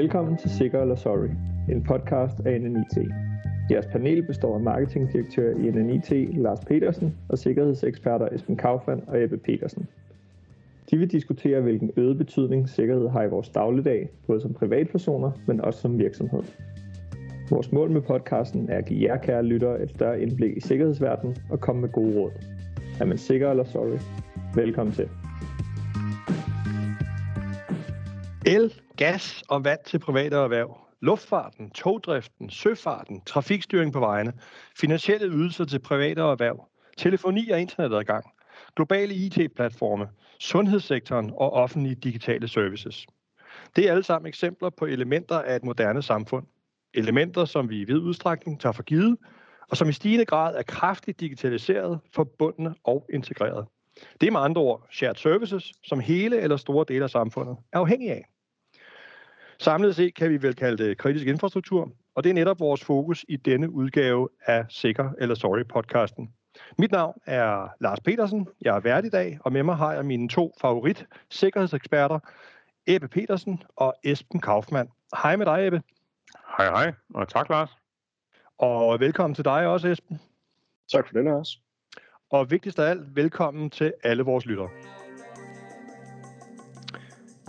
Velkommen 0.00 0.36
til 0.36 0.50
Sikker 0.50 0.80
eller 0.80 0.94
Sorry, 0.94 1.28
en 1.70 1.82
podcast 1.82 2.40
af 2.46 2.60
NNIT. 2.60 3.08
Jeres 3.70 3.86
panel 3.86 4.26
består 4.26 4.54
af 4.54 4.60
marketingdirektør 4.60 5.50
i 5.50 5.70
NNIT 5.70 6.10
Lars 6.36 6.60
Petersen 6.60 7.16
og 7.28 7.38
sikkerhedseksperter 7.38 8.28
Esben 8.32 8.56
Kaufmann 8.56 9.02
og 9.06 9.22
Ebbe 9.22 9.36
Petersen. 9.36 9.88
De 10.90 10.96
vil 10.96 11.10
diskutere, 11.10 11.60
hvilken 11.60 11.90
øget 11.96 12.18
betydning 12.18 12.68
sikkerhed 12.68 13.08
har 13.08 13.22
i 13.22 13.28
vores 13.28 13.48
dagligdag, 13.48 14.08
både 14.26 14.40
som 14.40 14.54
privatpersoner, 14.54 15.30
men 15.46 15.60
også 15.60 15.80
som 15.80 15.98
virksomhed. 15.98 16.42
Vores 17.50 17.72
mål 17.72 17.90
med 17.90 18.00
podcasten 18.00 18.70
er 18.70 18.78
at 18.78 18.84
give 18.84 19.10
jer 19.10 19.16
kære 19.16 19.42
lyttere 19.42 19.82
et 19.82 19.90
større 19.90 20.20
indblik 20.20 20.56
i 20.56 20.60
sikkerhedsverdenen 20.60 21.36
og 21.50 21.60
komme 21.60 21.80
med 21.80 21.88
gode 21.88 22.20
råd. 22.20 22.30
Er 23.00 23.04
man 23.04 23.18
sikker 23.18 23.50
eller 23.50 23.64
sorry? 23.64 23.98
Velkommen 24.54 24.94
til. 24.94 25.08
El, 28.46 28.72
gas 29.00 29.42
og 29.48 29.64
vand 29.64 29.80
til 29.86 29.98
private 29.98 30.36
erhverv. 30.36 30.78
Luftfarten, 31.00 31.70
togdriften, 31.70 32.50
søfarten, 32.50 33.20
trafikstyring 33.26 33.92
på 33.92 34.00
vejene, 34.00 34.32
finansielle 34.80 35.26
ydelser 35.26 35.64
til 35.64 35.78
private 35.78 36.20
erhverv, 36.20 36.68
telefoni 36.96 37.50
og 37.50 37.60
internetadgang, 37.60 38.24
globale 38.76 39.14
IT-platforme, 39.14 40.08
sundhedssektoren 40.38 41.30
og 41.36 41.52
offentlige 41.52 41.94
digitale 41.94 42.48
services. 42.48 43.06
Det 43.76 43.86
er 43.86 43.90
alle 43.90 44.02
sammen 44.02 44.28
eksempler 44.28 44.70
på 44.70 44.86
elementer 44.86 45.38
af 45.38 45.56
et 45.56 45.64
moderne 45.64 46.02
samfund. 46.02 46.46
Elementer, 46.94 47.44
som 47.44 47.70
vi 47.70 47.80
i 47.80 47.84
vid 47.84 47.98
udstrækning 47.98 48.60
tager 48.60 48.72
for 48.72 48.82
givet, 48.82 49.18
og 49.70 49.76
som 49.76 49.88
i 49.88 49.92
stigende 49.92 50.24
grad 50.24 50.56
er 50.56 50.62
kraftigt 50.62 51.20
digitaliseret, 51.20 52.00
forbundne 52.14 52.74
og 52.84 53.06
integreret. 53.12 53.66
Det 54.20 54.26
er 54.26 54.30
med 54.30 54.40
andre 54.40 54.60
ord 54.62 54.86
shared 54.92 55.16
services, 55.16 55.72
som 55.84 56.00
hele 56.00 56.40
eller 56.40 56.56
store 56.56 56.84
dele 56.88 57.04
af 57.04 57.10
samfundet 57.10 57.56
er 57.72 57.78
afhængige 57.78 58.12
af. 58.12 58.24
Samlet 59.60 59.96
set 59.96 60.14
kan 60.14 60.30
vi 60.30 60.42
vel 60.42 60.54
kalde 60.54 60.84
det 60.84 60.98
kritisk 60.98 61.26
infrastruktur, 61.26 61.90
og 62.14 62.24
det 62.24 62.30
er 62.30 62.34
netop 62.34 62.60
vores 62.60 62.84
fokus 62.84 63.24
i 63.28 63.36
denne 63.36 63.70
udgave 63.70 64.28
af 64.46 64.64
Sikker 64.68 65.10
eller 65.18 65.34
Sorry 65.34 65.62
podcasten. 65.68 66.34
Mit 66.78 66.92
navn 66.92 67.20
er 67.26 67.68
Lars 67.80 68.00
Petersen, 68.00 68.48
jeg 68.60 68.76
er 68.76 68.80
vært 68.80 69.04
i 69.04 69.08
dag, 69.08 69.38
og 69.40 69.52
med 69.52 69.62
mig 69.62 69.76
har 69.76 69.92
jeg 69.92 70.06
mine 70.06 70.28
to 70.28 70.54
favorit 70.60 71.06
sikkerhedseksperter, 71.30 72.18
Ebbe 72.86 73.08
Petersen 73.08 73.62
og 73.76 73.94
Esben 74.04 74.40
Kaufmann. 74.40 74.88
Hej 75.22 75.36
med 75.36 75.46
dig, 75.46 75.66
Ebbe. 75.66 75.82
Hej, 76.58 76.66
hej, 76.66 76.92
og 77.14 77.28
tak, 77.28 77.48
Lars. 77.48 77.70
Og 78.58 79.00
velkommen 79.00 79.34
til 79.34 79.44
dig 79.44 79.66
også, 79.66 79.88
Esben. 79.88 80.20
Tak 80.92 81.06
for 81.06 81.14
det, 81.14 81.24
Lars. 81.24 81.60
Og 82.30 82.50
vigtigst 82.50 82.78
af 82.78 82.90
alt, 82.90 83.16
velkommen 83.16 83.70
til 83.70 83.92
alle 84.04 84.22
vores 84.22 84.46
lyttere. 84.46 84.68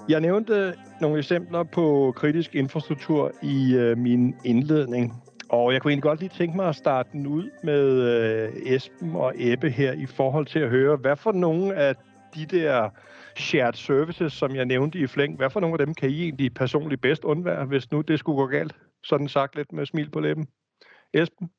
Jeg 0.10 0.22
nævnte 0.22 0.74
nogle 1.02 1.18
eksempler 1.18 1.64
på 1.64 2.14
kritisk 2.16 2.56
infrastruktur 2.56 3.32
i 3.44 3.76
øh, 3.76 3.98
min 3.98 4.36
indledning, 4.46 5.14
og 5.50 5.74
jeg 5.74 5.82
kunne 5.82 5.92
egentlig 5.92 6.04
godt 6.04 6.20
lige 6.20 6.32
tænke 6.38 6.56
mig 6.56 6.70
at 6.70 6.76
starte 6.76 7.10
den 7.12 7.28
ud 7.28 7.50
med 7.64 8.02
øh, 8.02 8.74
Esben 8.74 9.16
og 9.16 9.34
Ebbe 9.36 9.70
her 9.70 9.94
i 9.94 10.06
forhold 10.06 10.46
til 10.46 10.60
at 10.60 10.70
høre, 10.70 10.96
hvad 10.96 11.16
for 11.16 11.32
nogle 11.32 11.76
af 11.76 11.96
de 12.36 12.46
der 12.46 12.90
shared 13.36 13.74
services, 13.74 14.34
som 14.34 14.56
jeg 14.56 14.66
nævnte 14.66 15.00
i 15.00 15.08
flæng, 15.08 15.38
hvad 15.38 15.50
for 15.50 15.60
nogle 15.60 15.74
af 15.74 15.86
dem 15.86 15.94
kan 15.94 16.10
I 16.10 16.24
egentlig 16.24 16.54
personligt 16.54 17.02
bedst 17.02 17.24
undvære, 17.24 17.66
hvis 17.66 17.92
nu 17.92 18.02
det 18.02 18.20
skulle 18.20 18.36
gå 18.36 18.48
galt? 18.48 18.76
Sådan 19.04 19.28
sagt 19.28 19.56
lidt 19.56 19.72
med 19.72 19.86
smil 19.86 20.10
på 20.10 20.20
læben. 20.20 20.48
Esben? 21.14 21.50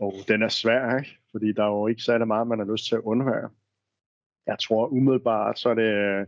Og 0.00 0.14
oh, 0.14 0.20
den 0.28 0.42
er 0.42 0.48
svær, 0.48 0.98
ikke? 0.98 1.18
Fordi 1.32 1.52
der 1.52 1.64
er 1.64 1.68
jo 1.68 1.86
ikke 1.86 2.02
særlig 2.02 2.26
meget, 2.26 2.46
man 2.46 2.58
har 2.58 2.72
lyst 2.72 2.88
til 2.88 2.94
at 2.94 3.00
undvære. 3.00 3.50
Jeg 4.46 4.58
tror 4.58 4.86
umiddelbart, 4.86 5.58
så 5.58 5.68
er 5.68 5.74
det, 5.74 5.92
øh, 5.92 6.26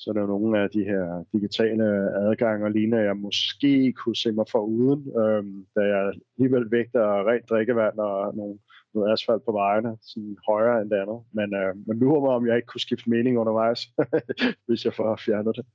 så 0.00 0.10
er 0.10 0.14
der 0.14 0.26
nogle 0.26 0.62
af 0.62 0.70
de 0.70 0.84
her 0.84 1.24
digitale 1.32 1.84
adgange 2.28 2.66
og 2.66 2.70
lignende, 2.70 3.08
jeg 3.08 3.16
måske 3.16 3.92
kunne 3.92 4.16
se 4.16 4.32
mig 4.32 4.46
for 4.52 4.58
uden, 4.58 5.00
øhm, 5.20 5.66
da 5.76 5.80
jeg 5.80 6.12
alligevel 6.38 6.70
vægter 6.70 7.28
rent 7.28 7.50
drikkevand 7.50 7.98
og 7.98 8.36
nogle, 8.36 8.58
noget 8.94 9.12
asfalt 9.12 9.44
på 9.44 9.52
vejene, 9.52 9.96
sådan 10.00 10.36
højere 10.48 10.82
end 10.82 10.90
det 10.90 10.96
andet. 10.96 11.20
Men, 11.32 11.54
øh, 11.54 11.72
men 11.86 11.98
nu 11.98 12.20
mig, 12.20 12.34
om 12.38 12.46
jeg 12.46 12.56
ikke 12.56 12.66
kunne 12.66 12.86
skifte 12.86 13.10
mening 13.10 13.38
undervejs, 13.38 13.80
hvis 14.66 14.84
jeg 14.84 14.94
får 14.94 15.16
fjernet 15.16 15.56
det. 15.56 15.66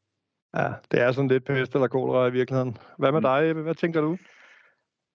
Ja, 0.58 0.69
det 0.91 1.02
er 1.02 1.12
sådan 1.12 1.28
lidt 1.28 1.46
pest 1.46 1.74
eller 1.74 1.88
kolera 1.88 2.28
i 2.28 2.31
virkeligheden. 2.31 2.78
Hvad 2.97 3.12
med 3.12 3.19
mm. 3.19 3.28
dig, 3.30 3.50
Ebbe? 3.50 3.62
Hvad 3.62 3.75
tænker 3.75 4.02
du? 4.02 4.18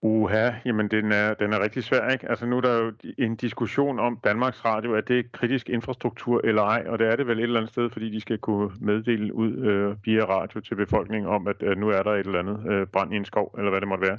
Uha, 0.03 0.51
jamen 0.65 0.89
den 0.89 1.13
er, 1.13 1.35
den 1.35 1.53
er 1.53 1.63
rigtig 1.63 1.85
svær, 1.85 2.09
ikke? 2.09 2.31
Altså 2.31 2.47
nu 2.47 2.57
er 2.57 2.61
der 2.61 2.77
jo 2.79 2.93
en 3.19 3.37
diskussion 3.37 3.99
om 3.99 4.19
Danmarks 4.25 4.65
Radio, 4.65 4.95
er 4.95 5.01
det 5.01 5.33
kritisk 5.33 5.69
infrastruktur 5.69 6.41
eller 6.45 6.63
ej, 6.63 6.85
og 6.87 6.99
det 6.99 7.07
er 7.07 7.17
det 7.17 7.27
vel 7.27 7.39
et 7.39 7.43
eller 7.43 7.61
andet 7.61 7.73
sted, 7.73 7.91
fordi 7.91 8.11
de 8.11 8.21
skal 8.21 8.39
kunne 8.39 8.71
meddele 8.81 9.35
ud 9.35 9.57
øh, 9.57 9.97
via 10.05 10.25
radio 10.25 10.61
til 10.61 10.75
befolkningen 10.75 11.31
om, 11.31 11.47
at 11.49 11.57
øh, 11.63 11.77
nu 11.77 11.89
er 11.89 12.03
der 12.03 12.11
et 12.11 12.27
eller 12.27 12.39
andet 12.39 12.73
øh, 12.73 12.87
brand 12.87 13.13
i 13.15 13.17
en 13.17 13.25
skov, 13.25 13.55
eller 13.59 13.71
hvad 13.71 13.81
det 13.81 13.89
måtte 13.89 14.09
være. 14.09 14.19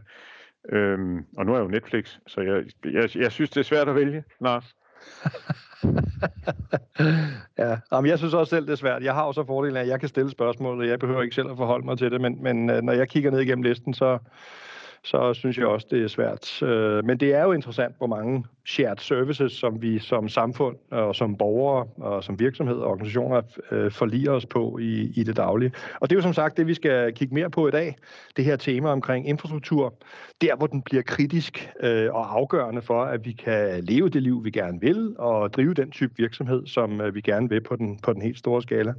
Øhm, 0.69 1.25
og 1.37 1.45
nu 1.45 1.53
er 1.53 1.59
jo 1.59 1.67
Netflix, 1.67 2.17
så 2.27 2.41
jeg, 2.41 2.63
jeg, 2.93 3.15
jeg 3.15 3.31
synes, 3.31 3.49
det 3.49 3.59
er 3.59 3.63
svært 3.63 3.89
at 3.89 3.95
vælge, 3.95 4.23
Lars. 4.41 4.75
ja, 7.57 7.77
Jamen, 7.91 8.09
jeg 8.09 8.17
synes 8.17 8.33
også 8.33 8.49
selv, 8.49 8.65
det 8.65 8.71
er 8.71 8.75
svært. 8.75 9.03
Jeg 9.03 9.13
har 9.13 9.23
også 9.23 9.45
fordelen 9.45 9.77
af, 9.77 9.81
at 9.81 9.87
jeg 9.87 9.99
kan 9.99 10.09
stille 10.09 10.31
spørgsmål, 10.31 10.79
og 10.79 10.87
jeg 10.87 10.99
behøver 10.99 11.21
ikke 11.21 11.35
selv 11.35 11.51
at 11.51 11.57
forholde 11.57 11.85
mig 11.85 11.97
til 11.97 12.11
det, 12.11 12.21
men, 12.21 12.43
men 12.43 12.69
øh, 12.69 12.81
når 12.81 12.93
jeg 12.93 13.09
kigger 13.09 13.31
ned 13.31 13.39
igennem 13.39 13.63
listen, 13.63 13.93
så, 13.93 14.17
så 15.03 15.33
synes 15.33 15.57
jeg 15.57 15.65
også, 15.65 15.87
det 15.91 16.03
er 16.03 16.07
svært. 16.07 16.63
Øh, 16.63 17.05
men 17.05 17.17
det 17.17 17.33
er 17.33 17.43
jo 17.43 17.51
interessant, 17.51 17.95
hvor 17.97 18.07
mange 18.07 18.43
shared 18.65 18.97
services, 18.97 19.51
som 19.51 19.81
vi 19.81 19.99
som 19.99 20.29
samfund 20.29 20.75
og 20.91 21.15
som 21.15 21.37
borgere 21.37 21.87
og 21.97 22.23
som 22.23 22.39
virksomhed 22.39 22.75
og 22.75 22.87
organisationer 22.87 23.41
øh, 23.71 23.91
forliger 23.91 24.31
os 24.31 24.45
på 24.45 24.77
i, 24.77 25.11
i 25.15 25.23
det 25.23 25.37
daglige. 25.37 25.71
Og 25.99 26.09
det 26.09 26.15
er 26.15 26.17
jo 26.17 26.21
som 26.21 26.33
sagt 26.33 26.57
det, 26.57 26.67
vi 26.67 26.73
skal 26.73 27.13
kigge 27.13 27.33
mere 27.33 27.49
på 27.49 27.67
i 27.67 27.71
dag. 27.71 27.95
Det 28.37 28.45
her 28.45 28.55
tema 28.55 28.89
omkring 28.89 29.27
infrastruktur. 29.27 29.93
Der, 30.41 30.55
hvor 30.55 30.67
den 30.67 30.81
bliver 30.81 31.03
kritisk 31.03 31.69
øh, 31.79 32.13
og 32.13 32.37
afgørende 32.37 32.81
for, 32.81 33.03
at 33.03 33.25
vi 33.25 33.31
kan 33.31 33.83
leve 33.83 34.09
det 34.09 34.23
liv, 34.23 34.45
vi 34.45 34.51
gerne 34.51 34.81
vil, 34.81 35.15
og 35.17 35.53
drive 35.53 35.73
den 35.73 35.91
type 35.91 36.13
virksomhed, 36.17 36.67
som 36.67 37.01
vi 37.13 37.21
gerne 37.21 37.49
vil 37.49 37.61
på 37.61 37.75
den, 37.75 37.99
på 37.99 38.13
den 38.13 38.21
helt 38.21 38.37
store 38.37 38.61
skala. 38.61 38.93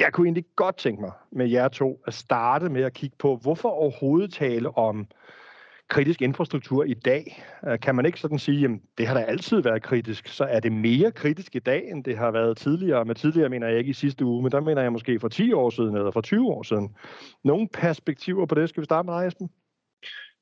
Jeg 0.00 0.12
kunne 0.12 0.26
egentlig 0.26 0.44
godt 0.56 0.76
tænke 0.76 1.00
mig 1.00 1.12
med 1.32 1.48
jer 1.48 1.68
to 1.68 2.00
at 2.06 2.14
starte 2.14 2.68
med 2.68 2.82
at 2.82 2.92
kigge 2.92 3.16
på, 3.18 3.36
hvorfor 3.36 3.68
overhovedet 3.68 4.32
tale 4.32 4.78
om 4.78 5.06
kritisk 5.88 6.22
infrastruktur 6.22 6.84
i 6.84 6.94
dag? 6.94 7.44
Øh, 7.66 7.80
kan 7.80 7.94
man 7.94 8.06
ikke 8.06 8.20
sådan 8.20 8.38
sige, 8.38 8.64
at 8.64 8.70
det 8.98 9.06
har 9.06 9.14
da 9.14 9.20
altid 9.20 9.62
været 9.62 9.82
kritisk, 9.82 10.28
så 10.28 10.44
er 10.44 10.60
det 10.60 10.72
mere 10.72 11.12
kritisk 11.12 11.56
i 11.56 11.58
dag, 11.58 11.90
end 11.90 12.04
det 12.04 12.18
har 12.18 12.30
været 12.30 12.56
tidligere? 12.56 13.04
Med 13.04 13.14
tidligere 13.14 13.48
mener 13.48 13.68
jeg 13.68 13.78
ikke 13.78 13.90
i 13.90 13.92
sidste 13.92 14.24
uge, 14.24 14.42
men 14.42 14.52
der 14.52 14.60
mener 14.60 14.82
jeg 14.82 14.92
måske 14.92 15.20
for 15.20 15.28
10 15.28 15.52
år 15.52 15.70
siden 15.70 15.96
eller 15.96 16.10
for 16.10 16.20
20 16.20 16.48
år 16.48 16.62
siden. 16.62 16.96
Nogle 17.44 17.68
perspektiver 17.68 18.46
på 18.46 18.54
det? 18.54 18.68
Skal 18.68 18.80
vi 18.80 18.84
starte 18.84 19.06
med 19.06 19.14
dig, 19.14 19.26
Esben? 19.26 19.50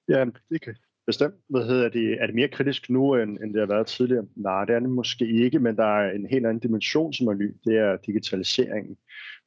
Ja, 0.08 0.24
det 0.50 0.62
kan 0.62 0.76
bestemt. 1.08 1.34
Hvad 1.48 1.64
hedder 1.66 1.88
det? 1.88 2.22
Er 2.22 2.26
det 2.26 2.34
mere 2.34 2.48
kritisk 2.48 2.90
nu, 2.90 3.14
end, 3.14 3.38
end 3.42 3.52
det 3.52 3.60
har 3.60 3.66
været 3.66 3.86
tidligere? 3.86 4.26
Nej, 4.36 4.64
det 4.64 4.74
er 4.74 4.80
det 4.80 4.90
måske 4.90 5.26
ikke, 5.44 5.58
men 5.58 5.76
der 5.76 5.84
er 5.84 6.12
en 6.12 6.26
helt 6.26 6.46
anden 6.46 6.58
dimension, 6.60 7.12
som 7.12 7.26
er 7.26 7.34
ny. 7.34 7.56
Det 7.64 7.76
er 7.78 7.96
digitaliseringen. 7.96 8.96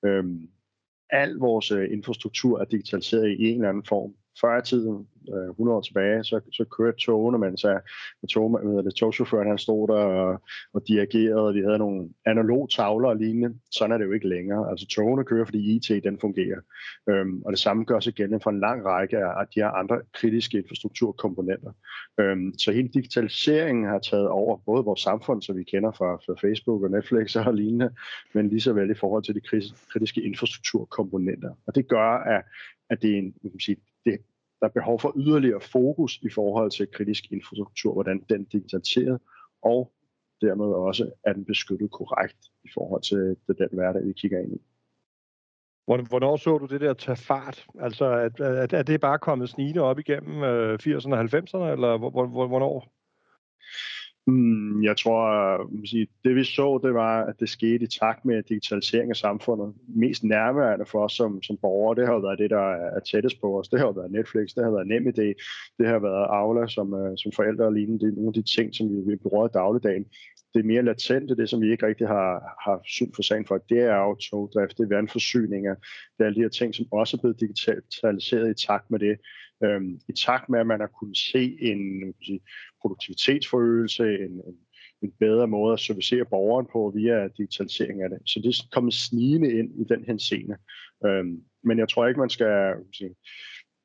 Øhm, 0.05 0.49
al 1.09 1.33
vores 1.33 1.71
øh, 1.71 1.91
infrastruktur 1.91 2.59
er 2.59 2.65
digitaliseret 2.65 3.29
i 3.29 3.49
en 3.49 3.55
eller 3.55 3.69
anden 3.69 3.85
form. 3.85 4.13
Før 4.41 4.57
i 4.57 4.61
tiden, 4.61 5.07
øh, 5.33 5.49
100 5.49 5.77
år 5.77 5.81
tilbage, 5.81 6.23
så, 6.23 6.39
så 6.51 6.65
kørte 6.77 6.97
togene, 6.97 7.57
så 7.57 7.79
med 8.21 8.29
tog, 8.29 8.51
med 8.51 8.83
det, 8.83 8.95
togchaufføren 8.95 9.47
han 9.47 9.57
stod 9.57 9.87
der 9.87 9.93
og, 9.93 10.41
og 10.73 10.87
dirigerede, 10.87 11.47
og 11.47 11.53
vi 11.53 11.61
havde 11.61 11.77
nogle 11.77 12.09
analog 12.25 12.69
tavler 12.69 13.09
og 13.09 13.15
lignende. 13.15 13.59
Sådan 13.71 13.91
er 13.91 13.97
det 13.97 14.05
jo 14.05 14.11
ikke 14.11 14.29
længere. 14.29 14.69
Altså 14.69 14.87
togene 14.87 15.23
kører, 15.23 15.45
fordi 15.45 15.75
IT 15.75 16.03
den 16.03 16.19
fungerer. 16.19 16.59
Øhm, 17.09 17.41
og 17.41 17.51
det 17.51 17.59
samme 17.59 17.83
gør 17.83 17.99
sig 17.99 18.13
gældende 18.13 18.39
for 18.43 18.49
en 18.49 18.59
lang 18.59 18.85
række 18.85 19.17
af 19.17 19.47
de 19.55 19.59
her 19.59 19.69
andre 19.69 20.01
kritiske 20.13 20.57
infrastrukturkomponenter. 20.57 21.71
Øhm, 22.19 22.53
så 22.57 22.71
hele 22.71 22.87
digitaliseringen 22.87 23.85
har 23.85 23.99
taget 23.99 24.27
over 24.27 24.57
både 24.65 24.83
vores 24.83 25.01
samfund, 25.01 25.41
som 25.41 25.57
vi 25.57 25.63
kender 25.63 25.91
fra, 25.91 26.15
fra 26.15 26.47
Facebook 26.47 26.83
og 26.83 26.91
Netflix 26.91 27.35
og 27.47 27.53
lignende, 27.53 27.89
men 28.33 28.49
lige 28.49 28.61
så 28.61 28.73
vel 28.73 28.91
i 28.91 28.93
forhold 28.93 29.23
til 29.23 29.35
de 29.35 29.41
kritiske 29.91 30.21
infrastrukturkomponenter. 30.21 31.53
Og 31.67 31.75
det 31.75 31.87
gør, 31.87 32.09
at, 32.17 32.43
at 32.89 33.01
det 33.01 33.13
er 33.13 33.17
en, 33.17 33.33
man 33.43 33.51
kan 33.51 33.59
sige, 33.59 33.77
det, 34.05 34.17
der 34.59 34.67
er 34.67 34.71
behov 34.71 34.99
for 34.99 35.13
yderligere 35.17 35.61
fokus 35.61 36.19
i 36.21 36.29
forhold 36.29 36.71
til 36.71 36.87
kritisk 36.91 37.31
infrastruktur, 37.31 37.93
hvordan 37.93 38.25
den 38.29 38.43
digitaliseret, 38.43 39.21
og 39.61 39.91
dermed 40.41 40.65
også 40.65 41.11
er 41.23 41.33
den 41.33 41.45
beskyttet 41.45 41.91
korrekt 41.91 42.37
i 42.63 42.69
forhold 42.73 43.01
til 43.01 43.57
den 43.57 43.69
hverdag, 43.71 44.07
vi 44.07 44.13
kigger 44.13 44.39
ind 44.39 44.53
i. 44.53 44.61
Hvornår 45.85 46.37
så 46.37 46.57
du 46.57 46.65
det 46.65 46.81
der 46.81 46.93
tage 46.93 47.15
fart? 47.15 47.65
Altså, 47.79 48.05
er, 48.05 48.67
er 48.73 48.83
det 48.83 49.01
bare 49.01 49.19
kommet 49.19 49.49
snigende 49.49 49.81
op 49.81 49.99
igennem 49.99 50.43
øh, 50.43 50.79
80'erne 50.83 51.13
og 51.13 51.21
90'erne, 51.21 51.71
eller 51.71 51.97
hvornår? 52.47 52.93
Mm, 54.27 54.83
jeg 54.83 54.97
tror, 54.97 55.19
at 55.27 55.67
det 56.23 56.35
vi 56.35 56.43
så, 56.43 56.79
det 56.83 56.93
var, 56.93 57.23
at 57.25 57.39
det 57.39 57.49
skete 57.49 57.83
i 57.83 57.87
takt 57.87 58.25
med 58.25 58.43
digitalisering 58.43 59.09
af 59.09 59.15
samfundet. 59.15 59.73
Mest 59.87 60.23
nærværende 60.23 60.85
for 60.85 61.03
os 61.03 61.13
som, 61.13 61.43
som 61.43 61.57
borgere, 61.61 61.95
det 61.95 62.07
har 62.07 62.19
været 62.19 62.39
det, 62.39 62.49
der 62.49 62.71
er 62.97 62.99
tættest 62.99 63.41
på 63.41 63.59
os. 63.59 63.69
Det 63.69 63.79
har 63.79 63.91
været 63.91 64.11
Netflix, 64.11 64.49
det 64.55 64.63
har 64.63 64.71
været 64.71 64.87
NemID, 64.87 65.33
det 65.79 65.87
har 65.87 65.99
været 65.99 66.27
Aula 66.29 66.67
som, 66.67 66.93
øh, 66.93 67.17
som 67.17 67.31
forældre 67.31 67.65
og 67.65 67.73
lignende. 67.73 68.05
Det 68.05 68.11
er 68.11 68.15
nogle 68.15 68.27
af 68.27 68.33
de 68.33 68.55
ting, 68.55 68.75
som 68.75 68.89
vi, 68.89 69.11
vi 69.11 69.15
bruger 69.15 69.47
i 69.47 69.51
dagligdagen. 69.53 70.05
det 70.53 70.65
mere 70.65 70.81
latente, 70.81 71.35
det 71.35 71.49
som 71.49 71.61
vi 71.61 71.71
ikke 71.71 71.85
rigtig 71.85 72.07
har, 72.07 72.31
har 72.65 72.81
syn 72.85 73.11
for 73.15 73.21
sagen 73.21 73.45
for, 73.45 73.57
det 73.57 73.79
er 73.79 73.97
jo 73.97 74.15
togdrift, 74.15 74.77
det 74.77 74.83
er 74.83 74.95
vandforsyninger, 74.95 75.75
det 76.13 76.19
er 76.19 76.25
alle 76.25 76.35
de 76.35 76.41
her 76.41 76.49
ting, 76.49 76.75
som 76.75 76.85
også 76.91 77.17
er 77.17 77.21
blevet 77.21 77.39
digitaliseret 77.39 78.49
i 78.49 78.65
takt 78.67 78.91
med 78.91 78.99
det. 78.99 79.17
Øhm, 79.63 79.99
I 80.09 80.13
takt 80.13 80.49
med, 80.49 80.59
at 80.59 80.67
man 80.67 80.79
har 80.79 80.87
kunnet 80.87 81.17
se 81.17 81.57
en 81.61 82.13
sige, 82.25 82.39
produktivitetsforøgelse, 82.81 84.03
en, 84.03 84.31
en, 84.31 84.57
en 85.01 85.11
bedre 85.19 85.47
måde 85.47 85.73
at 85.73 85.79
servicere 85.79 86.25
borgeren 86.25 86.67
på 86.71 86.91
via 86.95 87.27
digitalisering 87.27 88.03
af 88.03 88.09
det. 88.09 88.19
Så 88.25 88.39
det 88.39 88.49
er 88.49 88.67
kommet 88.71 88.93
snigende 88.93 89.51
ind 89.59 89.81
i 89.81 89.83
den 89.83 90.05
her 90.05 90.17
scene. 90.17 90.57
Øhm, 91.05 91.43
men 91.63 91.79
jeg 91.79 91.89
tror 91.89 92.07
ikke, 92.07 92.19
man 92.19 92.29
skal, 92.29 92.75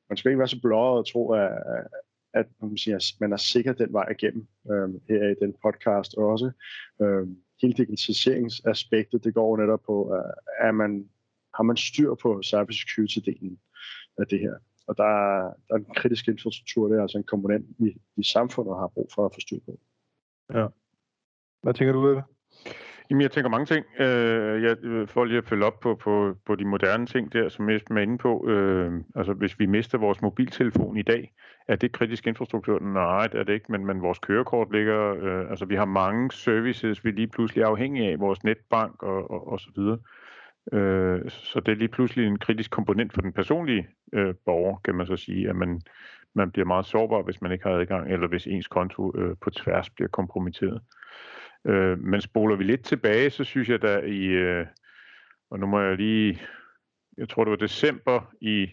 man 0.09 0.17
skal 0.17 0.29
ikke 0.29 0.39
være 0.39 0.47
så 0.47 0.61
blåret 0.61 0.99
og 0.99 1.07
tro, 1.07 1.31
at, 1.33 1.51
at 2.33 2.45
man, 2.61 2.77
siger, 2.77 3.15
man 3.19 3.33
er 3.33 3.37
sikker 3.37 3.73
den 3.73 3.93
vej 3.93 4.09
igennem 4.11 4.47
øhm, 4.71 4.99
her 5.09 5.29
i 5.29 5.35
den 5.41 5.53
podcast 5.63 6.17
også. 6.17 6.51
Øhm, 7.01 7.37
hele 7.61 7.73
digitaliseringsaspektet, 7.73 9.23
det 9.23 9.33
går 9.33 9.57
netop 9.57 9.81
på, 9.85 10.13
at 10.59 10.75
man, 10.75 11.09
har 11.55 11.63
man 11.63 11.77
styr 11.77 12.13
på 12.15 12.41
cybersecurity-delen 12.43 13.57
af 14.17 14.27
det 14.27 14.39
her. 14.39 14.53
Og 14.87 14.97
der 14.97 15.03
er, 15.03 15.53
der 15.67 15.73
er 15.73 15.77
en 15.77 15.93
kritisk 15.95 16.27
infrastruktur, 16.27 16.87
det 16.87 16.97
er 16.97 17.01
altså 17.01 17.17
en 17.17 17.23
komponent, 17.23 17.65
vi 17.79 17.97
i 18.17 18.23
samfundet 18.23 18.75
har 18.77 18.87
brug 18.87 19.09
for 19.15 19.25
at 19.25 19.33
få 19.33 19.39
styr 19.39 19.59
på. 19.65 19.79
Ja. 20.53 20.67
Hvad 21.63 21.73
tænker 21.73 21.93
du, 21.93 22.11
Eva? 22.11 22.21
Jamen, 23.09 23.21
jeg 23.21 23.31
tænker 23.31 23.49
mange 23.49 23.65
ting. 23.65 23.85
Øh, 23.99 24.63
jeg 24.63 24.77
øh, 24.83 25.07
får 25.07 25.25
lige 25.25 25.37
at 25.37 25.45
følge 25.45 25.65
op 25.65 25.79
på, 25.79 25.95
på, 25.95 26.35
på 26.45 26.55
de 26.55 26.65
moderne 26.65 27.05
ting 27.05 27.33
der, 27.33 27.49
som 27.49 27.69
jeg 27.69 27.81
er 27.89 27.97
inde 27.97 28.17
på. 28.17 28.47
Øh, 28.49 29.03
altså, 29.15 29.33
hvis 29.33 29.59
vi 29.59 29.65
mister 29.65 29.97
vores 29.97 30.21
mobiltelefon 30.21 30.97
i 30.97 31.01
dag, 31.01 31.33
er 31.67 31.75
det 31.75 31.91
kritisk 31.91 32.27
infrastruktur? 32.27 32.79
Nej, 32.79 33.27
det 33.27 33.39
er 33.39 33.43
det 33.43 33.53
ikke, 33.53 33.71
men, 33.71 33.85
men 33.85 34.01
vores 34.01 34.19
kørekort 34.19 34.71
ligger... 34.71 35.15
Øh, 35.21 35.49
altså, 35.49 35.65
vi 35.65 35.75
har 35.75 35.85
mange 35.85 36.31
services, 36.31 37.05
vi 37.05 37.11
lige 37.11 37.27
pludselig 37.27 37.61
er 37.61 37.67
afhængige 37.67 38.11
af, 38.11 38.19
vores 38.19 38.43
netbank 38.43 39.03
og, 39.03 39.31
og, 39.31 39.47
og 39.47 39.59
så 39.59 39.69
videre. 39.75 39.97
Øh, 40.73 41.29
så 41.29 41.59
det 41.59 41.71
er 41.71 41.75
lige 41.75 41.87
pludselig 41.87 42.27
en 42.27 42.39
kritisk 42.39 42.71
komponent 42.71 43.13
for 43.13 43.21
den 43.21 43.33
personlige 43.33 43.87
øh, 44.13 44.35
borger, 44.45 44.77
kan 44.85 44.95
man 44.95 45.07
så 45.07 45.17
sige, 45.17 45.49
at 45.49 45.55
man, 45.55 45.81
man 46.35 46.51
bliver 46.51 46.65
meget 46.65 46.85
sårbar, 46.85 47.21
hvis 47.21 47.41
man 47.41 47.51
ikke 47.51 47.63
har 47.63 47.71
adgang, 47.71 48.11
eller 48.11 48.27
hvis 48.27 48.47
ens 48.47 48.67
konto 48.67 49.17
øh, 49.17 49.35
på 49.41 49.49
tværs 49.49 49.89
bliver 49.89 50.09
kompromitteret. 50.09 50.81
Øh, 51.67 51.99
men 51.99 52.21
spoler 52.21 52.55
vi 52.55 52.63
lidt 52.63 52.85
tilbage, 52.85 53.29
så 53.29 53.43
synes 53.43 53.69
jeg 53.69 53.81
da 53.81 53.99
i, 53.99 54.25
øh, 54.25 54.65
og 55.49 55.59
nu 55.59 55.67
må 55.67 55.81
jeg 55.81 55.97
lige, 55.97 56.41
jeg 57.17 57.29
tror 57.29 57.43
det 57.43 57.51
var 57.51 57.57
december 57.57 58.33
i, 58.41 58.67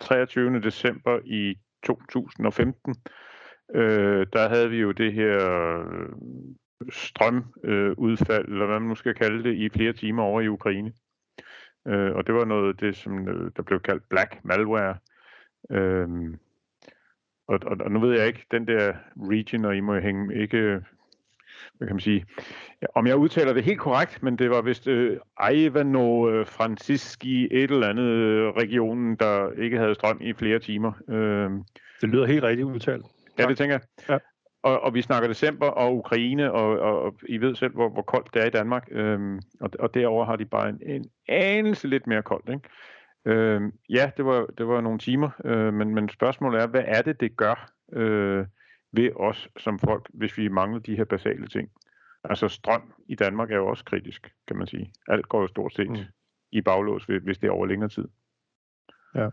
23. 0.00 0.60
december 0.60 1.20
i 1.24 1.58
2015, 1.86 2.94
øh, 3.74 4.26
der 4.32 4.48
havde 4.48 4.70
vi 4.70 4.76
jo 4.76 4.92
det 4.92 5.12
her 5.12 5.36
strømudfald, 6.88 8.44
øh, 8.44 8.52
eller 8.52 8.66
hvad 8.66 8.80
man 8.80 8.88
nu 8.88 8.94
skal 8.94 9.14
kalde 9.14 9.44
det, 9.44 9.54
i 9.54 9.68
flere 9.68 9.92
timer 9.92 10.22
over 10.22 10.40
i 10.40 10.48
Ukraine. 10.48 10.92
Øh, 11.86 12.14
og 12.14 12.26
det 12.26 12.34
var 12.34 12.44
noget 12.44 12.68
af 12.68 12.76
det, 12.76 12.96
som 12.96 13.28
øh, 13.28 13.50
der 13.56 13.62
blev 13.62 13.80
kaldt 13.80 14.08
black 14.08 14.44
malware. 14.44 14.96
Øh, 15.70 16.08
og, 17.48 17.58
og, 17.62 17.76
og 17.80 17.90
nu 17.90 18.00
ved 18.00 18.18
jeg 18.18 18.26
ikke, 18.26 18.46
den 18.50 18.66
der 18.66 18.94
region, 19.16 19.64
og 19.64 19.76
I 19.76 19.80
må 19.80 19.98
hænge 19.98 20.42
ikke 20.42 20.82
hvad 21.78 21.88
kan 21.88 21.94
man 21.94 22.00
sige, 22.00 22.26
ja, 22.82 22.86
om 22.94 23.06
jeg 23.06 23.16
udtaler 23.16 23.52
det 23.52 23.64
helt 23.64 23.80
korrekt, 23.80 24.22
men 24.22 24.38
det 24.38 24.50
var 24.50 24.62
vist 24.62 24.86
øh, 24.86 25.18
Ivano 25.52 26.30
øh, 26.30 26.46
Franciski, 26.46 27.48
et 27.50 27.70
eller 27.70 27.88
andet 27.88 28.02
øh, 28.02 28.48
regionen, 28.48 29.16
der 29.16 29.52
ikke 29.52 29.78
havde 29.78 29.94
strøm 29.94 30.18
i 30.20 30.32
flere 30.32 30.58
timer. 30.58 30.92
Øh, 31.08 31.50
det 32.00 32.08
lyder 32.08 32.26
helt 32.26 32.44
rigtigt 32.44 32.66
udtalt. 32.66 33.06
Ja, 33.38 33.46
det 33.46 33.58
tænker 33.58 33.78
jeg. 34.08 34.20
Og, 34.62 34.80
og 34.80 34.94
vi 34.94 35.02
snakker 35.02 35.28
december 35.28 35.66
og 35.66 35.96
Ukraine, 35.96 36.52
og, 36.52 36.78
og, 36.78 37.02
og 37.02 37.14
I 37.28 37.38
ved 37.38 37.54
selv, 37.54 37.74
hvor, 37.74 37.88
hvor 37.88 38.02
koldt 38.02 38.34
det 38.34 38.42
er 38.42 38.46
i 38.46 38.50
Danmark. 38.50 38.88
Øhm, 38.90 39.40
og, 39.60 39.70
og 39.78 39.94
derover 39.94 40.24
har 40.24 40.36
de 40.36 40.44
bare 40.44 40.68
en, 40.68 40.80
en 40.86 41.10
anelse 41.28 41.88
lidt 41.88 42.06
mere 42.06 42.22
koldt. 42.22 42.48
Ikke? 42.48 42.68
Øhm, 43.24 43.72
ja, 43.88 44.10
det 44.16 44.24
var, 44.24 44.46
det 44.58 44.68
var 44.68 44.80
nogle 44.80 44.98
timer, 44.98 45.30
øh, 45.44 45.74
men, 45.74 45.94
men 45.94 46.08
spørgsmålet 46.08 46.62
er, 46.62 46.66
hvad 46.66 46.84
er 46.86 47.02
det, 47.02 47.20
det 47.20 47.36
gør? 47.36 47.72
Øh, 47.92 48.46
ved 48.92 49.10
os 49.16 49.48
som 49.56 49.78
folk, 49.78 50.08
hvis 50.14 50.38
vi 50.38 50.48
mangler 50.48 50.80
de 50.80 50.96
her 50.96 51.04
basale 51.04 51.48
ting. 51.48 51.70
Altså 52.24 52.48
strøm 52.48 52.92
i 53.08 53.14
Danmark 53.14 53.50
er 53.50 53.56
jo 53.56 53.66
også 53.66 53.84
kritisk, 53.84 54.32
kan 54.46 54.56
man 54.56 54.66
sige. 54.66 54.92
Alt 55.08 55.28
går 55.28 55.40
jo 55.40 55.46
stort 55.46 55.74
set 55.74 55.90
mm. 55.90 55.96
i 56.52 56.60
baglås, 56.60 57.04
hvis 57.04 57.38
det 57.38 57.46
er 57.46 57.50
over 57.50 57.66
længere 57.66 57.88
tid. 57.88 58.08
Ja, 59.14 59.28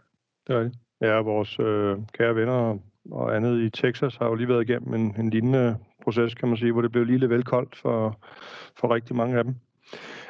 det 0.47 0.55
er 0.55 0.59
det. 0.59 0.73
Ja, 1.01 1.19
vores 1.19 1.59
øh, 1.59 1.97
kære 2.13 2.35
venner 2.35 2.79
og 3.11 3.35
andet 3.35 3.61
i 3.61 3.69
Texas 3.69 4.15
har 4.15 4.25
jo 4.27 4.35
lige 4.35 4.47
været 4.47 4.69
igennem 4.69 4.93
en, 4.93 5.15
en 5.19 5.29
lignende 5.29 5.77
proces, 6.03 6.35
kan 6.35 6.47
man 6.47 6.57
sige, 6.57 6.71
hvor 6.71 6.81
det 6.81 6.91
blev 6.91 7.05
lige 7.05 7.17
lidt 7.17 7.31
vel 7.31 7.43
koldt 7.43 7.75
for, 7.75 8.19
for 8.75 8.93
rigtig 8.93 9.15
mange 9.15 9.37
af 9.37 9.43
dem. 9.43 9.55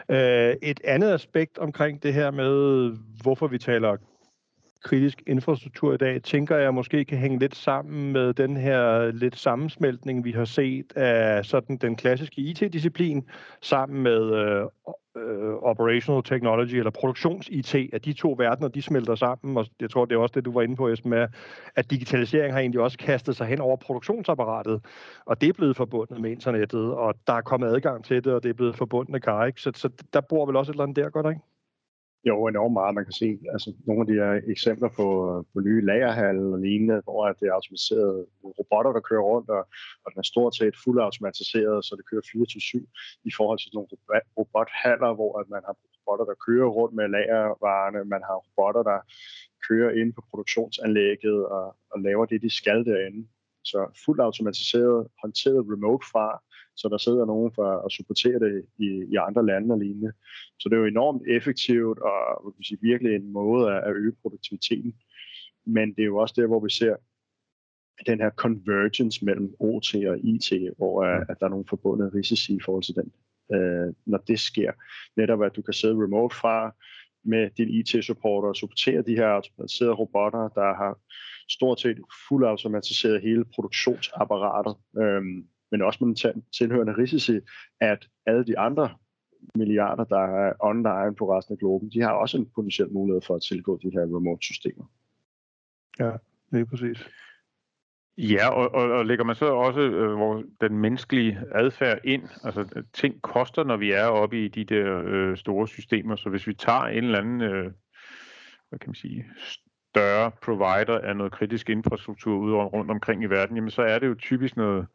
Øh, 0.09 0.55
et 0.61 0.79
andet 0.83 1.13
aspekt 1.13 1.57
omkring 1.57 2.03
det 2.03 2.13
her 2.13 2.31
med, 2.31 2.91
hvorfor 3.21 3.47
vi 3.47 3.57
taler 3.57 3.97
kritisk 4.83 5.23
infrastruktur 5.27 5.93
i 5.93 5.97
dag, 5.97 6.21
tænker 6.23 6.57
jeg 6.57 6.73
måske 6.73 7.05
kan 7.05 7.17
hænge 7.17 7.39
lidt 7.39 7.55
sammen 7.55 8.11
med 8.11 8.33
den 8.33 8.57
her 8.57 9.11
lidt 9.11 9.37
sammensmeltning, 9.37 10.25
vi 10.25 10.31
har 10.31 10.45
set 10.45 10.97
af 10.97 11.45
sådan 11.45 11.77
den 11.77 11.95
klassiske 11.95 12.41
IT-disciplin, 12.41 13.23
sammen 13.61 14.03
med 14.03 14.33
øh, 14.33 14.65
øh, 15.17 15.53
operational 15.53 16.23
technology 16.23 16.73
eller 16.75 16.91
produktions-IT, 16.91 17.75
at 17.93 18.05
de 18.05 18.13
to 18.13 18.35
verdener, 18.37 18.67
de 18.67 18.81
smelter 18.81 19.15
sammen, 19.15 19.57
og 19.57 19.65
jeg 19.79 19.89
tror, 19.89 20.05
det 20.05 20.15
er 20.15 20.19
også 20.19 20.33
det, 20.35 20.45
du 20.45 20.51
var 20.51 20.61
inde 20.61 20.75
på, 20.75 20.87
Esben, 20.87 21.09
med, 21.09 21.27
at 21.75 21.91
digitalisering 21.91 22.53
har 22.53 22.59
egentlig 22.59 22.81
også 22.81 22.97
kastet 22.97 23.35
sig 23.35 23.47
hen 23.47 23.61
over 23.61 23.75
produktionsapparatet, 23.75 24.85
og 25.25 25.41
det 25.41 25.49
er 25.49 25.53
blevet 25.53 25.75
forbundet 25.75 26.21
med 26.21 26.31
internettet, 26.31 26.93
og 26.93 27.15
der 27.27 27.33
er 27.33 27.41
kommet 27.41 27.67
adgang 27.67 28.05
til 28.05 28.23
det, 28.23 28.33
og 28.33 28.43
det 28.43 28.49
er 28.49 28.53
blevet 28.53 28.75
forbundet 28.75 29.11
med 29.11 29.19
kar, 29.19 29.45
ikke? 29.45 29.61
Så, 29.61 29.71
så 29.75 29.89
der 30.13 30.21
bor 30.21 30.45
vel 30.45 30.55
også 30.55 30.71
et 30.71 30.73
eller 30.73 30.83
andet 30.83 30.95
der, 30.95 31.09
godt 31.09 31.25
ikke? 31.29 31.41
Jo, 32.27 32.35
enormt 32.47 32.73
meget. 32.73 32.95
Man 32.95 33.05
kan 33.05 33.17
se 33.23 33.29
altså, 33.53 33.69
nogle 33.87 34.01
af 34.03 34.07
de 34.07 34.19
her 34.21 34.33
eksempler 34.53 34.89
på, 34.99 35.07
øh, 35.29 35.37
på 35.53 35.57
nye 35.67 35.81
lagerhal 35.89 36.37
og 36.53 36.59
lignende, 36.59 37.01
hvor 37.05 37.19
det 37.39 37.45
er 37.47 37.53
automatiseret 37.57 38.25
robotter, 38.59 38.91
der 38.97 39.07
kører 39.09 39.25
rundt, 39.31 39.49
og, 39.57 39.63
og 40.03 40.07
den 40.11 40.19
er 40.19 40.31
stort 40.33 40.53
set 40.55 40.75
fuldt 40.83 41.01
automatiseret, 41.07 41.85
så 41.85 41.91
det 41.97 42.09
kører 42.09 42.21
24-7 42.21 43.29
i 43.29 43.31
forhold 43.37 43.59
til 43.59 43.71
nogle 43.73 43.89
robothaller, 44.37 45.11
hvor 45.19 45.31
at 45.41 45.47
man 45.55 45.61
har 45.67 45.75
robotter, 45.83 46.25
der 46.31 46.43
kører 46.47 46.69
rundt 46.77 46.95
med 46.99 47.07
lagervarerne, 47.15 47.99
man 48.13 48.23
har 48.29 48.37
robotter, 48.43 48.83
der 48.91 48.99
kører 49.67 49.91
ind 49.99 50.09
på 50.13 50.21
produktionsanlægget 50.29 51.39
og, 51.57 51.65
og 51.91 51.97
laver 52.07 52.25
det, 52.25 52.41
de 52.41 52.51
skal 52.59 52.79
derinde. 52.85 53.21
Så 53.69 53.79
fuldt 54.05 54.21
automatiseret, 54.21 55.07
håndteret 55.21 55.65
remote 55.73 56.05
fra, 56.11 56.25
så 56.75 56.89
der 56.89 56.97
sidder 56.97 57.25
nogen 57.25 57.51
for 57.55 57.67
at 57.85 57.91
supportere 57.91 58.39
det 58.39 58.65
i, 58.79 58.89
i 59.13 59.15
andre 59.27 59.45
lande 59.45 59.73
og 59.73 59.79
lignende. 59.79 60.11
Så 60.59 60.69
det 60.69 60.75
er 60.75 60.79
jo 60.79 60.85
enormt 60.85 61.23
effektivt 61.37 61.99
og 61.99 62.17
hvad 62.43 62.63
sige, 62.63 62.79
virkelig 62.81 63.15
en 63.15 63.31
måde 63.31 63.63
at, 63.73 63.83
at 63.83 63.95
øge 63.95 64.15
produktiviteten. 64.21 64.93
Men 65.65 65.93
det 65.95 66.01
er 66.01 66.11
jo 66.13 66.17
også 66.17 66.35
der, 66.37 66.47
hvor 66.47 66.59
vi 66.59 66.69
ser 66.69 66.95
den 68.05 68.19
her 68.19 68.29
convergence 68.29 69.25
mellem 69.25 69.55
OT 69.59 69.95
og 69.95 70.17
IT, 70.19 70.49
hvor 70.77 70.95
uh, 71.05 71.21
at 71.29 71.35
der 71.39 71.45
er 71.45 71.49
nogle 71.49 71.65
forbundne 71.69 72.11
risici 72.15 72.55
i 72.55 72.59
forhold 72.65 72.83
til 72.83 72.95
den. 72.95 73.11
Uh, 73.55 73.93
når 74.05 74.17
det 74.17 74.39
sker, 74.39 74.71
netop 75.17 75.41
at 75.41 75.55
du 75.55 75.61
kan 75.61 75.73
sidde 75.73 76.03
remote 76.03 76.35
fra 76.35 76.75
med 77.23 77.49
din 77.57 77.69
IT-supporter 77.69 78.49
og 78.49 78.55
supportere 78.55 79.01
de 79.01 79.15
her 79.15 79.27
automatiserede 79.27 79.93
robotter, 79.93 80.47
der 80.49 80.73
har 80.75 80.99
stort 81.49 81.79
set 81.79 81.97
fuldt 82.27 82.47
automatiseret 82.47 83.21
hele 83.21 83.45
produktionsapparatet. 83.45 84.75
Øhm, 85.01 85.47
men 85.71 85.81
også 85.81 86.05
med 86.05 86.15
den 86.15 86.43
tilhørende 86.57 86.97
risici, 86.97 87.39
at 87.79 88.07
alle 88.25 88.45
de 88.45 88.59
andre 88.59 88.89
milliarder, 89.55 90.03
der 90.03 90.19
er 90.19 90.53
online 90.59 91.15
på 91.15 91.37
resten 91.37 91.53
af 91.53 91.59
globen, 91.59 91.89
de 91.89 92.01
har 92.01 92.11
også 92.11 92.37
en 92.37 92.49
potentiel 92.55 92.91
mulighed 92.91 93.21
for 93.21 93.35
at 93.35 93.41
tilgå 93.41 93.79
de 93.83 93.89
her 93.89 94.01
remote-systemer. 94.01 94.85
Ja, 95.99 96.11
lige 96.51 96.65
præcis. 96.65 97.07
Ja, 98.17 98.49
og, 98.49 98.75
og, 98.75 98.91
og 98.91 99.05
lægger 99.05 99.25
man 99.25 99.35
så 99.35 99.45
også 99.45 99.79
øh, 99.79 100.15
hvor 100.15 100.43
den 100.61 100.77
menneskelige 100.77 101.39
adfærd 101.51 101.99
ind, 102.03 102.23
altså 102.43 102.65
øh, 102.75 102.83
ting 102.93 103.21
koster, 103.21 103.63
når 103.63 103.77
vi 103.77 103.91
er 103.91 104.05
oppe 104.05 104.45
i 104.45 104.47
de 104.47 104.63
der 104.63 105.01
øh, 105.05 105.37
store 105.37 105.67
systemer, 105.67 106.15
så 106.15 106.29
hvis 106.29 106.47
vi 106.47 106.53
tager 106.53 106.83
en 106.83 107.03
eller 107.03 107.19
anden, 107.19 107.41
øh, 107.41 107.71
hvad 108.69 108.79
kan 108.79 108.89
man 108.89 108.95
sige, 108.95 109.25
større 109.39 110.31
provider 110.41 110.99
af 110.99 111.15
noget 111.15 111.31
kritisk 111.31 111.69
infrastruktur 111.69 112.37
ude 112.37 112.55
rundt 112.55 112.91
omkring 112.91 113.23
i 113.23 113.25
verden, 113.25 113.55
jamen 113.55 113.71
så 113.71 113.81
er 113.81 113.99
det 113.99 114.07
jo 114.07 114.15
typisk 114.15 114.57
noget, 114.57 114.87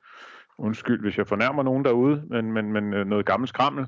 undskyld 0.58 1.00
hvis 1.00 1.18
jeg 1.18 1.26
fornærmer 1.26 1.62
nogen 1.62 1.84
derude, 1.84 2.22
men, 2.26 2.52
men, 2.52 2.72
men 2.72 2.94
øh, 2.94 3.06
noget 3.06 3.26
gammelt 3.26 3.48
skrammel. 3.48 3.86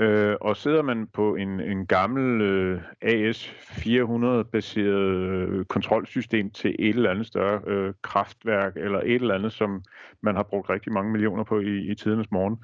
Øh, 0.00 0.36
og 0.40 0.56
sidder 0.56 0.82
man 0.82 1.06
på 1.06 1.34
en, 1.34 1.60
en 1.60 1.86
gammel 1.86 2.40
øh, 2.40 2.80
AS400-baseret 3.04 5.48
øh, 5.48 5.64
kontrolsystem 5.64 6.50
til 6.50 6.76
et 6.78 6.96
eller 6.96 7.10
andet 7.10 7.26
større 7.26 7.60
øh, 7.66 7.94
kraftværk, 8.02 8.72
eller 8.76 9.00
et 9.00 9.14
eller 9.14 9.34
andet, 9.34 9.52
som 9.52 9.82
man 10.22 10.36
har 10.36 10.42
brugt 10.42 10.70
rigtig 10.70 10.92
mange 10.92 11.12
millioner 11.12 11.44
på 11.44 11.60
i, 11.60 11.90
i 11.90 11.94
tidernes 11.94 12.30
morgen. 12.30 12.56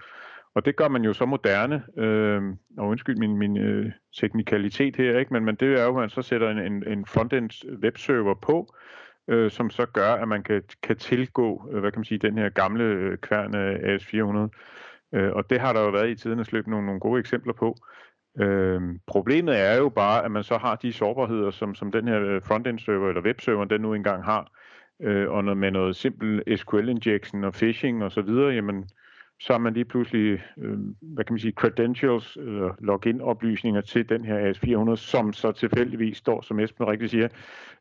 Og 0.55 0.65
det 0.65 0.77
gør 0.77 0.89
man 0.89 1.05
jo 1.05 1.13
så 1.13 1.27
moderne, 1.27 1.83
øh, 1.97 2.43
og 2.79 2.89
undskyld 2.89 3.17
min, 3.17 3.37
min 3.37 3.59
øh, 3.59 3.93
teknikalitet 4.21 4.97
her, 4.97 5.19
ikke? 5.19 5.33
Men, 5.33 5.45
men 5.45 5.55
det 5.55 5.81
er 5.81 5.85
jo, 5.85 5.89
at 5.89 5.95
man 5.95 6.11
så 6.11 6.23
sætter 6.23 6.51
en, 6.51 6.59
en, 6.59 6.89
en 6.89 7.07
frontend 7.07 7.79
webserver 7.83 8.35
på, 8.35 8.75
øh, 9.29 9.51
som 9.51 9.71
så 9.71 9.87
gør, 9.87 10.13
at 10.13 10.29
man 10.29 10.43
kan, 10.43 10.63
kan 10.83 10.97
tilgå, 10.97 11.69
øh, 11.73 11.81
hvad 11.81 11.93
kan 11.93 11.99
man 11.99 12.05
sige, 12.05 12.19
den 12.19 12.39
her 12.39 12.49
gamle 12.49 12.85
øh, 12.85 13.19
kværn 13.19 13.57
øh, 13.57 13.95
AS400. 13.95 14.49
Øh, 15.15 15.33
og 15.33 15.51
det 15.51 15.61
har 15.61 15.73
der 15.73 15.81
jo 15.81 15.91
været 15.91 16.11
i 16.11 16.15
tidernes 16.15 16.53
løb 16.53 16.67
nogle, 16.67 16.87
nogle 16.87 17.01
gode 17.01 17.21
eksempler 17.21 17.53
på. 17.53 17.77
Øh, 18.41 18.81
problemet 19.07 19.61
er 19.61 19.77
jo 19.77 19.89
bare, 19.89 20.25
at 20.25 20.31
man 20.31 20.43
så 20.45 20.59
har 20.59 20.75
de 20.77 20.93
sårbarheder, 20.93 21.51
som, 21.51 21.75
som 21.75 21.93
den 21.93 22.09
her 22.09 22.21
øh, 22.21 22.43
frontend 22.43 22.79
server 22.79 23.09
eller 23.09 23.23
webserver, 23.23 23.65
den 23.65 23.81
nu 23.81 23.95
engang 23.95 24.25
har, 24.25 24.51
øh, 25.03 25.31
og 25.31 25.45
når, 25.45 25.55
med 25.55 25.71
noget 25.71 25.97
simpel 25.97 26.59
SQL 26.59 26.89
injection 26.89 27.45
og 27.45 27.53
phishing 27.53 28.05
og 28.05 28.13
så 28.13 28.23
videre, 28.23 28.55
jamen, 28.55 28.89
så 29.41 29.53
har 29.53 29.59
man 29.59 29.75
lige 29.75 29.85
pludselig, 29.85 30.43
øh, 30.59 30.79
hvad 31.01 31.25
kan 31.25 31.35
man 31.35 31.41
sige, 31.41 31.53
credentials, 31.53 32.37
eller 32.37 32.65
øh, 32.65 32.75
login-oplysninger 32.79 33.81
til 33.81 34.09
den 34.09 34.25
her 34.25 34.53
AS400, 34.53 34.97
som 34.97 35.33
så 35.33 35.53
tilfældigvis 35.53 36.17
står, 36.17 36.43
som 36.43 36.61
Esben 36.61 36.89
rigtig 36.89 37.11
siger, 37.11 37.29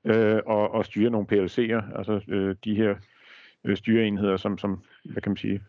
øh, 0.06 0.40
og, 0.46 0.72
og 0.72 0.86
styrer 0.86 1.10
nogle 1.10 1.28
PLC'er, 1.32 1.98
altså 1.98 2.22
øh, 2.28 2.56
de 2.64 2.76
her 2.76 2.96
øh, 3.64 3.78
styreenheder, 3.78 4.38
som, 4.38 4.58
som, 4.58 4.82
hvad 5.04 5.22
kan 5.22 5.30
man 5.30 5.38
sige, 5.38 5.62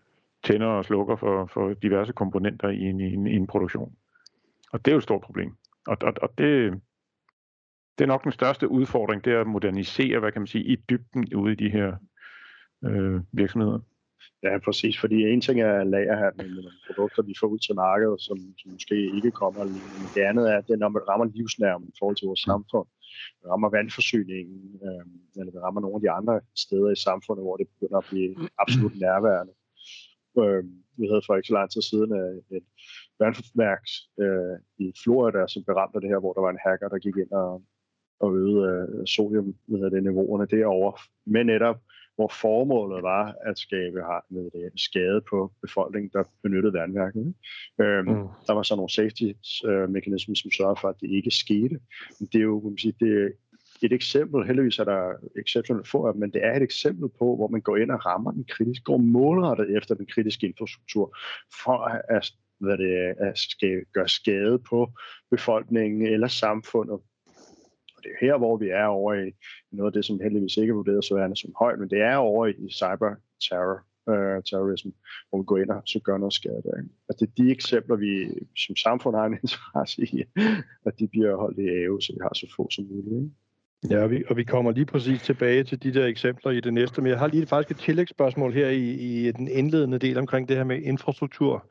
tænder 0.44 0.66
og 0.66 0.84
slukker 0.84 1.16
for, 1.16 1.46
for 1.46 1.74
diverse 1.74 2.12
komponenter 2.12 2.68
i 2.68 2.80
en, 2.80 3.00
i, 3.00 3.14
en, 3.14 3.26
i 3.26 3.36
en 3.36 3.46
produktion. 3.46 3.96
Og 4.72 4.84
det 4.84 4.90
er 4.90 4.94
jo 4.94 4.98
et 4.98 5.02
stort 5.02 5.20
problem. 5.20 5.56
Og, 5.86 5.96
og, 6.00 6.12
og 6.22 6.28
det, 6.38 6.72
det 7.98 8.04
er 8.04 8.08
nok 8.08 8.24
den 8.24 8.32
største 8.32 8.68
udfordring, 8.68 9.24
det 9.24 9.32
er 9.32 9.40
at 9.40 9.46
modernisere, 9.46 10.18
hvad 10.20 10.32
kan 10.32 10.40
man 10.40 10.46
sige, 10.46 10.64
i 10.64 10.76
dybden 10.76 11.34
ude 11.34 11.52
i 11.52 11.56
de 11.56 11.70
her 11.70 11.96
øh, 12.84 13.20
virksomheder. 13.32 13.78
Ja, 14.42 14.58
præcis, 14.58 15.00
fordi 15.00 15.22
en 15.22 15.40
ting 15.40 15.60
er 15.60 15.84
lagerhandel 15.84 16.54
med 16.54 16.62
nogle 16.62 16.84
produkter, 16.86 17.22
vi 17.22 17.34
får 17.40 17.46
ud 17.46 17.58
til 17.58 17.74
markedet, 17.74 18.20
som, 18.20 18.38
som 18.58 18.70
måske 18.72 18.96
ikke 19.16 19.30
kommer 19.30 19.64
lige. 19.64 19.90
Men 20.02 20.08
det 20.14 20.22
andet 20.30 20.44
er, 20.52 20.56
at 20.58 20.66
det, 20.68 20.78
når 20.78 20.88
man 20.88 21.08
rammer 21.08 21.26
livsnærmen 21.34 21.88
i 21.88 21.96
forhold 21.98 22.16
til 22.16 22.26
vores 22.26 22.40
samfund, 22.40 22.86
det 23.40 23.46
rammer 23.50 23.68
vandforsyningen, 23.70 24.80
øh, 24.86 25.04
eller 25.38 25.52
det 25.52 25.62
rammer 25.62 25.80
nogle 25.80 25.96
af 25.96 26.00
de 26.00 26.10
andre 26.10 26.40
steder 26.64 26.90
i 26.90 27.04
samfundet, 27.08 27.44
hvor 27.44 27.56
det 27.56 27.66
begynder 27.68 27.98
at 27.98 28.08
blive 28.10 28.30
absolut 28.62 28.96
nærværende. 29.04 29.52
Øh, 30.38 30.64
vi 30.96 31.06
havde 31.06 31.22
for 31.26 31.36
ikke 31.36 31.46
så 31.46 31.54
lang 31.54 31.70
tid 31.70 31.82
siden 31.82 32.10
øh, 32.20 32.56
et 32.56 32.66
vandværk 33.18 33.84
øh, 34.24 34.56
i 34.78 34.92
Florida, 35.02 35.46
som 35.48 35.64
beramte 35.64 36.00
det 36.00 36.08
her, 36.08 36.18
hvor 36.18 36.32
der 36.32 36.40
var 36.40 36.50
en 36.50 36.64
hacker, 36.66 36.88
der 36.88 36.98
gik 36.98 37.16
ind 37.16 37.32
og, 37.32 37.62
og 38.20 38.36
øgede 38.36 38.62
øh, 38.72 39.06
sodium 39.06 39.54
ved 39.66 39.90
det, 39.90 40.02
niveauerne 40.02 40.46
derovre. 40.46 40.92
Men 41.26 41.46
netop, 41.46 41.78
hvor 42.16 42.30
formålet 42.40 43.02
var 43.02 43.34
at 43.40 43.58
skabe 43.58 44.00
med 44.30 44.50
det, 44.50 44.80
skade 44.80 45.20
på 45.30 45.52
befolkningen, 45.62 46.10
der 46.12 46.24
benyttede 46.42 46.72
vandværket. 46.72 47.34
Øhm, 47.80 48.08
mm. 48.08 48.28
Der 48.46 48.52
var 48.52 48.62
så 48.62 48.76
nogle 48.76 48.90
safety-mekanismer, 48.90 50.32
øh, 50.32 50.36
som 50.36 50.50
sørgede 50.50 50.80
for, 50.80 50.88
at 50.88 51.00
det 51.00 51.10
ikke 51.10 51.30
skete. 51.30 51.76
Men 52.18 52.28
det 52.32 52.38
er 52.38 52.42
jo, 52.42 52.60
kan 52.60 52.70
man 52.70 52.78
sige, 52.78 52.94
det 53.00 53.12
er 53.22 53.28
et 53.82 53.92
eksempel, 53.92 54.46
heldigvis 54.46 54.78
er 54.78 54.84
der 54.84 55.12
exceptionelt 55.40 55.88
få 55.88 56.06
af 56.06 56.14
men 56.14 56.30
det 56.30 56.44
er 56.44 56.56
et 56.56 56.62
eksempel 56.62 57.08
på, 57.18 57.36
hvor 57.36 57.48
man 57.48 57.60
går 57.60 57.76
ind 57.76 57.90
og 57.90 58.06
rammer 58.06 58.30
den 58.30 58.44
kritiske, 58.44 58.84
går 58.84 58.96
målrettet 58.96 59.76
efter 59.76 59.94
den 59.94 60.06
kritiske 60.06 60.46
infrastruktur, 60.46 61.16
for 61.64 61.78
at, 62.16 62.32
hvad 62.60 62.78
det, 62.78 63.14
at 63.18 63.38
skal 63.38 63.84
gøre 63.92 64.08
skade 64.08 64.58
på 64.58 64.92
befolkningen 65.30 66.06
eller 66.06 66.28
samfundet 66.28 66.92
Og 67.96 68.02
det 68.02 68.10
er 68.10 68.26
her, 68.26 68.38
hvor 68.38 68.56
vi 68.56 68.68
er 68.68 68.84
over 68.84 69.14
i 69.14 69.32
noget 69.72 69.90
af 69.90 69.92
det, 69.92 70.04
som 70.04 70.20
heldigvis 70.20 70.56
ikke 70.56 70.70
er 70.70 70.74
vurderet 70.74 71.04
så 71.04 71.14
værende 71.14 71.36
som 71.36 71.52
højt, 71.58 71.78
men 71.78 71.90
det 71.90 72.00
er 72.00 72.16
over 72.16 72.46
i 72.46 72.70
cyber 72.70 73.14
terror, 73.48 73.78
øh, 74.08 74.14
terrorisme, 74.14 74.42
terrorism, 74.42 74.88
hvor 75.28 75.38
vi 75.38 75.44
går 75.46 75.58
ind 75.58 75.70
og 75.70 75.82
så 75.86 76.00
gør 76.04 76.18
noget 76.18 76.32
skade 76.32 76.62
der. 76.64 76.70
Og 76.70 76.84
altså, 77.08 77.26
det 77.26 77.26
er 77.26 77.44
de 77.44 77.50
eksempler, 77.50 77.96
vi 77.96 78.12
som 78.56 78.76
samfund 78.76 79.16
har 79.16 79.26
en 79.26 79.38
interesse 79.42 80.02
i, 80.02 80.24
at 80.86 80.98
de 80.98 81.08
bliver 81.08 81.36
holdt 81.36 81.58
i 81.58 81.68
ave, 81.68 82.00
så 82.02 82.12
vi 82.12 82.18
har 82.22 82.34
så 82.34 82.46
få 82.56 82.70
som 82.70 82.84
muligt. 82.84 83.16
Ikke? 83.22 83.43
Ja, 83.90 84.02
og 84.02 84.10
vi, 84.10 84.22
og 84.28 84.36
vi 84.36 84.44
kommer 84.44 84.72
lige 84.72 84.86
præcis 84.86 85.22
tilbage 85.22 85.64
til 85.64 85.82
de 85.82 85.94
der 85.94 86.06
eksempler 86.06 86.52
i 86.52 86.60
det 86.60 86.74
næste, 86.74 87.02
men 87.02 87.10
jeg 87.10 87.18
har 87.18 87.26
lige 87.26 87.46
faktisk 87.46 87.70
et 87.70 87.84
tillægsspørgsmål 87.84 88.52
her 88.52 88.68
i, 88.68 88.90
i 88.90 89.32
den 89.32 89.48
indledende 89.48 89.98
del 89.98 90.18
omkring 90.18 90.48
det 90.48 90.56
her 90.56 90.64
med 90.64 90.82
infrastruktur 90.82 91.66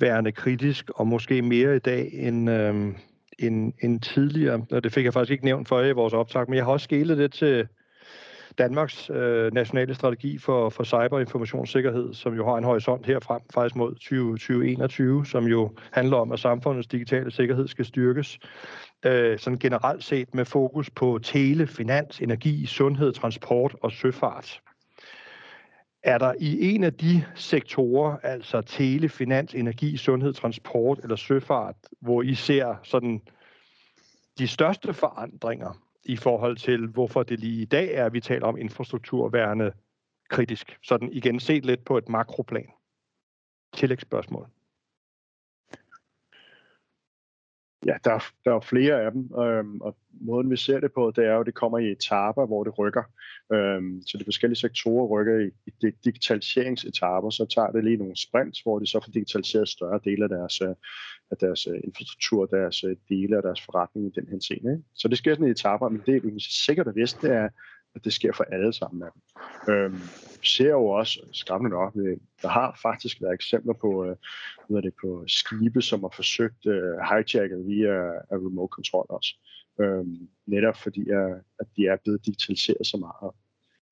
værende 0.00 0.32
kritisk, 0.32 0.90
og 0.94 1.06
måske 1.06 1.42
mere 1.42 1.76
i 1.76 1.78
dag 1.78 2.10
end, 2.12 2.50
øhm, 2.50 2.96
end, 3.38 3.72
end 3.80 4.00
tidligere. 4.00 4.66
Og 4.70 4.84
det 4.84 4.92
fik 4.92 5.04
jeg 5.04 5.12
faktisk 5.12 5.32
ikke 5.32 5.44
nævnt 5.44 5.68
for 5.68 5.82
i 5.82 5.92
vores 5.92 6.12
optag, 6.12 6.44
men 6.48 6.56
jeg 6.56 6.64
har 6.64 6.72
også 6.72 6.84
skælet 6.84 7.18
det 7.18 7.32
til 7.32 7.68
Danmarks 8.58 9.10
øh, 9.10 9.54
nationale 9.54 9.94
strategi 9.94 10.38
for, 10.38 10.68
for 10.68 10.84
cyberinformationssikkerhed, 10.84 12.14
som 12.14 12.34
jo 12.34 12.46
har 12.46 12.56
en 12.56 12.64
horisont 12.64 13.06
herfrem 13.06 13.40
faktisk 13.54 13.76
mod 13.76 13.94
2021, 13.94 15.26
som 15.26 15.46
jo 15.46 15.70
handler 15.92 16.16
om, 16.16 16.32
at 16.32 16.40
samfundets 16.40 16.88
digitale 16.88 17.30
sikkerhed 17.30 17.68
skal 17.68 17.84
styrkes. 17.84 18.38
Øh, 19.04 19.38
sådan 19.38 19.58
generelt 19.58 20.04
set 20.04 20.34
med 20.34 20.44
fokus 20.44 20.90
på 20.90 21.18
tele, 21.22 21.66
finans, 21.66 22.20
energi, 22.20 22.66
sundhed, 22.66 23.12
transport 23.12 23.76
og 23.82 23.92
søfart. 23.92 24.60
Er 26.02 26.18
der 26.18 26.34
i 26.40 26.74
en 26.74 26.84
af 26.84 26.94
de 26.94 27.24
sektorer, 27.34 28.16
altså 28.22 28.60
tele, 28.60 29.08
finans, 29.08 29.54
energi, 29.54 29.96
sundhed, 29.96 30.32
transport 30.32 30.98
eller 31.02 31.16
søfart, 31.16 31.74
hvor 32.00 32.22
I 32.22 32.34
ser 32.34 32.74
sådan 32.82 33.20
de 34.38 34.48
største 34.48 34.92
forandringer 34.92 35.87
i 36.08 36.16
forhold 36.16 36.56
til, 36.56 36.86
hvorfor 36.86 37.22
det 37.22 37.40
lige 37.40 37.62
i 37.62 37.64
dag 37.64 37.94
er, 37.94 38.04
at 38.04 38.12
vi 38.12 38.20
taler 38.20 38.46
om 38.46 38.58
infrastruktur 38.58 39.28
værende 39.28 39.72
kritisk? 40.30 40.78
Sådan 40.82 41.12
igen 41.12 41.40
set 41.40 41.64
lidt 41.64 41.84
på 41.84 41.98
et 41.98 42.08
makroplan. 42.08 42.70
Tillægsspørgsmål. 43.74 44.48
Ja, 47.86 47.96
der, 48.04 48.24
der 48.44 48.54
er 48.54 48.60
flere 48.60 49.02
af 49.02 49.12
dem, 49.12 49.38
øhm, 49.38 49.80
og 49.80 49.96
måden 50.10 50.50
vi 50.50 50.56
ser 50.56 50.80
det 50.80 50.92
på, 50.92 51.12
det 51.16 51.24
er 51.24 51.32
jo, 51.32 51.40
at 51.40 51.46
det 51.46 51.54
kommer 51.54 51.78
i 51.78 51.92
etaper, 51.92 52.46
hvor 52.46 52.64
det 52.64 52.78
rykker. 52.78 53.02
Øhm, 53.52 54.02
så 54.06 54.18
de 54.18 54.24
forskellige 54.24 54.58
sektorer 54.58 55.06
rykker 55.06 55.38
i, 55.38 55.50
i 55.66 55.70
de 55.82 55.92
digitaliseringsetaper, 56.04 57.30
så 57.30 57.46
tager 57.54 57.70
det 57.70 57.84
lige 57.84 57.96
nogle 57.96 58.16
sprints, 58.16 58.60
hvor 58.60 58.78
de 58.78 58.86
så 58.86 59.00
får 59.04 59.12
digitaliseret 59.12 59.68
større 59.68 60.00
dele 60.04 60.24
af 60.24 60.28
deres, 60.28 60.60
øh, 60.60 60.74
af 61.30 61.36
deres 61.36 61.66
øh, 61.66 61.80
infrastruktur, 61.84 62.46
deres 62.46 62.84
øh, 62.84 62.96
dele 63.08 63.36
og 63.36 63.42
deres 63.42 63.60
forretning 63.60 64.06
i 64.06 64.20
den 64.20 64.28
her 64.28 64.38
scene. 64.40 64.70
Ikke? 64.72 64.84
Så 64.94 65.08
det 65.08 65.18
sker 65.18 65.34
sådan 65.34 65.48
i 65.48 65.50
etaper, 65.50 65.88
men 65.88 66.02
det, 66.06 66.24
vi 66.24 66.30
kan 66.30 66.40
sikkert 66.40 66.86
og 66.86 66.94
vist, 66.96 67.22
det 67.22 67.30
er, 67.30 67.48
at 67.94 68.04
det 68.04 68.12
sker 68.12 68.32
for 68.32 68.44
alle 68.44 68.72
sammen 68.72 69.02
af 69.02 69.08
dem. 69.14 69.22
Øhm, 69.74 70.00
vi 70.40 70.46
ser 70.46 70.70
jo 70.70 70.86
også, 70.86 71.20
skræmmende 71.32 71.76
nok, 71.76 71.92
øh, 71.96 72.16
der 72.42 72.48
har 72.48 72.78
faktisk 72.82 73.22
været 73.22 73.34
eksempler 73.34 73.72
på, 73.72 74.04
øh, 74.04 74.16
hvad 74.68 74.82
det, 74.82 74.94
på 75.00 75.24
skibe, 75.26 75.82
som 75.82 76.00
har 76.00 76.12
forsøgt 76.16 76.66
øh, 76.66 76.98
hijacket 77.10 77.66
via 77.66 78.08
uh, 78.08 78.46
remote 78.46 78.70
control 78.70 79.06
også. 79.08 79.34
Øhm, 79.80 80.28
netop 80.46 80.76
fordi, 80.76 81.10
at, 81.10 81.30
at 81.60 81.66
de 81.76 81.86
er 81.86 81.96
blevet 81.96 82.26
digitaliseret 82.26 82.86
så 82.86 82.96
meget 82.96 83.32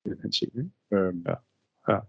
i 0.05 0.09
den 0.09 0.19
her 0.23 0.31
scene. 0.31 0.71
Øhm, 0.93 1.25
ja. 1.27 1.35
ja. 1.93 1.99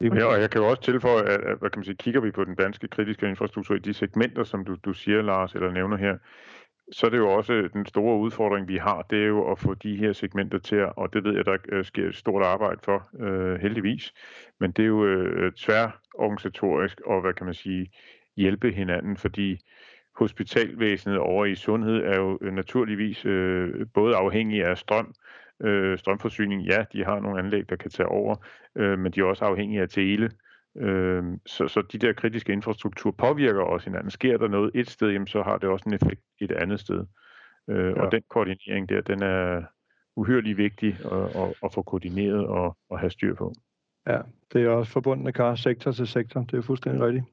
Ja, 0.00 0.24
og 0.24 0.40
jeg 0.40 0.50
kan 0.50 0.60
jo 0.60 0.68
også 0.68 0.82
tilføje, 0.82 1.22
at, 1.22 1.40
at 1.40 1.58
hvad 1.58 1.70
kan 1.70 1.78
man 1.78 1.84
sige, 1.84 1.96
kigger 1.96 2.20
vi 2.20 2.30
på 2.30 2.44
den 2.44 2.54
danske 2.54 2.88
kritiske 2.88 3.28
infrastruktur 3.28 3.74
i 3.74 3.78
de 3.78 3.94
segmenter, 3.94 4.44
som 4.44 4.64
du, 4.64 4.76
du 4.84 4.92
siger, 4.92 5.22
Lars, 5.22 5.54
eller 5.54 5.70
nævner 5.70 5.96
her, 5.96 6.18
så 6.92 7.06
er 7.06 7.10
det 7.10 7.18
jo 7.18 7.30
også 7.30 7.68
den 7.72 7.86
store 7.86 8.18
udfordring, 8.18 8.68
vi 8.68 8.76
har, 8.76 9.02
det 9.02 9.22
er 9.22 9.26
jo 9.26 9.50
at 9.50 9.58
få 9.58 9.74
de 9.74 9.96
her 9.96 10.12
segmenter 10.12 10.58
til 10.58 10.86
og 10.96 11.12
det 11.12 11.24
ved 11.24 11.34
jeg, 11.36 11.46
der 11.46 11.56
øh, 11.68 11.84
sker 11.84 12.08
et 12.08 12.14
stort 12.14 12.42
arbejde 12.42 12.80
for, 12.84 13.08
øh, 13.20 13.60
heldigvis, 13.60 14.12
men 14.60 14.72
det 14.72 14.82
er 14.82 14.86
jo 14.86 15.06
øh, 15.06 15.52
tværorganisatorisk 15.52 17.00
og, 17.00 17.20
hvad 17.20 17.32
kan 17.32 17.46
man 17.46 17.54
sige, 17.54 17.90
hjælpe 18.36 18.70
hinanden, 18.72 19.16
fordi 19.16 19.60
hospitalvæsenet 20.16 21.18
over 21.18 21.44
i 21.44 21.54
sundhed 21.54 21.96
er 21.96 22.20
jo 22.20 22.38
naturligvis 22.42 23.24
øh, 23.24 23.86
både 23.94 24.16
afhængig 24.16 24.64
af 24.64 24.78
strøm, 24.78 25.14
øh, 25.62 25.98
strømforsyning, 25.98 26.62
ja, 26.62 26.84
de 26.92 27.04
har 27.04 27.20
nogle 27.20 27.38
anlæg, 27.38 27.70
der 27.70 27.76
kan 27.76 27.90
tage 27.90 28.08
over, 28.08 28.36
øh, 28.76 28.98
men 28.98 29.12
de 29.12 29.20
er 29.20 29.24
også 29.24 29.44
afhængige 29.44 29.82
af 29.82 29.88
tele, 29.88 30.30
Øh, 30.76 31.24
så, 31.46 31.68
så 31.68 31.82
de 31.92 31.98
der 31.98 32.12
kritiske 32.12 32.52
infrastruktur 32.52 33.10
påvirker 33.10 33.60
også 33.60 33.90
hinanden. 33.90 34.10
Sker 34.10 34.36
der 34.36 34.48
noget 34.48 34.70
et 34.74 34.90
sted, 34.90 35.10
jamen, 35.10 35.26
så 35.26 35.42
har 35.42 35.58
det 35.58 35.68
også 35.68 35.84
en 35.86 35.94
effekt 35.94 36.22
et 36.40 36.52
andet 36.52 36.80
sted. 36.80 37.04
Øh, 37.70 37.96
ja. 37.96 38.02
Og 38.02 38.12
den 38.12 38.22
koordinering 38.30 38.88
der, 38.88 39.00
den 39.00 39.22
er 39.22 39.62
uhyrelig 40.16 40.56
vigtig 40.56 40.98
at, 41.12 41.36
at, 41.36 41.54
at 41.64 41.74
få 41.74 41.82
koordineret 41.82 42.46
og 42.46 42.76
at 42.90 43.00
have 43.00 43.10
styr 43.10 43.34
på. 43.34 43.52
Ja, 44.06 44.18
det 44.52 44.64
er 44.64 44.68
også 44.68 44.92
forbundne 44.92 45.32
kar, 45.32 45.54
sektor 45.54 45.92
til 45.92 46.06
sektor. 46.06 46.40
Det 46.40 46.58
er 46.58 46.62
fuldstændig 46.62 47.02
rigtigt. 47.02 47.24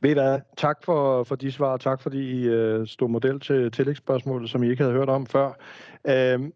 Ved 0.00 0.10
I 0.10 0.12
hvad? 0.12 0.40
Tak 0.56 0.84
for, 0.84 1.24
for 1.24 1.34
de 1.34 1.52
svar, 1.52 1.76
tak 1.76 2.02
fordi 2.02 2.18
I 2.18 2.48
øh, 2.48 2.86
stod 2.86 3.08
model 3.08 3.40
til 3.40 3.70
tillægsspørgsmålet, 3.70 4.50
som 4.50 4.62
I 4.62 4.70
ikke 4.70 4.82
havde 4.82 4.94
hørt 4.96 5.08
om 5.08 5.26
før. 5.26 5.52
Øh, 6.08 6.50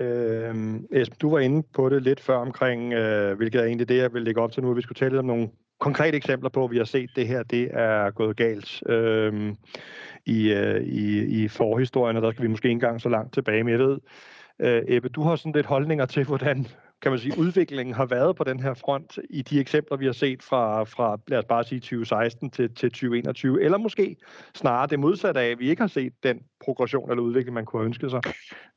Øh, 0.00 0.54
Esben, 0.92 1.18
du 1.22 1.30
var 1.30 1.38
inde 1.38 1.62
på 1.74 1.88
det 1.88 2.02
lidt 2.02 2.20
før 2.20 2.36
omkring, 2.36 2.92
øh, 2.92 3.36
hvilket 3.36 3.60
er 3.60 3.64
egentlig 3.64 3.88
det, 3.88 3.96
jeg 3.96 4.14
vil 4.14 4.22
lægge 4.22 4.40
op 4.40 4.52
til 4.52 4.62
nu. 4.62 4.74
Vi 4.74 4.82
skulle 4.82 4.98
tale 4.98 5.18
om 5.18 5.24
nogle 5.24 5.48
konkrete 5.80 6.16
eksempler 6.16 6.50
på, 6.50 6.64
at 6.64 6.70
vi 6.70 6.76
har 6.76 6.84
set 6.84 7.10
det 7.16 7.26
her, 7.26 7.42
det 7.42 7.68
er 7.72 8.10
gået 8.10 8.36
galt 8.36 8.82
øh, 8.88 9.54
i, 10.26 10.52
øh, 10.52 10.82
i, 10.82 11.24
i 11.42 11.48
forhistorien, 11.48 12.16
og 12.16 12.22
der 12.22 12.30
skal 12.30 12.42
vi 12.42 12.48
måske 12.48 12.66
ikke 12.68 12.72
engang 12.72 13.00
så 13.00 13.08
langt 13.08 13.34
tilbage. 13.34 13.64
Men 13.64 13.70
jeg 13.72 13.78
ved, 13.78 13.98
øh, 14.60 14.82
Ebbe, 14.88 15.08
du 15.08 15.22
har 15.22 15.36
sådan 15.36 15.52
lidt 15.52 15.66
holdninger 15.66 16.06
til, 16.06 16.24
hvordan, 16.24 16.66
kan 17.02 17.12
man 17.12 17.18
sige, 17.18 17.38
udviklingen 17.38 17.94
har 17.94 18.06
været 18.06 18.36
på 18.36 18.44
den 18.44 18.60
her 18.60 18.74
front 18.74 19.18
i 19.30 19.42
de 19.42 19.60
eksempler, 19.60 19.96
vi 19.96 20.06
har 20.06 20.12
set 20.12 20.42
fra, 20.42 20.84
fra 20.84 21.18
lad 21.28 21.38
os 21.38 21.44
bare 21.44 21.64
sige 21.64 21.80
2016 21.80 22.50
til, 22.50 22.74
til 22.74 22.90
2021, 22.90 23.62
eller 23.62 23.78
måske 23.78 24.16
snarere 24.54 24.86
det 24.86 25.00
modsatte 25.00 25.40
af, 25.40 25.50
at 25.50 25.58
vi 25.58 25.70
ikke 25.70 25.82
har 25.82 25.88
set 25.88 26.12
den 26.22 26.40
progression 26.64 27.10
eller 27.10 27.22
udvikling, 27.22 27.54
man 27.54 27.64
kunne 27.64 27.80
have 27.80 27.86
ønsket 27.86 28.10
sig? 28.10 28.20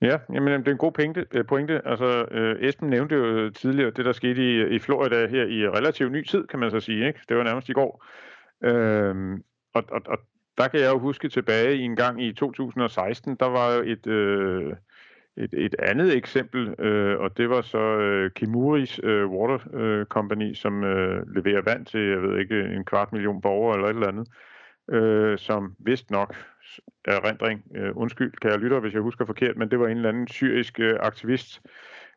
Ja, 0.01 0.17
jamen, 0.33 0.59
det 0.59 0.67
er 0.67 0.71
en 0.71 0.77
god 0.77 0.91
pointe. 0.91 1.25
Øh, 1.31 1.45
pointe. 1.45 1.81
Altså, 1.87 2.25
øh, 2.31 2.67
Esben 2.67 2.89
nævnte 2.89 3.15
jo 3.15 3.49
tidligere 3.49 3.91
det, 3.91 4.05
der 4.05 4.11
skete 4.11 4.41
i, 4.41 4.75
i 4.75 4.79
Florida 4.79 5.27
her 5.27 5.45
i 5.45 5.69
relativt 5.69 6.11
ny 6.11 6.23
tid, 6.27 6.47
kan 6.47 6.59
man 6.59 6.71
så 6.71 6.79
sige. 6.79 7.07
Ikke? 7.07 7.19
Det 7.29 7.37
var 7.37 7.43
nærmest 7.43 7.69
i 7.69 7.73
går. 7.73 8.05
Øhm, 8.63 9.43
og, 9.73 9.83
og, 9.91 10.01
og 10.05 10.17
der 10.57 10.67
kan 10.67 10.79
jeg 10.79 10.93
jo 10.93 10.99
huske 10.99 11.29
tilbage 11.29 11.77
i 11.77 11.81
en 11.81 11.95
gang 11.95 12.23
i 12.23 12.33
2016, 12.33 13.35
der 13.35 13.45
var 13.45 13.73
jo 13.73 13.83
et... 13.85 14.07
Øh, 14.07 14.73
et, 15.37 15.53
et 15.53 15.75
andet 15.79 16.15
eksempel, 16.17 16.75
øh, 16.79 17.19
og 17.19 17.37
det 17.37 17.49
var 17.49 17.61
så 17.61 17.77
øh, 17.77 18.31
Kimuris 18.31 18.99
øh, 19.03 19.27
Water 19.27 19.59
øh, 19.73 20.05
Company, 20.05 20.53
som 20.53 20.83
øh, 20.83 21.35
leverer 21.35 21.61
vand 21.61 21.85
til, 21.85 21.99
jeg 21.99 22.21
ved 22.21 22.39
ikke, 22.39 22.59
en 22.61 22.85
kvart 22.85 23.13
million 23.13 23.41
borgere 23.41 23.75
eller 23.75 23.87
et 23.87 23.93
eller 23.93 24.07
andet, 24.07 24.27
øh, 24.91 25.37
som 25.37 25.75
vist 25.79 26.11
nok 26.11 26.35
er 27.05 27.27
rendring, 27.27 27.63
øh, 27.75 27.91
undskyld, 27.95 28.31
kan 28.31 28.51
jeg 28.51 28.59
lytte, 28.59 28.79
hvis 28.79 28.93
jeg 28.93 29.01
husker 29.01 29.25
forkert, 29.25 29.57
men 29.57 29.71
det 29.71 29.79
var 29.79 29.87
en 29.87 29.97
eller 29.97 30.09
anden 30.09 30.27
syrisk 30.27 30.79
øh, 30.79 30.95
aktivist, 30.99 31.61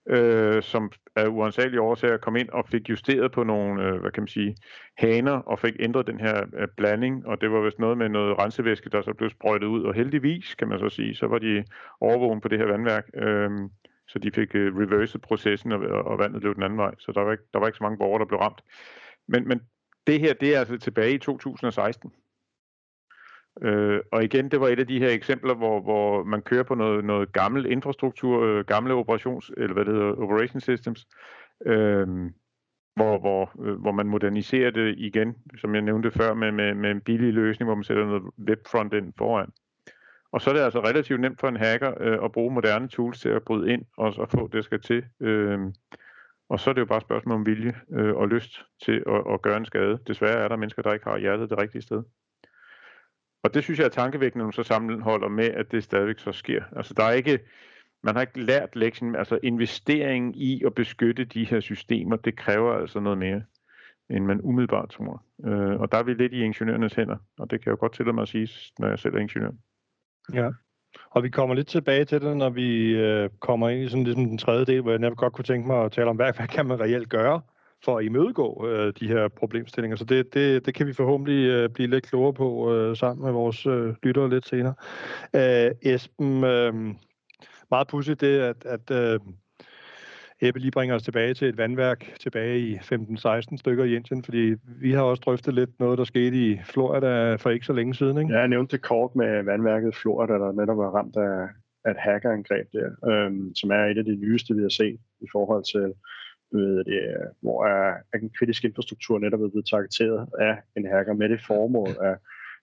øh, 0.06 0.62
som 0.62 0.92
af 1.16 1.26
uansagelige 1.26 1.80
årsager 1.80 2.16
kom 2.16 2.36
ind 2.36 2.48
og 2.48 2.68
fik 2.68 2.90
justeret 2.90 3.32
på 3.32 3.44
nogle, 3.44 3.84
øh, 3.84 4.00
hvad 4.00 4.10
kan 4.10 4.22
man 4.22 4.28
sige, 4.28 4.56
haner 4.98 5.32
og 5.32 5.58
fik 5.58 5.74
ændret 5.80 6.06
den 6.06 6.20
her 6.20 6.44
øh, 6.58 6.68
blanding, 6.76 7.26
og 7.26 7.40
det 7.40 7.50
var 7.50 7.60
vist 7.60 7.78
noget 7.78 7.98
med 7.98 8.08
noget 8.08 8.38
rensevæske, 8.38 8.90
der 8.90 9.02
så 9.02 9.12
blev 9.12 9.30
sprøjtet 9.30 9.66
ud, 9.66 9.82
og 9.82 9.94
heldigvis, 9.94 10.54
kan 10.54 10.68
man 10.68 10.78
så 10.78 10.88
sige, 10.88 11.14
så 11.14 11.26
var 11.26 11.38
de 11.38 11.64
overvågen 12.00 12.40
på 12.40 12.48
det 12.48 12.58
her 12.58 12.66
vandværk, 12.66 13.04
øh, 13.14 13.50
så 14.08 14.18
de 14.18 14.30
fik 14.30 14.54
øh, 14.54 14.76
reverset 14.76 15.20
processen, 15.20 15.72
og, 15.72 15.80
og 15.80 16.18
vandet 16.18 16.42
løb 16.42 16.54
den 16.54 16.62
anden 16.62 16.78
vej, 16.78 16.94
så 16.98 17.12
der 17.12 17.20
var, 17.20 17.32
ikke, 17.32 17.44
der 17.52 17.58
var 17.58 17.66
ikke 17.66 17.76
så 17.76 17.84
mange 17.84 17.98
borgere, 17.98 18.18
der 18.18 18.26
blev 18.26 18.40
ramt. 18.40 18.60
Men, 19.28 19.48
men 19.48 19.60
det 20.06 20.20
her, 20.20 20.34
det 20.34 20.54
er 20.54 20.58
altså 20.58 20.78
tilbage 20.78 21.14
i 21.14 21.18
2016. 21.18 22.12
Øh, 23.62 24.00
og 24.12 24.24
igen, 24.24 24.50
det 24.50 24.60
var 24.60 24.68
et 24.68 24.78
af 24.78 24.86
de 24.86 24.98
her 24.98 25.08
eksempler, 25.10 25.54
hvor, 25.54 25.80
hvor 25.80 26.24
man 26.24 26.42
kører 26.42 26.62
på 26.62 26.74
noget, 26.74 27.04
noget 27.04 27.32
gammel 27.32 27.66
infrastruktur, 27.66 28.42
øh, 28.42 28.64
gamle 28.64 28.94
operations, 28.94 29.50
eller 29.56 29.74
hvad 29.74 29.84
det 29.84 29.94
hedder, 29.94 30.22
operation 30.22 30.60
systems, 30.60 31.06
øh, 31.66 32.06
hvor, 32.96 33.18
hvor, 33.18 33.52
øh, 33.64 33.80
hvor 33.80 33.92
man 33.92 34.06
moderniserer 34.06 34.70
det 34.70 34.94
igen, 34.98 35.36
som 35.60 35.74
jeg 35.74 35.82
nævnte 35.82 36.10
før, 36.10 36.34
med, 36.34 36.52
med, 36.52 36.74
med 36.74 36.90
en 36.90 37.00
billig 37.00 37.32
løsning, 37.32 37.66
hvor 37.66 37.74
man 37.74 37.84
sætter 37.84 38.06
noget 38.06 38.22
webfront 38.48 38.92
ind 38.94 39.12
foran. 39.18 39.50
Og 40.32 40.40
så 40.40 40.50
er 40.50 40.54
det 40.54 40.60
altså 40.60 40.80
relativt 40.80 41.20
nemt 41.20 41.40
for 41.40 41.48
en 41.48 41.56
hacker 41.56 41.94
øh, 42.00 42.24
at 42.24 42.32
bruge 42.32 42.54
moderne 42.54 42.88
tools 42.88 43.20
til 43.20 43.28
at 43.28 43.42
bryde 43.42 43.72
ind 43.72 43.84
og, 43.96 44.14
og 44.18 44.28
få 44.28 44.42
det, 44.44 44.52
der 44.52 44.62
skal 44.62 44.80
til. 44.80 45.04
Øh, 45.20 45.58
og 46.48 46.60
så 46.60 46.70
er 46.70 46.74
det 46.74 46.80
jo 46.80 46.86
bare 46.86 46.96
et 46.96 47.02
spørgsmål 47.02 47.34
om 47.34 47.46
vilje 47.46 47.74
øh, 47.92 48.14
og 48.14 48.28
lyst 48.28 48.64
til 48.84 49.04
at, 49.06 49.32
at 49.32 49.42
gøre 49.42 49.56
en 49.56 49.64
skade. 49.64 49.98
Desværre 50.06 50.44
er 50.44 50.48
der 50.48 50.56
mennesker, 50.56 50.82
der 50.82 50.92
ikke 50.92 51.04
har 51.04 51.18
hjertet 51.18 51.50
det 51.50 51.58
rigtige 51.58 51.82
sted. 51.82 52.02
Og 53.48 53.54
det 53.54 53.64
synes 53.64 53.78
jeg 53.78 53.84
er 53.84 53.88
tankevækkende, 53.88 54.38
når 54.38 54.46
man 54.46 54.52
så 54.52 54.62
sammenholder 54.62 55.28
med, 55.28 55.44
at 55.44 55.72
det 55.72 55.84
stadigvæk 55.84 56.18
så 56.18 56.32
sker. 56.32 56.62
Altså 56.76 56.94
der 56.94 57.02
er 57.02 57.12
ikke, 57.12 57.38
man 58.02 58.14
har 58.14 58.20
ikke 58.20 58.40
lært 58.40 58.76
lektien, 58.76 59.16
altså 59.16 59.38
investeringen 59.42 60.34
i 60.34 60.62
at 60.66 60.74
beskytte 60.74 61.24
de 61.24 61.44
her 61.44 61.60
systemer, 61.60 62.16
det 62.16 62.36
kræver 62.36 62.72
altså 62.72 63.00
noget 63.00 63.18
mere, 63.18 63.42
end 64.10 64.24
man 64.24 64.40
umiddelbart 64.42 64.88
tror. 64.88 65.22
Øh, 65.44 65.80
og 65.80 65.92
der 65.92 65.98
er 65.98 66.02
vi 66.02 66.14
lidt 66.14 66.32
i 66.32 66.40
ingeniørernes 66.40 66.94
hænder, 66.94 67.16
og 67.38 67.50
det 67.50 67.60
kan 67.60 67.70
jeg 67.70 67.76
jo 67.76 67.80
godt 67.80 67.94
tillade 67.94 68.14
mig 68.14 68.22
at 68.22 68.28
sige, 68.28 68.48
når 68.78 68.88
jeg 68.88 68.98
selv 68.98 69.14
er 69.14 69.18
ingeniør. 69.18 69.50
Ja, 70.34 70.50
og 71.10 71.22
vi 71.22 71.28
kommer 71.28 71.54
lidt 71.54 71.68
tilbage 71.68 72.04
til 72.04 72.20
det, 72.20 72.36
når 72.36 72.50
vi 72.50 72.96
øh, 72.96 73.30
kommer 73.40 73.68
ind 73.68 73.82
i 73.82 73.88
sådan 73.88 74.04
ligesom 74.04 74.24
den 74.24 74.38
tredje 74.38 74.64
del, 74.64 74.82
hvor 74.82 74.90
jeg 74.90 74.98
netop 74.98 75.16
godt 75.16 75.32
kunne 75.32 75.44
tænke 75.44 75.66
mig 75.66 75.84
at 75.84 75.92
tale 75.92 76.10
om, 76.10 76.16
hvad, 76.16 76.32
hvad 76.36 76.48
kan 76.48 76.66
man 76.66 76.80
reelt 76.80 77.08
gøre 77.08 77.40
for 77.84 77.98
at 77.98 78.04
imødegå 78.04 78.66
øh, 78.68 78.92
de 79.00 79.08
her 79.08 79.28
problemstillinger. 79.28 79.96
Så 79.96 80.04
det, 80.04 80.34
det, 80.34 80.66
det 80.66 80.74
kan 80.74 80.86
vi 80.86 80.92
forhåbentlig 80.92 81.48
øh, 81.48 81.68
blive 81.68 81.90
lidt 81.90 82.06
klogere 82.06 82.32
på 82.32 82.74
øh, 82.74 82.96
sammen 82.96 83.24
med 83.24 83.32
vores 83.32 83.66
øh, 83.66 83.94
lyttere 84.02 84.30
lidt 84.30 84.48
senere. 84.48 84.74
Øh, 85.36 85.70
Esben, 85.82 86.44
øh, 86.44 86.74
meget 87.70 87.88
pudsigt 87.88 88.20
det, 88.20 88.40
at, 88.40 88.66
at 88.66 88.90
øh, 88.90 89.20
Ebbe 90.40 90.60
lige 90.60 90.70
bringer 90.70 90.96
os 90.96 91.02
tilbage 91.02 91.34
til 91.34 91.48
et 91.48 91.58
vandværk 91.58 92.14
tilbage 92.20 92.58
i 92.58 92.76
15-16 92.76 93.56
stykker 93.56 93.84
i 93.84 93.94
Indien, 93.94 94.22
fordi 94.22 94.54
vi 94.80 94.92
har 94.92 95.02
også 95.02 95.22
drøftet 95.26 95.54
lidt 95.54 95.80
noget, 95.80 95.98
der 95.98 96.04
skete 96.04 96.36
i 96.36 96.58
Florida 96.64 97.34
for 97.34 97.50
ikke 97.50 97.66
så 97.66 97.72
længe 97.72 97.94
siden. 97.94 98.18
Ikke? 98.18 98.32
Ja, 98.32 98.38
jeg 98.38 98.48
nævnte 98.48 98.76
det 98.76 98.84
kort 98.84 99.16
med 99.16 99.42
vandværket 99.42 99.88
i 99.88 99.96
Florida, 100.02 100.32
der 100.32 100.52
netop 100.52 100.76
var 100.76 100.90
ramt 100.90 101.16
af, 101.16 101.48
af 101.84 101.90
et 101.90 101.96
hackerangreb 101.96 102.66
der, 102.72 103.10
øhm, 103.10 103.54
som 103.54 103.70
er 103.70 103.84
et 103.84 103.98
af 103.98 104.04
de 104.04 104.16
nyeste, 104.16 104.54
vi 104.54 104.62
har 104.62 104.68
set 104.68 105.00
i 105.20 105.26
forhold 105.32 105.64
til 105.72 105.92
ved 106.52 106.84
det, 106.84 107.02
hvor 107.40 107.66
er, 107.66 107.96
er 108.12 108.18
den 108.18 108.30
kritiske 108.38 108.68
infrastruktur 108.68 109.18
netop 109.18 109.42
er 109.42 109.48
blevet 109.48 109.66
targeteret 109.66 110.28
af 110.40 110.56
en 110.76 110.86
hacker 110.86 111.14
med 111.14 111.28
det 111.28 111.40
formål 111.46 111.88
at, 111.88 112.16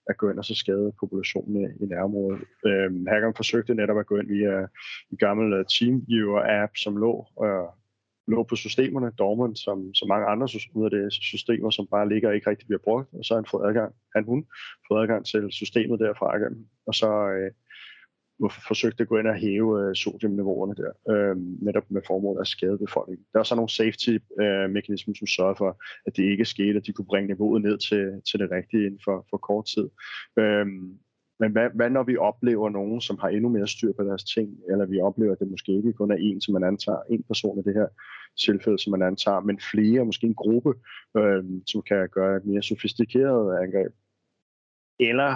at 0.09 0.17
gå 0.17 0.29
ind 0.29 0.39
og 0.39 0.45
så 0.45 0.55
skade 0.55 0.93
populationen 0.99 1.71
i 1.81 1.85
nærområdet. 1.85 2.41
Øhm, 2.65 3.05
hackeren 3.07 3.35
forsøgte 3.35 3.75
netop 3.75 3.97
at 3.97 4.05
gå 4.05 4.17
ind 4.17 4.27
via 4.27 4.59
en 5.11 5.17
gammel 5.17 5.53
øh, 5.53 5.65
TeamViewer-app, 5.73 6.71
som 6.83 6.97
lå, 6.97 7.25
øh, 7.43 7.67
lå 8.27 8.43
på 8.43 8.55
systemerne, 8.55 9.11
Dormant, 9.19 9.59
som, 9.59 9.93
som 9.93 10.07
mange 10.07 10.27
andre 10.27 10.47
ud 10.73 10.85
af 10.85 10.91
det 10.91 11.13
systemer, 11.13 11.69
som 11.69 11.87
bare 11.91 12.09
ligger 12.09 12.29
og 12.29 12.35
ikke 12.35 12.49
rigtig 12.49 12.67
bliver 12.67 12.83
brugt, 12.83 13.09
og 13.13 13.25
så 13.25 13.33
har 13.33 13.41
han 13.41 13.51
fået 13.51 13.67
adgang, 13.67 13.93
han 14.15 14.23
hun, 14.23 14.45
fået 14.87 15.01
adgang 15.01 15.25
til 15.25 15.51
systemet 15.51 15.99
derfra 15.99 16.37
igen, 16.37 16.67
og 16.87 16.95
så 16.95 17.09
øh, 17.29 17.51
forsøgte 18.67 19.01
at 19.01 19.07
gå 19.07 19.17
ind 19.17 19.27
og 19.27 19.35
hæve 19.35 19.89
øh, 19.89 19.95
sodiumniveauerne 19.95 20.75
der, 20.75 20.91
øh, 21.13 21.35
netop 21.37 21.91
med 21.91 22.01
formål 22.07 22.37
at 22.41 22.47
skade 22.47 22.77
befolkningen. 22.77 23.25
Der 23.33 23.39
er 23.39 23.43
så 23.43 23.55
nogle 23.55 23.69
safety-mekanismer, 23.69 25.11
øh, 25.11 25.15
som 25.15 25.27
sørger 25.27 25.55
for, 25.55 25.81
at 26.05 26.17
det 26.17 26.23
ikke 26.23 26.45
skete, 26.45 26.77
at 26.77 26.85
de 26.85 26.93
kunne 26.93 27.05
bringe 27.05 27.27
niveauet 27.27 27.61
ned 27.61 27.77
til, 27.77 28.21
til 28.29 28.39
det 28.39 28.51
rigtige 28.51 28.85
inden 28.85 28.99
for, 29.03 29.25
for 29.29 29.37
kort 29.37 29.65
tid. 29.65 29.87
Øh, 30.39 30.65
men 31.39 31.51
hvad, 31.51 31.69
hvad 31.75 31.89
når 31.89 32.03
vi 32.03 32.17
oplever 32.17 32.69
nogen, 32.69 33.01
som 33.01 33.17
har 33.21 33.29
endnu 33.29 33.49
mere 33.49 33.67
styr 33.67 33.93
på 33.93 34.03
deres 34.03 34.23
ting, 34.23 34.49
eller 34.71 34.85
vi 34.85 34.99
oplever, 34.99 35.31
at 35.31 35.39
det 35.39 35.51
måske 35.51 35.71
ikke 35.71 35.93
kun 35.93 36.11
er 36.11 36.15
en, 36.15 36.41
som 36.41 36.53
man 36.53 36.63
antager, 36.63 36.99
en 37.09 37.23
person 37.23 37.59
i 37.59 37.63
det 37.63 37.73
her 37.73 37.87
tilfælde, 38.45 38.79
som 38.79 38.91
man 38.91 39.07
antager, 39.07 39.39
men 39.39 39.59
flere, 39.71 40.05
måske 40.05 40.27
en 40.27 40.35
gruppe, 40.35 40.73
øh, 41.17 41.43
som 41.67 41.81
kan 41.81 42.09
gøre 42.11 42.37
et 42.37 42.45
mere 42.45 42.63
sofistikeret 42.63 43.63
angreb. 43.63 43.91
Eller 44.99 45.35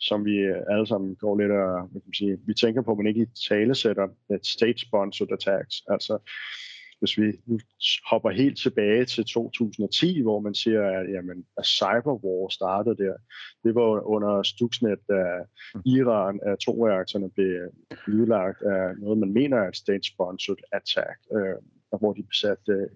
som 0.00 0.24
vi 0.24 0.36
øh, 0.36 0.62
alle 0.70 0.86
sammen 0.86 1.16
går 1.16 1.38
lidt 1.38 1.52
og, 1.52 1.88
hvad 1.90 2.00
kan 2.00 2.08
man 2.08 2.14
sige, 2.14 2.38
vi 2.46 2.54
tænker 2.54 2.82
på, 2.82 2.94
men 2.94 3.06
ikke 3.06 3.22
i 3.22 3.48
tale 3.48 3.74
sætter 3.74 4.08
et 4.34 4.46
state-sponsored 4.46 5.32
attacks. 5.32 5.82
Altså, 5.88 6.18
hvis 7.00 7.18
vi 7.18 7.32
nu 7.46 7.58
hopper 8.10 8.30
helt 8.30 8.58
tilbage 8.58 9.04
til 9.04 9.24
2010, 9.24 10.22
hvor 10.22 10.40
man 10.40 10.54
siger, 10.54 10.82
at, 10.98 11.12
jamen, 11.12 11.44
at 11.58 11.66
cyberwar 11.66 12.48
startede 12.48 12.96
der, 12.96 13.14
det 13.64 13.74
var 13.74 14.06
under 14.14 14.42
Stuxnet, 14.42 14.98
da 15.08 15.22
Iran 15.84 16.40
atomreaktorerne 16.46 17.30
blev 17.30 17.52
udlagt 18.08 18.62
af 18.62 18.96
noget, 18.98 19.18
man 19.18 19.32
mener 19.32 19.56
er 19.56 19.68
et 19.68 19.76
state-sponsored 19.76 20.62
attack, 20.72 21.18
øh, 21.36 21.56
hvor 22.00 22.12
de 22.12 22.22
besatte 22.22 22.88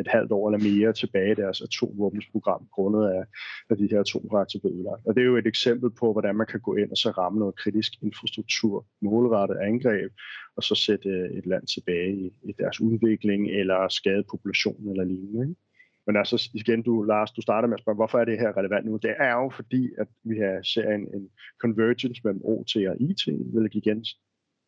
et 0.00 0.08
halvt 0.08 0.32
år 0.32 0.48
eller 0.48 0.70
mere 0.70 0.92
tilbage 0.92 1.32
i 1.32 1.34
deres 1.34 1.60
atomvåbensprogram, 1.60 2.66
grundet 2.72 3.04
af, 3.16 3.22
at 3.70 3.78
de 3.78 3.88
her 3.90 4.00
atomreaktorer 4.00 4.60
blev 4.60 4.72
udlagt. 4.72 5.06
Og 5.06 5.14
det 5.14 5.20
er 5.20 5.26
jo 5.26 5.36
et 5.36 5.46
eksempel 5.46 5.90
på, 5.90 6.12
hvordan 6.12 6.36
man 6.36 6.46
kan 6.46 6.60
gå 6.60 6.74
ind 6.74 6.90
og 6.90 6.96
så 6.96 7.10
ramme 7.10 7.38
noget 7.38 7.56
kritisk 7.56 7.92
infrastruktur, 8.02 8.86
målrettet 9.02 9.56
angreb, 9.56 10.12
og 10.56 10.62
så 10.62 10.74
sætte 10.74 11.08
øh, 11.08 11.30
et 11.38 11.46
land 11.46 11.66
tilbage 11.74 12.12
i, 12.16 12.26
i 12.48 12.52
deres 12.58 12.80
udvikling, 12.80 13.50
eller 13.50 13.88
skade 13.88 14.24
populationen 14.30 14.90
eller 14.90 15.04
lignende. 15.04 15.42
Ikke? 15.48 15.60
Men 16.06 16.16
altså 16.16 16.50
igen, 16.54 16.82
du, 16.82 17.02
Lars, 17.02 17.32
du 17.32 17.40
starter 17.40 17.68
med 17.68 17.76
at 17.76 17.80
spørge, 17.80 17.96
hvorfor 17.96 18.18
er 18.18 18.24
det 18.24 18.38
her 18.38 18.56
relevant 18.56 18.86
nu? 18.86 18.96
Det 18.96 19.14
er 19.18 19.34
jo 19.42 19.50
fordi, 19.56 19.90
at 19.98 20.08
vi 20.24 20.38
har 20.38 20.62
ser 20.62 20.90
en, 20.90 21.00
en 21.14 21.28
convergence 21.62 22.20
mellem 22.24 22.40
OT 22.44 22.76
og 22.76 22.96
IT, 23.00 23.22
hvilket 23.52 23.74
igen 23.74 24.04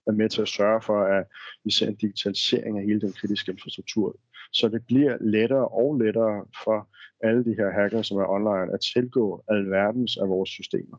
er 0.07 0.13
med 0.13 0.29
til 0.29 0.43
at 0.43 0.49
sørge 0.49 0.83
for, 0.83 1.03
at 1.03 1.25
vi 1.65 1.71
ser 1.71 1.87
en 1.89 1.95
digitalisering 1.95 2.79
af 2.79 2.85
hele 2.85 3.01
den 3.01 3.13
kritiske 3.13 3.53
infrastruktur 3.53 4.17
så 4.53 4.69
det 4.69 4.87
bliver 4.87 5.17
lettere 5.21 5.69
og 5.69 5.95
lettere 5.95 6.45
for 6.65 6.89
alle 7.21 7.45
de 7.45 7.55
her 7.59 7.71
hackere, 7.71 8.05
som 8.05 8.17
er 8.19 8.29
online, 8.29 8.73
at 8.75 8.81
tilgå 8.95 9.45
alverdens 9.49 10.17
af 10.17 10.29
vores 10.29 10.51
systemer. 10.51 10.99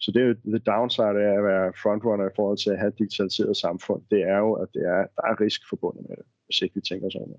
Så 0.00 0.10
det 0.14 0.22
er 0.22 0.26
jo 0.26 0.34
the 0.54 0.58
downside 0.58 1.18
af 1.28 1.34
at 1.38 1.44
være 1.44 1.72
frontrunner 1.82 2.26
i 2.28 2.36
forhold 2.36 2.58
til 2.58 2.70
at 2.70 2.78
have 2.78 2.88
et 2.88 2.98
digitaliseret 2.98 3.56
samfund. 3.56 4.02
Det 4.10 4.22
er 4.22 4.38
jo, 4.38 4.52
at 4.52 4.68
det 4.74 4.82
er, 4.82 5.00
der 5.16 5.24
er 5.30 5.40
risk 5.40 5.60
forbundet 5.68 6.02
med 6.08 6.16
det, 6.16 6.26
hvis 6.46 6.62
ikke 6.62 6.74
vi 6.74 6.80
tænker 6.80 7.08
sådan 7.10 7.34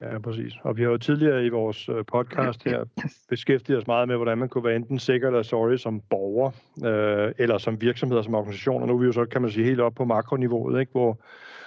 Ja, 0.00 0.18
præcis. 0.18 0.52
Og 0.62 0.76
vi 0.76 0.82
har 0.82 0.90
jo 0.90 0.96
tidligere 0.96 1.46
i 1.46 1.48
vores 1.48 1.88
øh, 1.88 2.04
podcast 2.04 2.64
her 2.64 2.84
beskæftiget 3.30 3.78
os 3.78 3.86
meget 3.86 4.08
med, 4.08 4.16
hvordan 4.16 4.38
man 4.38 4.48
kunne 4.48 4.64
være 4.64 4.76
enten 4.76 4.98
sikker 4.98 5.28
eller 5.28 5.42
sorry 5.42 5.76
som 5.76 6.00
borger, 6.10 6.50
øh, 6.84 7.32
eller 7.38 7.58
som 7.58 7.80
virksomheder, 7.80 8.22
som 8.22 8.34
organisationer. 8.34 8.86
Nu 8.86 8.94
er 8.94 8.98
vi 8.98 9.06
jo 9.06 9.12
så, 9.12 9.24
kan 9.24 9.42
man 9.42 9.50
sige, 9.50 9.66
helt 9.66 9.80
op 9.80 9.94
på 9.94 10.04
makroniveauet, 10.04 10.80
ikke? 10.80 10.92
Hvor, 10.92 11.20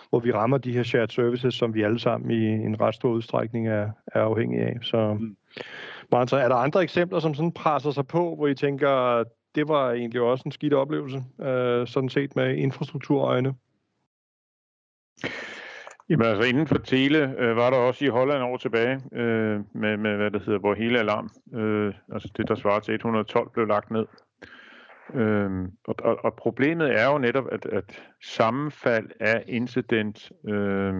hvor 0.09 0.19
vi 0.19 0.31
rammer 0.31 0.57
de 0.57 0.73
her 0.73 0.83
shared 0.83 1.07
services, 1.07 1.55
som 1.55 1.73
vi 1.73 1.81
alle 1.81 1.99
sammen 1.99 2.31
i 2.31 2.45
en 2.45 2.81
ret 2.81 2.95
stor 2.95 3.09
udstrækning 3.09 3.67
er, 3.67 3.89
er 4.07 4.21
afhængige 4.21 4.63
af. 4.63 4.77
Så, 4.81 5.13
mm. 5.13 6.27
så 6.27 6.37
er 6.37 6.47
der 6.47 6.55
andre 6.55 6.83
eksempler, 6.83 7.19
som 7.19 7.33
sådan 7.33 7.51
presser 7.51 7.91
sig 7.91 8.07
på, 8.07 8.35
hvor 8.35 8.47
I 8.47 8.55
tænker, 8.55 9.23
det 9.55 9.67
var 9.67 9.91
egentlig 9.91 10.21
også 10.21 10.43
en 10.45 10.51
skidt 10.51 10.73
oplevelse, 10.73 11.23
øh, 11.41 11.87
sådan 11.87 12.09
set 12.09 12.35
med 12.35 12.55
infrastrukturøjne? 12.55 13.53
Jamen 16.09 16.25
altså 16.25 16.49
inden 16.49 16.67
for 16.67 16.77
tele 16.77 17.35
øh, 17.39 17.55
var 17.55 17.69
der 17.69 17.77
også 17.77 18.05
i 18.05 18.07
Holland 18.07 18.43
over 18.43 18.57
tilbage 18.57 19.01
øh, 19.13 19.59
med, 19.73 19.97
med, 19.97 20.15
hvad 20.15 20.31
det 20.31 20.41
hedder, 20.41 20.59
hvor 20.59 20.73
hele 20.73 20.99
alarm, 20.99 21.29
øh, 21.53 21.93
altså 22.13 22.31
det 22.37 22.47
der 22.47 22.55
svarer 22.55 22.79
til 22.79 22.93
112, 22.93 23.49
blev 23.53 23.67
lagt 23.67 23.91
ned. 23.91 24.05
Øh, 25.13 25.51
og, 25.87 25.95
og, 25.99 26.25
og 26.25 26.33
problemet 26.33 26.99
er 26.99 27.11
jo 27.11 27.17
netop, 27.17 27.45
at, 27.51 27.65
at 27.65 28.03
sammenfald 28.23 29.09
af 29.19 29.43
incident, 29.47 30.31
øh, 30.47 30.93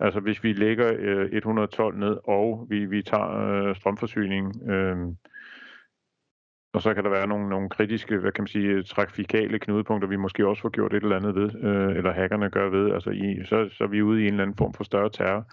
altså 0.00 0.20
hvis 0.20 0.44
vi 0.44 0.52
lægger 0.52 0.92
øh, 0.98 1.30
112 1.32 1.98
ned, 1.98 2.16
og 2.24 2.66
vi, 2.68 2.84
vi 2.84 3.02
tager 3.02 3.68
øh, 3.68 3.76
strømforsyningen, 3.76 4.70
øh, 4.70 4.96
og 6.72 6.82
så 6.82 6.94
kan 6.94 7.04
der 7.04 7.10
være 7.10 7.26
nogle, 7.26 7.48
nogle 7.48 7.68
kritiske, 7.68 8.16
hvad 8.16 8.32
kan 8.32 8.42
man 8.42 8.48
sige, 8.48 8.82
trafikale 8.82 9.58
knudepunkter, 9.58 10.08
vi 10.08 10.16
måske 10.16 10.46
også 10.46 10.62
får 10.62 10.68
gjort 10.68 10.94
et 10.94 11.02
eller 11.02 11.16
andet 11.16 11.34
ved, 11.34 11.64
øh, 11.64 11.96
eller 11.96 12.12
hackerne 12.12 12.50
gør 12.50 12.68
ved, 12.68 12.92
altså 12.92 13.10
i, 13.10 13.44
så, 13.44 13.68
så 13.72 13.84
er 13.84 13.88
vi 13.88 14.02
ude 14.02 14.22
i 14.22 14.26
en 14.26 14.32
eller 14.32 14.42
anden 14.42 14.56
form 14.56 14.74
for 14.74 14.84
større 14.84 15.10
terror. 15.10 15.52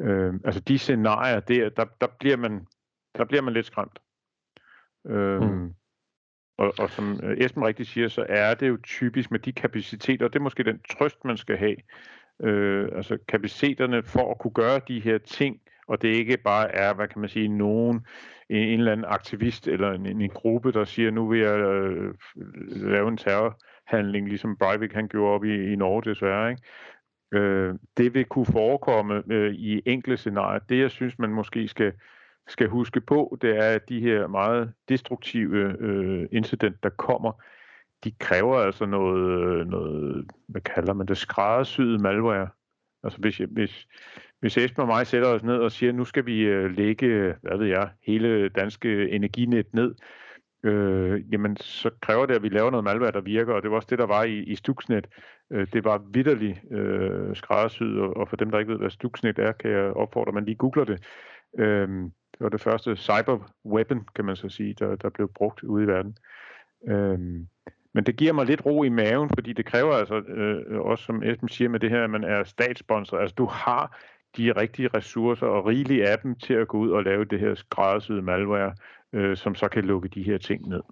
Øh, 0.00 0.34
altså 0.44 0.60
de 0.60 0.78
scenarier, 0.78 1.40
der, 1.40 1.68
der, 1.68 1.84
der, 2.00 2.06
bliver 2.20 2.36
man, 2.36 2.66
der 3.18 3.24
bliver 3.24 3.42
man 3.42 3.54
lidt 3.54 3.66
skræmt. 3.66 3.98
Øh, 5.06 5.42
mm. 5.42 5.74
og, 6.58 6.72
og 6.78 6.90
som 6.90 7.20
Esben 7.36 7.64
rigtig 7.64 7.86
siger, 7.86 8.08
så 8.08 8.26
er 8.28 8.54
det 8.54 8.68
jo 8.68 8.78
typisk 8.82 9.30
med 9.30 9.38
de 9.38 9.52
kapaciteter, 9.52 10.24
og 10.24 10.32
det 10.32 10.38
er 10.38 10.42
måske 10.42 10.64
den 10.64 10.80
trøst, 10.90 11.24
man 11.24 11.36
skal 11.36 11.56
have, 11.56 11.76
øh, 12.42 12.88
altså 12.96 13.18
kapaciteterne 13.28 14.02
for 14.02 14.30
at 14.30 14.38
kunne 14.38 14.54
gøre 14.54 14.80
de 14.88 15.00
her 15.00 15.18
ting, 15.18 15.60
og 15.90 16.02
det 16.02 16.08
ikke 16.08 16.36
bare 16.36 16.74
er, 16.74 16.94
hvad 16.94 17.08
kan 17.08 17.20
man 17.20 17.30
sige, 17.30 17.48
nogen, 17.48 18.06
en, 18.50 18.56
en 18.56 18.78
eller 18.78 18.92
anden 18.92 19.06
aktivist 19.08 19.68
eller 19.68 19.92
en, 19.92 20.06
en, 20.06 20.28
gruppe, 20.28 20.72
der 20.72 20.84
siger, 20.84 21.10
nu 21.10 21.28
vil 21.28 21.40
jeg 21.40 21.58
øh, 21.58 22.14
lave 22.66 23.08
en 23.08 23.16
terrorhandling, 23.16 24.28
ligesom 24.28 24.56
Breivik 24.56 24.92
han 24.92 25.08
gjorde 25.08 25.34
op 25.34 25.44
i, 25.44 25.72
i 25.72 25.76
Norge 25.76 26.02
desværre, 26.02 26.50
ikke? 26.50 26.62
Øh, 27.32 27.74
det 27.96 28.14
vil 28.14 28.24
kunne 28.24 28.46
forekomme 28.46 29.22
øh, 29.30 29.54
i 29.54 29.82
enkle 29.86 30.16
scenarier. 30.16 30.58
Det, 30.58 30.78
jeg 30.78 30.90
synes, 30.90 31.18
man 31.18 31.30
måske 31.30 31.68
skal, 31.68 31.92
skal 32.48 32.68
huske 32.68 33.00
på, 33.00 33.38
det 33.42 33.56
er, 33.56 33.74
at 33.74 33.88
de 33.88 34.00
her 34.00 34.26
meget 34.26 34.72
destruktive 34.88 35.76
øh, 35.80 36.28
incident, 36.32 36.82
der 36.82 36.90
kommer, 36.90 37.32
de 38.04 38.10
kræver 38.10 38.58
altså 38.58 38.86
noget, 38.86 39.44
øh, 39.44 39.66
noget 39.66 40.30
hvad 40.48 40.60
kalder 40.60 40.92
man 40.92 41.06
det, 41.06 41.16
skræddersyet 41.16 42.00
malware. 42.00 42.48
Altså 43.02 43.18
hvis, 43.18 43.36
hvis, 43.36 43.86
hvis 44.40 44.56
Esben 44.56 44.82
og 44.82 44.86
mig 44.86 45.06
sætter 45.06 45.28
os 45.28 45.42
ned 45.42 45.56
og 45.56 45.72
siger, 45.72 45.92
nu 45.92 46.04
skal 46.04 46.26
vi 46.26 46.40
øh, 46.40 46.76
lægge, 46.76 47.34
hvad 47.42 47.58
ved 47.58 47.66
jeg, 47.66 47.90
hele 48.06 48.48
danske 48.48 49.10
energinet 49.10 49.74
ned, 49.74 49.94
øh, 50.62 51.32
jamen 51.32 51.56
så 51.56 51.90
kræver 52.00 52.26
det, 52.26 52.34
at 52.34 52.42
vi 52.42 52.48
laver 52.48 52.70
noget 52.70 52.84
malware, 52.84 53.12
der 53.12 53.20
virker, 53.20 53.54
og 53.54 53.62
det 53.62 53.70
var 53.70 53.76
også 53.76 53.88
det, 53.90 53.98
der 53.98 54.06
var 54.06 54.24
i, 54.24 54.38
i 54.38 54.54
Stuxnet. 54.54 55.06
Øh, 55.50 55.66
det 55.72 55.84
var 55.84 56.02
vidderligt 56.12 56.58
øh, 56.70 57.36
skræddersyet, 57.36 58.00
og, 58.00 58.16
og 58.16 58.28
for 58.28 58.36
dem, 58.36 58.50
der 58.50 58.58
ikke 58.58 58.72
ved, 58.72 58.78
hvad 58.78 58.90
Stuxnet 58.90 59.38
er, 59.38 59.52
kan 59.52 59.70
jeg 59.70 59.92
opfordre, 59.92 60.28
at 60.28 60.34
man 60.34 60.44
lige 60.44 60.56
googler 60.56 60.84
det. 60.84 61.04
Øh, 61.58 61.88
det 62.32 62.40
var 62.40 62.48
det 62.48 62.60
første 62.60 62.96
cyber 62.96 63.52
weapon, 63.64 64.08
kan 64.14 64.24
man 64.24 64.36
så 64.36 64.48
sige, 64.48 64.74
der, 64.74 64.96
der 64.96 65.10
blev 65.10 65.32
brugt 65.34 65.62
ude 65.62 65.84
i 65.84 65.86
verden. 65.86 66.16
Øh, 66.88 67.18
men 67.92 68.04
det 68.06 68.16
giver 68.16 68.32
mig 68.32 68.46
lidt 68.46 68.66
ro 68.66 68.82
i 68.82 68.88
maven, 68.88 69.30
fordi 69.34 69.52
det 69.52 69.66
kræver 69.66 69.92
altså 69.92 70.14
øh, 70.14 70.80
også, 70.80 71.04
som 71.04 71.22
Esben 71.22 71.48
siger, 71.48 71.68
med 71.68 71.80
det 71.80 71.90
her, 71.90 72.04
at 72.04 72.10
man 72.10 72.24
er 72.24 72.44
statssponsor. 72.44 73.18
Altså 73.18 73.34
du 73.34 73.46
har 73.46 73.98
de 74.36 74.52
rigtige 74.52 74.88
ressourcer 74.88 75.46
og 75.46 75.66
rigelige 75.66 76.08
af 76.08 76.18
dem 76.18 76.34
til 76.34 76.54
at 76.54 76.68
gå 76.68 76.78
ud 76.78 76.90
og 76.90 77.02
lave 77.02 77.24
det 77.24 77.40
her 77.40 77.54
skræddersyede 77.54 78.22
malware, 78.22 78.74
øh, 79.12 79.36
som 79.36 79.54
så 79.54 79.68
kan 79.68 79.84
lukke 79.84 80.08
de 80.08 80.22
her 80.22 80.38
ting 80.38 80.68
ned. 80.68 80.82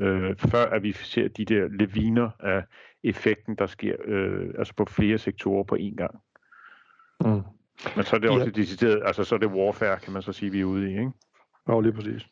Øh, 0.00 0.36
før 0.36 0.64
at 0.64 0.82
vi 0.82 0.92
ser 0.92 1.28
de 1.28 1.44
der 1.44 1.68
leviner 1.68 2.30
af 2.40 2.64
effekten, 3.04 3.54
der 3.54 3.66
sker 3.66 3.96
øh, 4.04 4.54
altså 4.58 4.74
på 4.74 4.84
flere 4.84 5.18
sektorer 5.18 5.64
på 5.64 5.76
én 5.76 5.94
gang. 5.94 6.14
Mm. 7.20 7.42
Men 7.96 8.04
så 8.04 8.16
er 8.16 8.20
det 8.20 8.30
også 8.30 8.44
ja. 8.44 8.50
decideret, 8.50 9.02
altså 9.04 9.24
så 9.24 9.34
er 9.34 9.38
det 9.38 9.48
warfare, 9.48 9.98
kan 9.98 10.12
man 10.12 10.22
så 10.22 10.32
sige, 10.32 10.52
vi 10.52 10.60
er 10.60 10.64
ude 10.64 10.90
i, 10.90 10.90
ikke? 10.90 11.10
Ja, 11.68 11.80
lige 11.80 11.92
præcis. 11.92 12.26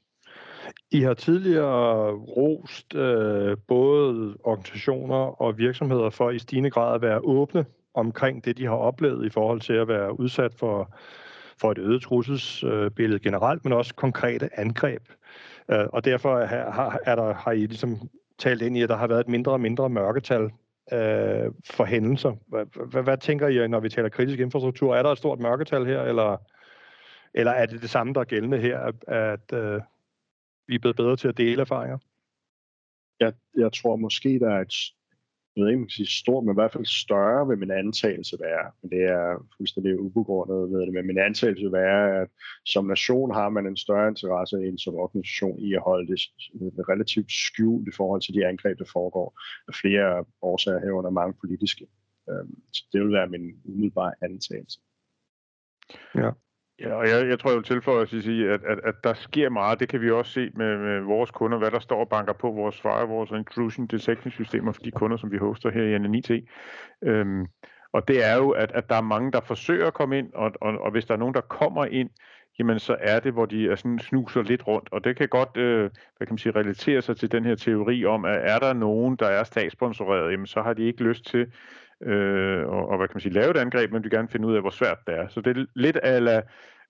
I 0.90 1.00
har 1.00 1.14
tidligere 1.14 2.12
rost 2.12 2.94
øh, 2.94 3.56
både 3.68 4.36
organisationer 4.44 5.42
og 5.42 5.58
virksomheder 5.58 6.10
for 6.10 6.30
i 6.30 6.38
stigende 6.38 6.70
grad 6.70 6.94
at 6.94 7.02
være 7.02 7.20
åbne 7.20 7.64
omkring 7.94 8.44
det, 8.44 8.58
de 8.58 8.66
har 8.66 8.76
oplevet 8.76 9.26
i 9.26 9.30
forhold 9.30 9.60
til 9.60 9.72
at 9.72 9.88
være 9.88 10.20
udsat 10.20 10.54
for, 10.54 10.94
for 11.60 11.72
et 11.72 11.78
øget 11.78 12.02
trusselsbillede 12.02 13.14
øh, 13.14 13.20
generelt, 13.20 13.64
men 13.64 13.72
også 13.72 13.94
konkrete 13.94 14.58
angreb. 14.58 15.02
Øh, 15.70 15.86
og 15.92 16.04
derfor 16.04 16.38
er, 16.38 16.98
er 17.06 17.14
der, 17.14 17.34
har 17.34 17.52
I 17.52 17.66
ligesom 17.66 18.08
talt 18.38 18.62
ind 18.62 18.76
i, 18.76 18.82
at 18.82 18.88
der 18.88 18.96
har 18.96 19.06
været 19.06 19.20
et 19.20 19.28
mindre 19.28 19.52
og 19.52 19.60
mindre 19.60 19.88
mørketal 19.88 20.42
øh, 20.92 21.52
for 21.70 21.84
hændelser. 21.84 22.32
Hvad, 22.48 23.02
hvad, 23.02 23.18
tænker 23.18 23.48
I, 23.48 23.68
når 23.68 23.80
vi 23.80 23.88
taler 23.88 24.08
kritisk 24.08 24.38
infrastruktur? 24.40 24.96
Er 24.96 25.02
der 25.02 25.10
et 25.10 25.18
stort 25.18 25.40
mørketal 25.40 25.86
her, 25.86 26.02
eller, 26.02 26.36
eller 27.34 27.52
er 27.52 27.66
det 27.66 27.82
det 27.82 27.90
samme, 27.90 28.14
der 28.14 28.20
er 28.20 28.24
gældende 28.24 28.58
her, 28.58 28.78
at, 28.78 28.94
at 29.08 29.52
øh, 29.52 29.80
vi 30.66 30.74
er 30.74 30.78
blevet 30.78 30.96
bedre 30.96 31.16
til 31.16 31.28
at 31.28 31.38
dele 31.38 31.60
erfaringer? 31.60 31.98
Jeg, 33.20 33.32
jeg 33.56 33.72
tror 33.72 33.96
måske, 33.96 34.38
der 34.38 34.50
er 34.50 34.60
et 34.60 34.72
jeg 35.56 35.62
ved 35.62 35.68
ikke, 35.68 35.78
man 35.78 35.88
kan 35.88 36.00
sige 36.00 36.18
stort, 36.22 36.44
men 36.44 36.54
i 36.54 36.60
hvert 36.60 36.72
fald 36.72 36.84
større 36.84 37.48
vil 37.48 37.58
min 37.58 37.70
antagelse 37.70 38.36
være. 38.40 38.70
Men 38.82 38.90
det 38.90 39.02
er 39.02 39.46
fuldstændig 39.56 40.00
ubegrundet, 40.00 40.70
ved 40.72 40.80
det, 40.80 40.92
men 40.94 41.06
min 41.06 41.18
antagelse 41.18 41.62
vil 41.62 41.72
være, 41.72 42.20
at 42.20 42.28
som 42.64 42.84
nation 42.84 43.34
har 43.34 43.48
man 43.48 43.66
en 43.66 43.76
større 43.76 44.08
interesse 44.08 44.56
end 44.56 44.78
som 44.78 44.94
organisation 44.94 45.58
i 45.58 45.74
at 45.74 45.82
holde 45.82 46.06
det 46.06 46.20
relativt 46.88 47.32
skjult 47.32 47.88
i 47.88 47.96
forhold 47.96 48.20
til 48.20 48.34
de 48.34 48.46
angreb, 48.46 48.78
der 48.78 48.84
foregår 48.92 49.40
af 49.68 49.74
flere 49.74 50.24
årsager 50.42 50.80
herunder 50.80 51.10
mange 51.10 51.34
politiske. 51.40 51.86
Øhm, 52.30 52.62
så 52.72 52.84
det 52.92 53.00
vil 53.00 53.12
være 53.12 53.28
min 53.28 53.46
umiddelbare 53.64 54.14
antagelse. 54.22 54.80
Ja. 56.14 56.30
Ja, 56.80 56.94
og 56.94 57.08
jeg, 57.08 57.28
jeg 57.28 57.38
tror, 57.38 57.50
jeg 57.50 57.56
vil 57.56 57.64
tilføje 57.64 58.02
at 58.02 58.08
sige, 58.08 58.50
at, 58.50 58.60
at, 58.64 58.78
at 58.84 58.94
der 59.04 59.14
sker 59.14 59.48
meget. 59.48 59.80
Det 59.80 59.88
kan 59.88 60.00
vi 60.00 60.10
også 60.10 60.32
se 60.32 60.50
med, 60.54 60.78
med 60.78 61.00
vores 61.00 61.30
kunder, 61.30 61.58
hvad 61.58 61.70
der 61.70 61.78
står 61.78 62.00
og 62.00 62.08
banker 62.08 62.32
på 62.32 62.50
vores 62.50 62.80
firewalls 62.80 63.30
og 63.30 63.38
intrusion 63.38 63.86
detection 63.86 64.30
systemer 64.30 64.72
for 64.72 64.82
de 64.82 64.90
kunder, 64.90 65.16
som 65.16 65.32
vi 65.32 65.36
hoster 65.36 65.70
her 65.70 65.82
i 65.82 65.98
NNIT. 65.98 66.30
Øhm, 67.02 67.46
og 67.92 68.08
det 68.08 68.24
er 68.24 68.36
jo, 68.36 68.50
at, 68.50 68.72
at 68.72 68.88
der 68.88 68.96
er 68.96 69.00
mange, 69.00 69.32
der 69.32 69.40
forsøger 69.40 69.86
at 69.86 69.94
komme 69.94 70.18
ind, 70.18 70.32
og, 70.34 70.52
og, 70.60 70.78
og 70.78 70.90
hvis 70.90 71.04
der 71.04 71.14
er 71.14 71.18
nogen, 71.18 71.34
der 71.34 71.40
kommer 71.40 71.84
ind, 71.84 72.10
jamen 72.58 72.78
så 72.78 72.96
er 73.00 73.20
det, 73.20 73.32
hvor 73.32 73.46
de 73.46 73.68
er 73.68 73.76
sådan, 73.76 73.98
snuser 73.98 74.42
lidt 74.42 74.66
rundt. 74.66 74.88
Og 74.92 75.04
det 75.04 75.16
kan 75.16 75.28
godt 75.28 75.56
øh, 75.56 75.90
hvad 76.16 76.26
kan 76.26 76.34
man 76.34 76.38
sige, 76.38 76.52
relatere 76.56 77.02
sig 77.02 77.16
til 77.16 77.32
den 77.32 77.44
her 77.44 77.54
teori 77.54 78.04
om, 78.04 78.24
at 78.24 78.38
er 78.42 78.58
der 78.58 78.72
nogen, 78.72 79.16
der 79.16 79.26
er 79.26 79.44
statssponsoreret, 79.44 80.32
jamen 80.32 80.46
så 80.46 80.62
har 80.62 80.72
de 80.72 80.82
ikke 80.82 81.02
lyst 81.02 81.26
til 81.26 81.46
øh, 82.02 82.66
og, 82.66 82.88
og 82.88 82.96
hvad 82.96 83.08
kan 83.08 83.14
man 83.14 83.20
sige, 83.20 83.32
lave 83.32 83.50
et 83.50 83.56
angreb, 83.56 83.92
men 83.92 84.04
de 84.04 84.10
gerne 84.10 84.28
finde 84.28 84.48
ud 84.48 84.54
af, 84.54 84.60
hvor 84.60 84.70
svært 84.70 84.98
det 85.06 85.14
er. 85.14 85.28
Så 85.28 85.40
det 85.40 85.56
er 85.56 85.64
lidt 85.74 85.98
ala, 86.02 86.42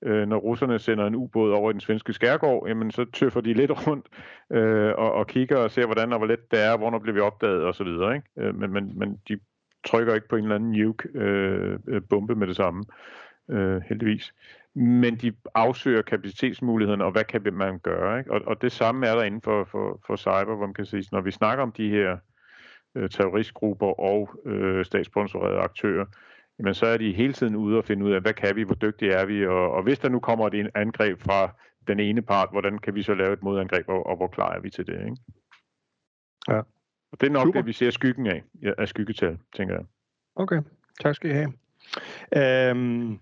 øh, 0.03 0.29
når 0.29 0.37
russerne 0.37 0.79
sender 0.79 1.07
en 1.07 1.15
ubåd 1.15 1.53
over 1.53 1.71
i 1.71 1.73
den 1.73 1.81
svenske 1.81 2.13
skærgård, 2.13 2.69
jamen 2.69 2.91
så 2.91 3.05
tøffer 3.13 3.41
de 3.41 3.55
lidt 3.55 3.71
rundt 3.87 4.07
øh, 4.51 4.93
og, 4.99 5.13
og 5.13 5.27
kigger 5.27 5.57
og 5.57 5.71
ser, 5.71 5.87
hvordan 5.87 6.13
og 6.13 6.19
hvor 6.19 6.27
let 6.27 6.51
det 6.51 6.65
er, 6.65 6.77
hvornår 6.77 6.99
bliver 6.99 7.15
vi 7.15 7.21
opdaget 7.21 7.65
osv. 7.65 7.87
Ikke? 7.87 8.23
Øh, 8.39 8.55
men, 8.55 8.73
men, 8.73 8.99
men 8.99 9.21
de 9.29 9.39
trykker 9.85 10.15
ikke 10.15 10.29
på 10.29 10.37
en 10.37 10.43
eller 10.43 10.55
anden 10.55 10.73
nuke-bombe 10.73 12.33
øh, 12.33 12.37
øh 12.37 12.39
med 12.39 12.47
det 12.47 12.57
samme, 12.57 12.85
øh, 13.51 13.83
heldigvis. 13.89 14.35
Men 14.75 15.17
de 15.17 15.33
afsøger 15.55 16.03
kapacitetsmulighederne, 16.03 17.05
og 17.05 17.13
hvad 17.13 17.25
kan 17.25 17.55
man 17.55 17.79
gøre? 17.79 18.19
Ikke? 18.19 18.33
Og, 18.33 18.41
og 18.47 18.63
det 18.63 18.73
samme 18.73 19.07
er 19.07 19.15
der 19.15 19.23
inden 19.23 19.43
for, 19.43 19.65
for, 19.65 20.01
for 20.07 20.17
cyber, 20.17 20.57
hvor 20.57 20.67
man 20.67 20.75
kan 20.75 20.87
sige, 20.87 21.05
når 21.13 21.21
vi 21.21 21.31
snakker 21.31 21.63
om 21.63 21.73
de 21.73 21.91
her 21.91 22.17
øh, 22.95 23.11
terroristgrupper 23.11 24.01
og 24.01 24.31
øh, 24.45 24.85
statssponsorerede 24.85 25.59
aktører, 25.59 26.07
jamen 26.59 26.75
så 26.75 26.87
er 26.87 26.97
de 26.97 27.13
hele 27.13 27.33
tiden 27.33 27.57
ude 27.57 27.79
og 27.79 27.85
finde 27.85 28.05
ud 28.05 28.13
af, 28.13 28.21
hvad 28.21 28.33
kan 28.33 28.57
vi, 28.57 28.63
hvor 28.63 28.75
dygtige 28.75 29.13
er 29.13 29.27
vi, 29.27 29.47
og, 29.47 29.71
og 29.71 29.83
hvis 29.83 29.99
der 29.99 30.09
nu 30.09 30.21
kommer 30.21 30.47
et 30.47 30.71
angreb 30.75 31.21
fra 31.21 31.55
den 31.87 32.01
ene 32.01 32.23
part, 32.23 32.49
hvordan 32.51 32.79
kan 32.79 32.95
vi 32.95 33.03
så 33.03 33.15
lave 33.15 33.33
et 33.33 33.43
modangreb, 33.43 33.89
og, 33.89 34.07
og 34.07 34.17
hvor 34.17 34.27
klar 34.27 34.53
er 34.53 34.61
vi 34.61 34.71
til 34.71 34.87
det, 34.87 34.95
ikke? 34.95 35.17
Ja. 36.49 36.59
Og 37.13 37.21
det 37.21 37.27
er 37.27 37.31
nok 37.31 37.47
Super. 37.47 37.59
det, 37.59 37.67
vi 37.67 37.73
ser 37.73 37.91
skyggen 37.91 38.27
af, 38.27 38.43
af 38.79 38.89
skyggetal, 38.89 39.39
tænker 39.57 39.75
jeg. 39.75 39.85
Okay, 40.37 40.63
tak 41.01 41.15
skal 41.15 41.31
I 41.31 41.33
have. 41.33 41.53
Øhm, 42.37 43.19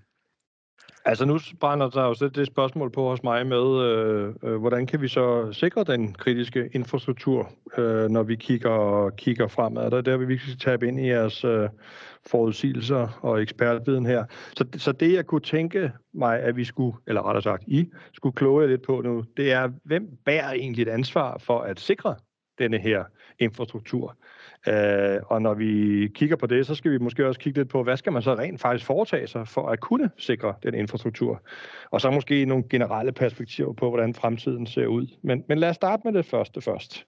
Altså 1.05 1.25
nu 1.25 1.39
brænder 1.61 1.91
der 1.91 2.03
jo 2.03 2.15
så 2.15 2.29
det 2.29 2.47
spørgsmål 2.47 2.91
på 2.91 3.09
hos 3.09 3.23
mig 3.23 3.47
med, 3.47 3.83
øh, 3.83 4.35
øh, 4.43 4.57
hvordan 4.57 4.87
kan 4.87 5.03
vi 5.03 5.09
så 5.09 5.53
sikre 5.53 5.85
den 5.85 6.13
kritiske 6.13 6.69
infrastruktur, 6.73 7.53
øh, 7.79 8.11
når 8.11 8.23
vi 8.23 8.37
kigger, 8.37 9.11
kigger 9.11 9.49
fremad. 9.49 9.91
Der 9.91 9.97
er 9.97 10.01
der, 10.01 10.17
vi 10.17 10.27
virkelig 10.27 10.53
skal 10.53 10.71
tabe 10.71 10.89
ind 10.89 11.01
i 11.01 11.09
jeres 11.09 11.45
øh, 11.45 11.69
forudsigelser 12.27 13.19
og 13.23 13.43
ekspertviden 13.43 14.07
her. 14.07 14.25
Så, 14.57 14.65
så 14.77 14.93
det, 14.93 15.15
jeg 15.15 15.27
kunne 15.27 15.41
tænke 15.41 15.93
mig, 16.15 16.41
at 16.41 16.57
vi 16.57 16.65
skulle, 16.65 16.97
eller 17.07 17.27
rettere 17.27 17.43
sagt, 17.43 17.65
I 17.67 17.91
skulle 18.13 18.35
kloge 18.35 18.67
lidt 18.67 18.83
på 18.83 19.01
nu, 19.01 19.25
det 19.37 19.53
er, 19.53 19.69
hvem 19.85 20.09
bærer 20.25 20.53
egentlig 20.53 20.83
et 20.83 20.89
ansvar 20.89 21.39
for 21.39 21.61
at 21.61 21.81
sikre 21.81 22.17
denne 22.59 22.79
her 22.79 23.05
infrastruktur? 23.39 24.17
Øh, 24.69 25.21
og 25.27 25.43
når 25.43 25.55
vi 25.55 26.09
kigger 26.15 26.37
på 26.37 26.47
det, 26.47 26.67
så 26.67 26.75
skal 26.75 26.91
vi 26.91 26.99
måske 26.99 27.27
også 27.27 27.41
kigge 27.41 27.59
lidt 27.59 27.69
på, 27.69 27.83
hvad 27.83 27.97
skal 27.97 28.13
man 28.13 28.23
så 28.23 28.35
rent 28.35 28.61
faktisk 28.61 28.87
foretage 28.87 29.27
sig 29.27 29.49
for 29.49 29.69
at 29.69 29.81
kunne 29.81 30.11
sikre 30.17 30.55
den 30.63 30.75
infrastruktur? 30.75 31.43
Og 31.91 32.01
så 32.01 32.11
måske 32.11 32.45
nogle 32.45 32.65
generelle 32.71 33.13
perspektiver 33.13 33.73
på, 33.73 33.89
hvordan 33.89 34.15
fremtiden 34.15 34.67
ser 34.67 34.87
ud. 34.87 35.07
Men, 35.23 35.45
men 35.49 35.59
lad 35.59 35.69
os 35.69 35.77
starte 35.77 36.03
med 36.05 36.13
det 36.13 36.27
første 36.27 36.61
først. 36.61 37.07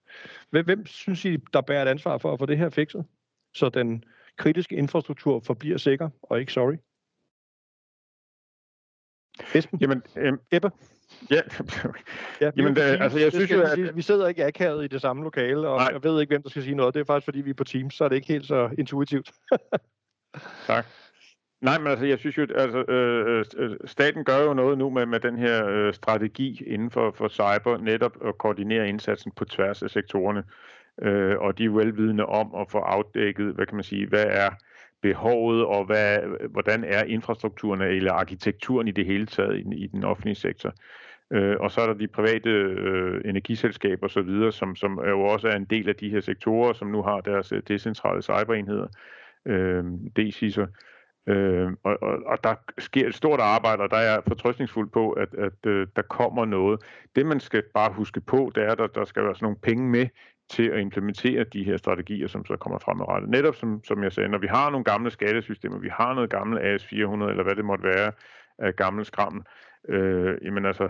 Hvem, 0.50 0.64
hvem 0.64 0.86
synes 0.86 1.24
I, 1.24 1.36
der 1.52 1.60
bærer 1.60 1.82
et 1.82 1.88
ansvar 1.88 2.18
for 2.18 2.32
at 2.32 2.38
få 2.38 2.46
det 2.46 2.58
her 2.58 2.70
fikset? 2.70 3.04
Så 3.54 3.68
den 3.68 4.04
kritiske 4.36 4.76
infrastruktur 4.76 5.40
forbliver 5.40 5.78
sikker, 5.78 6.08
og 6.22 6.40
ikke 6.40 6.52
sorry? 6.52 6.76
Esben? 9.54 9.78
Jamen, 9.80 10.02
øh, 10.16 10.32
Ebbe? 10.52 10.70
Ja, 11.30 11.40
ja 12.40 12.50
Jamen, 12.56 12.76
det, 12.76 12.82
altså, 12.82 13.18
jeg 13.18 13.32
synes 13.32 13.50
jo, 13.50 13.62
at... 13.62 13.96
Vi 13.96 14.02
sidder 14.02 14.28
ikke 14.28 14.44
akavet 14.44 14.84
i 14.84 14.88
det 14.88 15.00
samme 15.00 15.22
lokale, 15.22 15.68
og 15.68 15.76
Nej. 15.76 15.88
jeg 15.92 16.04
ved 16.04 16.20
ikke, 16.20 16.30
hvem 16.30 16.42
der 16.42 16.50
skal 16.50 16.62
sige 16.62 16.74
noget. 16.74 16.94
Det 16.94 17.00
er 17.00 17.04
faktisk, 17.04 17.24
fordi 17.24 17.40
vi 17.40 17.50
er 17.50 17.54
på 17.54 17.64
Teams, 17.64 17.94
så 17.94 18.04
er 18.04 18.08
det 18.08 18.16
ikke 18.16 18.28
helt 18.28 18.46
så 18.46 18.70
intuitivt. 18.78 19.32
tak. 20.66 20.86
Nej, 21.60 21.78
men 21.78 21.86
altså, 21.86 22.06
jeg 22.06 22.18
synes 22.18 22.38
jo, 22.38 22.46
altså, 22.54 22.78
øh, 22.78 23.44
øh, 23.56 23.76
staten 23.84 24.24
gør 24.24 24.38
jo 24.42 24.54
noget 24.54 24.78
nu 24.78 24.90
med, 24.90 25.06
med 25.06 25.20
den 25.20 25.36
her 25.38 25.66
øh, 25.66 25.94
strategi 25.94 26.62
inden 26.66 26.90
for, 26.90 27.10
for 27.10 27.28
cyber, 27.28 27.78
netop 27.78 28.16
at 28.26 28.38
koordinere 28.38 28.88
indsatsen 28.88 29.32
på 29.36 29.44
tværs 29.44 29.82
af 29.82 29.90
sektorerne. 29.90 30.44
Øh, 31.02 31.38
og 31.38 31.58
de 31.58 31.64
er 31.64 31.70
velvidende 31.70 32.26
om 32.26 32.54
at 32.54 32.70
få 32.70 32.78
afdækket, 32.78 33.54
hvad 33.54 33.66
kan 33.66 33.74
man 33.76 33.84
sige, 33.84 34.06
hvad 34.06 34.24
er 34.28 34.50
behovet, 35.02 35.64
og 35.64 35.84
hvad, 35.84 36.18
hvordan 36.50 36.84
er 36.84 37.04
infrastrukturen 37.04 37.80
eller 37.80 38.12
arkitekturen 38.12 38.88
i 38.88 38.90
det 38.90 39.06
hele 39.06 39.26
taget 39.26 39.58
i, 39.58 39.84
i 39.84 39.86
den 39.86 40.04
offentlige 40.04 40.34
sektor. 40.34 40.72
Øh, 41.32 41.56
og 41.60 41.70
så 41.70 41.80
er 41.80 41.86
der 41.86 41.94
de 41.94 42.08
private 42.08 42.50
øh, 42.50 43.20
energiselskaber 43.24 44.06
osv., 44.06 44.50
som, 44.50 44.76
som 44.76 44.98
er 44.98 45.10
jo 45.10 45.20
også 45.20 45.48
er 45.48 45.56
en 45.56 45.64
del 45.64 45.88
af 45.88 45.96
de 45.96 46.10
her 46.10 46.20
sektorer, 46.20 46.72
som 46.72 46.88
nu 46.88 47.02
har 47.02 47.20
deres 47.20 47.52
øh, 47.52 47.62
decentrale 47.68 48.22
cyberenheder, 48.22 48.86
øh, 49.46 49.84
DCIS'er. 50.18 50.66
Øh, 51.26 51.70
og, 51.82 51.98
og, 52.02 52.18
og 52.26 52.44
der 52.44 52.54
sker 52.78 53.08
et 53.08 53.14
stort 53.14 53.40
arbejde, 53.40 53.82
og 53.82 53.90
der 53.90 53.96
er 53.96 54.20
fortrøstningsfuld 54.28 54.90
på, 54.90 55.10
at, 55.10 55.34
at 55.34 55.66
øh, 55.66 55.86
der 55.96 56.02
kommer 56.02 56.44
noget. 56.44 56.80
Det 57.16 57.26
man 57.26 57.40
skal 57.40 57.62
bare 57.74 57.92
huske 57.92 58.20
på, 58.20 58.52
det 58.54 58.64
er, 58.64 58.72
at 58.72 58.78
der, 58.78 58.86
der 58.86 59.04
skal 59.04 59.24
være 59.24 59.34
sådan 59.34 59.44
nogle 59.44 59.58
penge 59.62 59.90
med 59.90 60.06
til 60.50 60.68
at 60.68 60.80
implementere 60.80 61.44
de 61.44 61.64
her 61.64 61.76
strategier, 61.76 62.28
som 62.28 62.44
så 62.44 62.56
kommer 62.56 62.78
fremadrettet. 62.78 63.30
Netop 63.30 63.54
som, 63.54 63.84
som 63.84 64.02
jeg 64.02 64.12
sagde, 64.12 64.28
når 64.28 64.38
vi 64.38 64.46
har 64.46 64.70
nogle 64.70 64.84
gamle 64.84 65.10
skattesystemer, 65.10 65.78
vi 65.78 65.88
har 65.92 66.14
noget 66.14 66.30
gamle 66.30 66.60
AS400, 66.60 67.30
eller 67.30 67.42
hvad 67.42 67.54
det 67.54 67.64
måtte 67.64 67.84
være 67.84 68.12
af 68.58 68.76
gammel 68.76 69.04
skram, 69.04 69.44
øh, 69.88 70.38
jamen 70.44 70.66
altså, 70.66 70.88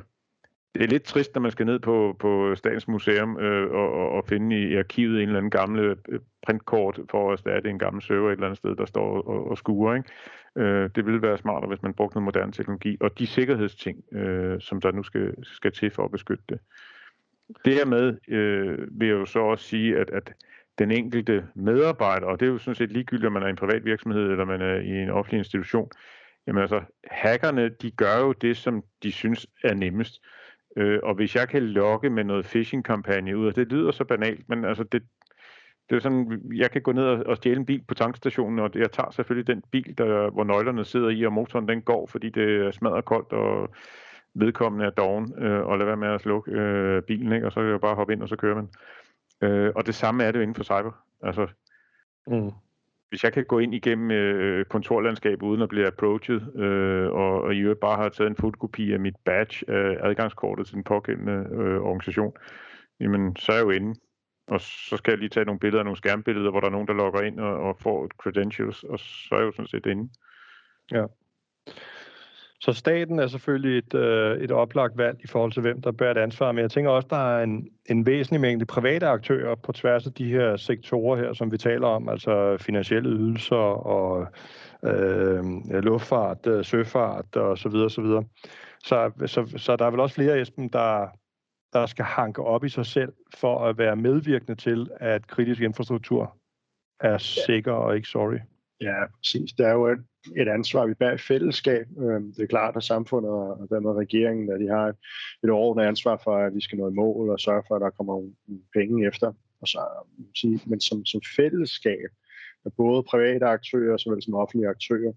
det 0.75 0.83
er 0.83 0.87
lidt 0.87 1.03
trist, 1.03 1.35
når 1.35 1.43
man 1.43 1.51
skal 1.51 1.67
ned 1.67 1.79
på, 1.79 2.17
på 2.19 2.55
Statens 2.55 2.89
Museum 2.89 3.39
øh, 3.39 3.71
og, 3.71 4.11
og 4.11 4.25
finde 4.25 4.61
i 4.61 4.77
arkivet 4.77 5.23
en 5.23 5.29
eller 5.29 5.39
anden 5.39 5.51
gamle 5.51 5.97
øh, 6.09 6.21
printkort 6.47 7.01
for 7.11 7.29
at 7.29 7.33
erstatte 7.33 7.71
en 7.71 7.79
gammel 7.79 8.03
server 8.03 8.29
et 8.29 8.33
eller 8.33 8.47
andet 8.47 8.59
sted, 8.59 8.77
der 8.77 8.87
står 8.87 9.23
og, 9.23 9.51
og 9.51 9.59
skuer. 9.59 9.95
Ikke? 9.95 10.09
Øh, 10.57 10.91
det 10.95 11.07
ville 11.07 11.23
være 11.23 11.39
smartere, 11.39 11.69
hvis 11.69 11.83
man 11.83 11.95
brugte 11.95 12.17
noget 12.17 12.25
moderne 12.25 12.53
teknologi. 12.53 12.97
Og 13.01 13.19
de 13.19 13.27
sikkerhedsting, 13.27 14.05
øh, 14.13 14.61
som 14.61 14.81
der 14.81 14.93
nu 14.93 15.03
skal, 15.03 15.35
skal 15.43 15.73
til 15.73 15.91
for 15.91 16.05
at 16.05 16.11
beskytte 16.11 16.45
det. 16.49 16.59
Dermed 17.65 18.17
øh, 18.29 18.79
vil 19.01 19.09
jeg 19.09 19.15
jo 19.15 19.27
så 19.27 19.39
også 19.39 19.65
sige, 19.65 19.99
at, 19.99 20.11
at 20.11 20.33
den 20.79 20.91
enkelte 20.91 21.47
medarbejder, 21.55 22.27
og 22.27 22.41
det 22.41 22.47
er 22.47 22.51
jo 22.51 22.59
sådan 22.59 22.75
set 22.75 22.93
ligegyldigt, 22.93 23.27
om 23.27 23.33
man 23.33 23.43
er 23.43 23.47
i 23.47 23.51
en 23.51 23.57
privat 23.57 23.85
virksomhed 23.85 24.31
eller 24.31 24.45
man 24.45 24.61
er 24.61 24.75
i 24.75 25.03
en 25.03 25.11
offentlig 25.11 25.39
institution, 25.39 25.91
jamen 26.47 26.61
altså, 26.61 26.81
hackerne, 27.11 27.69
de 27.69 27.91
gør 27.91 28.19
jo 28.19 28.33
det, 28.33 28.57
som 28.57 28.85
de 29.03 29.13
synes 29.13 29.47
er 29.65 29.75
nemmest. 29.75 30.23
Øh, 30.77 30.99
og 31.03 31.15
hvis 31.15 31.37
jeg 31.37 31.49
kan 31.49 31.63
lokke 31.63 32.11
med 32.11 32.25
noget 32.25 32.45
phishing-kampagne 32.45 33.37
ud, 33.37 33.47
og 33.47 33.57
det 33.57 33.69
lyder 33.69 33.91
så 33.91 34.05
banalt, 34.05 34.49
men 34.49 34.65
altså 34.65 34.85
det, 34.85 35.03
det 35.91 35.97
er 35.97 36.01
sådan, 36.01 36.43
jeg 36.55 36.71
kan 36.71 36.83
gå 36.83 36.93
ned 36.93 37.05
og, 37.05 37.37
stjæle 37.37 37.57
en 37.57 37.67
bil 37.67 37.85
på 37.89 37.95
tankstationen, 37.95 38.59
og 38.59 38.71
jeg 38.75 38.93
tager 38.93 39.11
selvfølgelig 39.11 39.47
den 39.47 39.63
bil, 39.71 39.99
der, 39.99 40.31
hvor 40.31 40.45
nøglerne 40.45 40.85
sidder 40.85 41.09
i, 41.09 41.23
og 41.23 41.33
motoren 41.33 41.69
den 41.69 41.83
går, 41.83 42.07
fordi 42.07 42.29
det 42.29 42.67
er 42.67 42.71
smadret 42.71 43.05
koldt, 43.05 43.33
og 43.33 43.75
vedkommende 44.35 44.87
er 44.87 44.91
doven, 44.91 45.35
øh, 45.39 45.67
og 45.67 45.79
lade 45.79 45.87
være 45.87 45.97
med 45.97 46.09
at 46.09 46.21
slukke 46.21 46.51
øh, 46.51 47.03
bilen, 47.03 47.33
ikke? 47.33 47.47
og 47.47 47.53
så 47.53 47.61
kan 47.61 47.71
jeg 47.71 47.81
bare 47.81 47.95
hoppe 47.95 48.13
ind, 48.13 48.23
og 48.23 48.29
så 48.29 48.37
kører 48.37 48.55
man. 48.55 48.69
Øh, 49.43 49.73
og 49.77 49.87
det 49.87 49.95
samme 49.95 50.25
er 50.25 50.33
det 50.33 50.39
jo 50.39 50.43
inden 50.43 50.55
for 50.55 50.65
cyber. 50.65 51.05
Altså, 51.23 51.47
mm 52.27 52.51
hvis 53.11 53.25
jeg 53.25 53.33
kan 53.33 53.45
gå 53.45 53.59
ind 53.59 53.75
igennem 53.75 54.11
øh, 54.11 54.65
kontorlandskabet 54.65 55.43
uden 55.43 55.63
at 55.63 55.69
blive 55.69 55.87
approached, 55.87 56.57
øh, 56.57 57.13
og, 57.13 57.43
og 57.43 57.55
i 57.55 57.59
øvrigt 57.59 57.81
bare 57.81 57.97
har 57.97 58.09
taget 58.09 58.31
en 58.31 58.37
fotokopi 58.37 58.93
af 58.93 59.01
mit 59.01 59.17
badge, 59.25 59.71
øh, 59.71 59.97
adgangskortet 60.01 60.67
til 60.67 60.75
den 60.75 60.85
pågældende 60.85 61.47
øh, 61.53 61.81
organisation, 61.81 62.33
jamen 63.01 63.37
så 63.37 63.53
er 63.53 63.57
jeg 63.57 63.65
jo 63.65 63.71
inde. 63.71 64.01
Og 64.47 64.61
så 64.61 64.97
skal 64.97 65.11
jeg 65.13 65.19
lige 65.19 65.29
tage 65.29 65.45
nogle 65.45 65.61
billeder, 65.61 65.85
nogle 65.85 65.97
skærmbilleder, 65.97 66.51
hvor 66.51 66.61
der 66.61 66.67
er 66.67 66.73
nogen, 66.73 66.89
der 66.89 66.95
logger 66.95 67.21
ind 67.21 67.41
og, 67.41 67.57
og 67.57 67.77
får 67.81 68.09
credentials, 68.19 68.83
og 68.83 68.99
så 68.99 69.29
er 69.35 69.39
jeg 69.39 69.47
jo 69.47 69.53
sådan 69.53 69.67
set 69.67 69.87
inde. 69.87 70.11
Ja. 70.93 71.05
Så 72.61 72.73
staten 72.73 73.19
er 73.19 73.27
selvfølgelig 73.27 73.79
et, 73.79 73.95
øh, 73.95 74.41
et 74.41 74.51
oplagt 74.51 74.99
valg 74.99 75.19
i 75.25 75.27
forhold 75.27 75.53
til, 75.53 75.63
hvem 75.63 75.83
der 75.83 75.93
bærer 75.93 76.11
et 76.11 76.19
ansvar, 76.19 76.53
men 76.53 76.63
jeg 76.63 76.71
tænker 76.71 76.91
også, 76.91 77.09
der 77.11 77.37
er 77.37 77.43
en, 77.43 77.69
en 77.87 78.07
væsentlig 78.07 78.41
mængde 78.41 78.67
private 78.67 79.07
aktører 79.07 79.55
på 79.55 79.73
tværs 79.73 80.07
af 80.07 80.13
de 80.13 80.31
her 80.31 80.57
sektorer 80.57 81.17
her, 81.17 81.33
som 81.33 81.53
vi 81.53 81.59
taler 81.59 81.87
om, 81.87 82.09
altså 82.09 82.57
finansielle 82.61 83.11
ydelser 83.11 83.57
og 83.57 84.27
øh, 84.85 85.45
luftfart, 85.71 86.47
øh, 86.47 86.65
søfart 86.65 87.37
og 87.37 87.59
så 87.59 87.69
videre, 87.69 87.91
så 87.91 88.01
videre. 88.01 88.25
Så, 88.85 89.11
så, 89.27 89.55
så 89.57 89.77
der 89.77 89.87
er 89.87 89.91
vel 89.91 90.01
også 90.01 90.15
flere, 90.15 90.41
Esben, 90.41 90.69
der, 90.69 91.07
der 91.73 91.87
skal 91.87 92.05
hanke 92.05 92.43
op 92.43 92.65
i 92.65 92.69
sig 92.69 92.87
selv 92.87 93.13
for 93.35 93.65
at 93.65 93.79
være 93.79 93.97
medvirkende 93.97 94.55
til, 94.55 94.91
at 94.97 95.27
kritisk 95.27 95.61
infrastruktur 95.61 96.37
er 97.01 97.19
sikker 97.19 97.73
og 97.73 97.97
ikke 97.97 98.09
sorry. 98.09 98.39
Ja, 98.81 99.07
præcis. 99.17 99.53
Det 99.53 99.67
er 99.67 99.73
jo 99.73 99.87
et, 99.87 100.05
et 100.37 100.49
ansvar, 100.49 100.87
vi 100.87 100.95
bærer 100.95 101.15
i 101.15 101.19
fællesskab. 101.19 101.87
Øhm, 101.99 102.33
det 102.35 102.43
er 102.43 102.47
klart, 102.47 102.77
at 102.77 102.83
samfundet 102.83 103.31
og 103.31 103.67
dermed 103.71 103.93
regeringen, 103.93 104.53
at 104.53 104.61
de 104.61 104.69
har 104.69 104.87
et 105.45 105.51
overordnet 105.51 105.85
ansvar 105.85 106.21
for, 106.25 106.37
at 106.37 106.55
vi 106.55 106.61
skal 106.61 106.79
nå 106.79 106.91
i 106.91 106.95
mål 106.95 107.31
og 107.31 107.41
sørge 107.41 107.63
for, 107.69 107.75
at 107.77 107.81
der 107.81 107.91
kommer 107.91 108.31
penge 108.75 109.07
efter. 109.07 109.33
Og 109.61 109.69
så, 109.69 109.81
men 110.67 110.81
som, 110.81 111.05
som 111.05 111.21
fællesskab, 111.37 112.11
med 112.65 112.73
både 112.77 113.03
private 113.03 113.47
aktører 113.47 113.97
såvel 113.97 114.23
som 114.23 114.35
offentlige 114.35 114.69
aktører, 114.69 115.13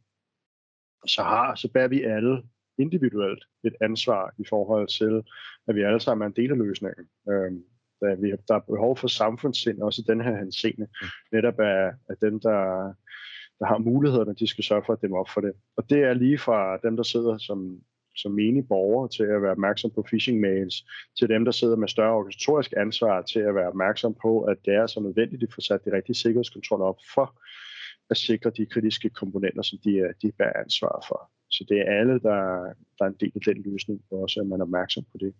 så, 1.08 1.23
har, 1.23 1.56
så 1.56 1.71
bærer 1.73 1.88
vi 1.88 2.04
alle 2.04 2.43
individuelt 2.78 3.43
et 3.63 3.76
ansvar 3.82 4.34
i 4.39 4.45
forhold 4.49 4.88
til, 4.88 5.23
at 5.67 5.76
vi 5.76 5.82
alle 5.82 5.99
sammen 5.99 6.26
er 6.26 6.30
en 6.30 6.36
del 6.36 6.52
af 6.52 6.58
løsningen. 6.58 7.06
Øhm, 7.30 7.63
der, 8.02 8.15
vi, 8.15 8.32
der 8.47 8.56
er 8.56 8.60
behov 8.60 8.97
for 8.97 9.08
samfundssind, 9.08 9.82
også 9.82 10.02
i 10.02 10.10
den 10.12 10.21
her 10.21 10.38
henseende. 10.38 10.88
Mm. 11.02 11.08
Netop 11.32 11.60
af, 11.60 11.91
af 12.10 12.15
dem, 12.21 12.39
der, 12.39 12.93
der 13.63 13.69
har 13.69 13.78
mulighederne, 13.78 14.34
de 14.34 14.47
skal 14.47 14.63
sørge 14.63 14.84
for 14.86 14.93
at 14.93 15.02
dem 15.02 15.13
op 15.13 15.30
for 15.34 15.41
det. 15.41 15.54
Og 15.78 15.89
det 15.89 15.99
er 16.04 16.13
lige 16.13 16.38
fra 16.38 16.78
dem, 16.78 16.95
der 16.95 17.04
sidder 17.04 17.38
som, 17.38 17.80
som 18.15 18.32
menige 18.32 18.67
borgere 18.67 19.10
til 19.10 19.23
at 19.23 19.41
være 19.41 19.52
opmærksom 19.52 19.91
på 19.95 20.04
phishing 20.08 20.39
mails, 20.39 20.76
til 21.17 21.30
dem, 21.30 21.45
der 21.45 21.52
sidder 21.52 21.76
med 21.76 21.88
større 21.88 22.13
organisatorisk 22.13 22.73
ansvar 22.78 23.21
til 23.21 23.39
at 23.39 23.56
være 23.56 23.67
opmærksom 23.67 24.15
på, 24.21 24.41
at 24.41 24.58
det 24.65 24.73
er 24.73 24.88
så 24.88 24.99
nødvendigt 24.99 25.43
at 25.43 25.54
få 25.54 25.62
sat 25.62 25.86
de 25.86 25.95
rigtige 25.97 26.15
sikkerhedskontroller 26.15 26.86
op 26.86 26.99
for 27.13 27.39
at 28.10 28.17
sikre 28.17 28.49
de 28.49 28.65
kritiske 28.65 29.10
komponenter, 29.10 29.62
som 29.62 29.80
de, 29.84 29.99
er, 29.99 30.12
de 30.21 30.32
bærer 30.32 30.60
ansvar 30.63 31.06
for. 31.08 31.32
Så 31.49 31.65
det 31.69 31.78
er 31.80 31.99
alle, 31.99 32.13
der, 32.13 32.39
der 32.97 33.06
er 33.06 33.10
en 33.10 33.19
del 33.19 33.32
af 33.36 33.41
den 33.41 33.63
løsning, 33.71 34.02
og 34.12 34.17
også 34.21 34.39
at 34.39 34.47
man 34.47 34.60
er 34.60 34.65
opmærksom 34.65 35.04
på 35.12 35.17
det. 35.17 35.34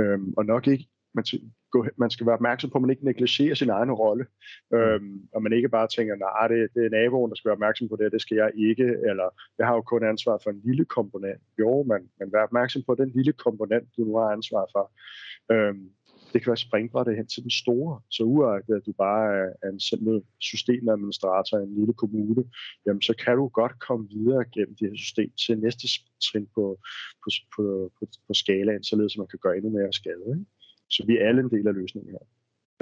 Øhm, 0.00 0.34
og 0.36 0.46
nok 0.46 0.66
ikke 0.66 0.88
man, 1.14 1.24
gå, 1.70 1.86
man 1.96 2.10
skal 2.10 2.26
være 2.26 2.34
opmærksom 2.34 2.70
på, 2.70 2.78
at 2.78 2.82
man 2.82 2.90
ikke 2.90 3.04
negligerer 3.04 3.54
sin 3.54 3.70
egen 3.70 3.92
rolle, 3.92 4.26
mm. 4.70 4.76
øhm, 4.76 5.28
og 5.34 5.42
man 5.42 5.52
ikke 5.52 5.68
bare 5.68 5.88
tænker, 5.88 6.16
nej, 6.16 6.48
det, 6.48 6.68
det 6.74 6.86
er 6.86 6.90
naboen, 6.90 7.30
der 7.30 7.36
skal 7.36 7.48
være 7.48 7.58
opmærksom 7.60 7.88
på 7.88 7.96
det, 7.96 8.12
det 8.12 8.20
skal 8.20 8.36
jeg 8.36 8.50
ikke, 8.54 8.88
eller 9.10 9.28
jeg 9.58 9.66
har 9.66 9.74
jo 9.74 9.82
kun 9.82 10.04
ansvar 10.04 10.40
for 10.42 10.50
en 10.50 10.62
lille 10.64 10.84
komponent. 10.84 11.42
Jo, 11.58 11.82
men, 11.82 12.00
men 12.18 12.32
vær 12.32 12.42
opmærksom 12.42 12.82
på 12.86 12.94
den 12.94 13.10
lille 13.14 13.32
komponent, 13.32 13.88
du 13.96 14.04
nu 14.04 14.16
har 14.16 14.28
ansvar 14.28 14.64
for. 14.72 14.92
Øhm, 15.52 15.90
det 16.32 16.42
kan 16.42 16.50
være 16.50 16.66
springbrættet 16.66 17.16
hen 17.16 17.26
til 17.26 17.42
den 17.42 17.50
store. 17.50 18.00
Så 18.10 18.22
uagtet 18.22 18.74
at 18.74 18.86
du 18.86 18.92
bare 18.92 19.26
er 19.62 19.68
en 19.68 19.80
simpel 19.80 20.22
systemadministrator 20.40 21.58
i 21.58 21.62
en 21.62 21.74
lille 21.74 21.94
kommune, 21.94 22.44
jamen 22.86 23.02
så 23.02 23.14
kan 23.24 23.36
du 23.36 23.48
godt 23.48 23.78
komme 23.78 24.08
videre 24.08 24.44
gennem 24.54 24.76
det 24.76 24.88
her 24.88 24.96
system 24.96 25.30
til 25.46 25.58
næste 25.58 25.86
trin 26.26 26.48
på, 26.54 26.78
på, 27.22 27.28
på, 27.56 27.92
på, 27.98 28.06
på 28.26 28.34
skalaen, 28.34 28.84
således 28.84 29.14
at 29.14 29.18
man 29.18 29.26
kan 29.26 29.38
gøre 29.42 29.56
endnu 29.56 29.70
mere 29.70 29.92
skade. 29.92 30.26
Ikke? 30.34 30.46
Så 30.92 31.04
vi 31.06 31.18
er 31.18 31.28
alle 31.28 31.40
en 31.40 31.50
del 31.50 31.68
af 31.68 31.74
løsningen 31.74 32.10
her. 32.10 32.18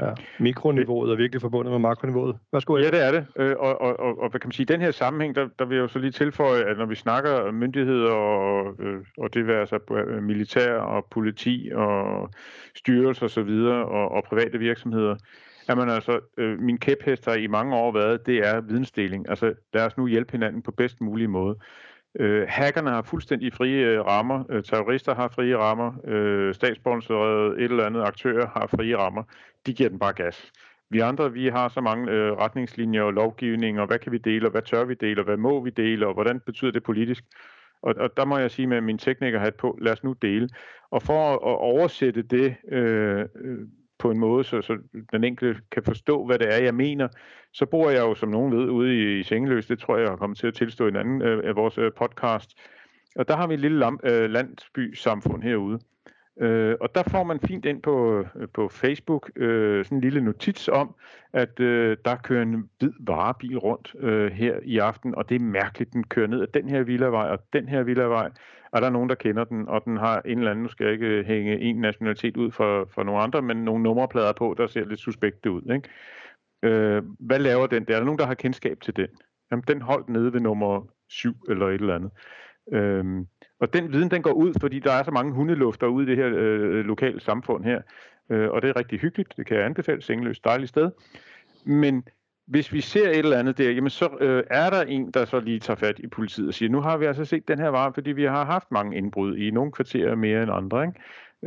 Ja, 0.02 0.12
mikroniveauet 0.38 1.12
er 1.12 1.16
virkelig 1.16 1.40
forbundet 1.40 1.72
med 1.72 1.78
makroniveauet. 1.78 2.36
Værsgo. 2.52 2.76
Ja, 2.76 2.90
det 2.90 3.06
er 3.06 3.12
det. 3.12 3.26
Øh, 3.36 3.56
og, 3.58 3.80
og, 3.80 4.00
og, 4.00 4.18
og 4.18 4.30
hvad 4.30 4.40
kan 4.40 4.48
man 4.48 4.52
sige, 4.52 4.66
den 4.66 4.80
her 4.80 4.90
sammenhæng, 4.90 5.34
der, 5.34 5.48
der 5.58 5.64
vil 5.64 5.74
jeg 5.74 5.82
jo 5.82 5.88
så 5.88 5.98
lige 5.98 6.10
tilføje, 6.10 6.62
at 6.62 6.78
når 6.78 6.86
vi 6.86 6.94
snakker 6.94 7.50
myndigheder 7.52 8.10
og, 8.10 8.74
øh, 8.78 9.04
og 9.18 9.34
det 9.34 9.46
vil 9.46 9.52
altså 9.52 9.78
militær 10.22 10.74
og 10.74 11.06
politi 11.10 11.70
og 11.74 12.30
styrelser 12.74 13.22
og 13.26 13.30
så 13.30 13.42
videre 13.42 13.84
og, 13.84 14.10
og 14.10 14.24
private 14.24 14.58
virksomheder, 14.58 15.16
at 15.68 15.76
man 15.76 15.90
altså, 15.90 16.20
øh, 16.36 16.58
min 16.60 16.78
kæphest 16.78 17.24
har 17.24 17.34
i 17.34 17.46
mange 17.46 17.76
år 17.76 17.92
været, 17.92 18.26
det 18.26 18.38
er 18.48 18.60
vidensdeling. 18.60 19.30
Altså 19.30 19.54
lad 19.74 19.86
os 19.86 19.96
nu 19.96 20.06
hjælpe 20.06 20.32
hinanden 20.32 20.62
på 20.62 20.70
bedst 20.70 21.00
mulig 21.00 21.30
måde. 21.30 21.56
Øh, 22.18 22.46
hackerne 22.48 22.90
har 22.90 23.02
fuldstændig 23.02 23.52
frie 23.52 23.86
øh, 23.86 24.00
rammer, 24.00 24.44
øh, 24.50 24.62
terrorister 24.62 25.14
har 25.14 25.28
frie 25.28 25.58
rammer, 25.58 25.92
øh, 26.04 26.54
statssponsorerede 26.54 27.58
et 27.58 27.70
eller 27.70 27.86
andet 27.86 28.02
aktører 28.02 28.46
har 28.46 28.66
frie 28.66 28.96
rammer. 28.96 29.22
De 29.66 29.74
giver 29.74 29.88
den 29.88 29.98
bare 29.98 30.12
gas. 30.12 30.52
Vi 30.90 31.00
andre, 31.00 31.32
vi 31.32 31.46
har 31.46 31.68
så 31.68 31.80
mange 31.80 32.10
øh, 32.10 32.32
retningslinjer 32.32 33.02
og 33.02 33.12
lovgivning, 33.12 33.80
og 33.80 33.86
hvad 33.86 33.98
kan 33.98 34.12
vi 34.12 34.18
dele, 34.18 34.46
og 34.46 34.50
hvad 34.50 34.62
tør 34.62 34.84
vi 34.84 34.94
dele, 34.94 35.20
og 35.20 35.24
hvad 35.24 35.36
må 35.36 35.64
vi 35.64 35.70
dele, 35.70 36.06
og 36.06 36.14
hvordan 36.14 36.40
betyder 36.40 36.70
det 36.70 36.82
politisk? 36.82 37.24
Og, 37.82 37.94
og 37.96 38.16
der 38.16 38.24
må 38.24 38.38
jeg 38.38 38.50
sige 38.50 38.66
med 38.66 38.80
min 38.80 38.98
tekniker 38.98 39.50
på, 39.50 39.78
lad 39.80 39.92
os 39.92 40.04
nu 40.04 40.12
dele. 40.12 40.48
Og 40.90 41.02
for 41.02 41.28
at, 41.28 41.34
at 41.34 41.58
oversætte 41.58 42.22
det 42.22 42.56
øh, 42.68 43.20
øh 43.20 43.58
på 44.00 44.10
en 44.10 44.18
måde, 44.18 44.44
så, 44.44 44.62
så 44.62 44.78
den 45.12 45.24
enkelte 45.24 45.60
kan 45.72 45.82
forstå, 45.82 46.26
hvad 46.26 46.38
det 46.38 46.54
er, 46.54 46.62
jeg 46.62 46.74
mener, 46.74 47.08
så 47.52 47.66
bor 47.66 47.90
jeg 47.90 48.00
jo, 48.00 48.14
som 48.14 48.28
nogen 48.28 48.52
ved, 48.52 48.68
ude 48.68 48.96
i, 48.98 49.20
i 49.20 49.22
Sengeløs. 49.22 49.66
Det 49.66 49.78
tror 49.78 49.96
jeg, 49.96 50.02
jeg 50.02 50.10
har 50.10 50.16
kommet 50.16 50.38
til 50.38 50.46
at 50.46 50.54
tilstå 50.54 50.84
i 50.84 50.88
en 50.88 50.96
anden 50.96 51.22
øh, 51.22 51.42
af 51.44 51.56
vores 51.56 51.78
øh, 51.78 51.92
podcast. 51.92 52.58
Og 53.16 53.28
der 53.28 53.36
har 53.36 53.46
vi 53.46 53.54
et 53.54 53.60
lille 53.60 53.78
lam, 53.78 54.00
øh, 54.04 54.30
landsby-samfund 54.30 55.42
herude. 55.42 55.78
Øh, 56.40 56.76
og 56.80 56.94
der 56.94 57.02
får 57.02 57.24
man 57.24 57.40
fint 57.40 57.64
ind 57.64 57.82
på, 57.82 58.18
øh, 58.18 58.48
på 58.54 58.68
Facebook 58.68 59.30
øh, 59.36 59.84
sådan 59.84 59.98
en 59.98 60.02
lille 60.02 60.20
notits 60.20 60.68
om, 60.68 60.94
at 61.32 61.60
øh, 61.60 61.96
der 62.04 62.16
kører 62.16 62.42
en 62.42 62.68
hvid 62.78 62.92
varebil 63.00 63.58
rundt 63.58 63.94
øh, 64.00 64.32
her 64.32 64.58
i 64.62 64.78
aften, 64.78 65.14
og 65.14 65.28
det 65.28 65.34
er 65.34 65.40
mærkeligt, 65.40 65.92
den 65.92 66.04
kører 66.04 66.26
ned 66.26 66.42
ad 66.42 66.46
den 66.46 66.68
her 66.68 66.82
villavej 66.82 67.28
og 67.28 67.38
den 67.52 67.68
her 67.68 67.82
villavej. 67.82 68.30
Er 68.72 68.80
der 68.80 68.90
nogen, 68.90 69.08
der 69.08 69.14
kender 69.14 69.44
den, 69.44 69.68
og 69.68 69.84
den 69.84 69.96
har 69.96 70.22
en 70.24 70.38
eller 70.38 70.50
anden, 70.50 70.62
nu 70.62 70.68
skal 70.68 70.84
jeg 70.84 70.92
ikke 70.92 71.06
øh, 71.06 71.26
hænge 71.26 71.60
en 71.60 71.76
nationalitet 71.76 72.36
ud 72.36 72.50
for, 72.50 72.88
for 72.94 73.02
nogle 73.02 73.20
andre, 73.20 73.42
men 73.42 73.56
nogle 73.56 73.82
nummerplader 73.82 74.32
på, 74.32 74.54
der 74.58 74.66
ser 74.66 74.84
lidt 74.84 75.00
suspekte 75.00 75.50
ud. 75.50 75.62
Ikke? 75.74 75.88
Øh, 76.62 77.02
hvad 77.20 77.38
laver 77.38 77.66
den 77.66 77.84
der? 77.84 77.94
Er 77.94 77.98
der 77.98 78.04
nogen, 78.04 78.18
der 78.18 78.26
har 78.26 78.34
kendskab 78.34 78.80
til 78.80 78.96
den? 78.96 79.08
Jamen, 79.50 79.64
den 79.68 79.82
holdt 79.82 80.08
nede 80.08 80.32
ved 80.32 80.40
nummer 80.40 80.86
7 81.08 81.34
eller 81.48 81.66
et 81.66 81.74
eller 81.74 81.94
andet. 81.94 82.10
Øhm, 82.72 83.26
og 83.60 83.72
den 83.72 83.92
viden, 83.92 84.10
den 84.10 84.22
går 84.22 84.32
ud, 84.32 84.54
fordi 84.60 84.78
der 84.78 84.92
er 84.92 85.02
så 85.02 85.10
mange 85.10 85.32
hundelufter 85.32 85.86
ude 85.86 86.06
i 86.06 86.08
det 86.08 86.16
her 86.16 86.30
øh, 86.34 86.84
lokale 86.84 87.20
samfund 87.20 87.64
her. 87.64 87.82
Øh, 88.30 88.50
og 88.50 88.62
det 88.62 88.70
er 88.70 88.76
rigtig 88.76 89.00
hyggeligt. 89.00 89.36
Det 89.36 89.46
kan 89.46 89.56
jeg 89.56 89.66
anbefale. 89.66 90.02
Sengeløs, 90.02 90.40
dejligt 90.40 90.68
sted. 90.68 90.90
Men 91.66 92.04
hvis 92.50 92.72
vi 92.72 92.80
ser 92.80 93.10
et 93.10 93.18
eller 93.18 93.38
andet 93.38 93.58
der, 93.58 93.70
jamen 93.70 93.90
så 93.90 94.08
øh, 94.20 94.44
er 94.50 94.70
der 94.70 94.82
en, 94.82 95.10
der 95.10 95.24
så 95.24 95.40
lige 95.40 95.60
tager 95.60 95.76
fat 95.76 95.98
i 95.98 96.06
politiet 96.06 96.48
og 96.48 96.54
siger, 96.54 96.70
nu 96.70 96.80
har 96.80 96.96
vi 96.96 97.04
altså 97.04 97.24
set 97.24 97.48
den 97.48 97.58
her 97.58 97.68
vare, 97.68 97.92
fordi 97.94 98.12
vi 98.12 98.24
har 98.24 98.44
haft 98.44 98.70
mange 98.70 98.96
indbrud 98.96 99.36
i 99.36 99.50
nogle 99.50 99.72
kvarterer 99.72 100.14
mere 100.14 100.42
end 100.42 100.50
andre, 100.52 100.82
ikke? 100.82 101.00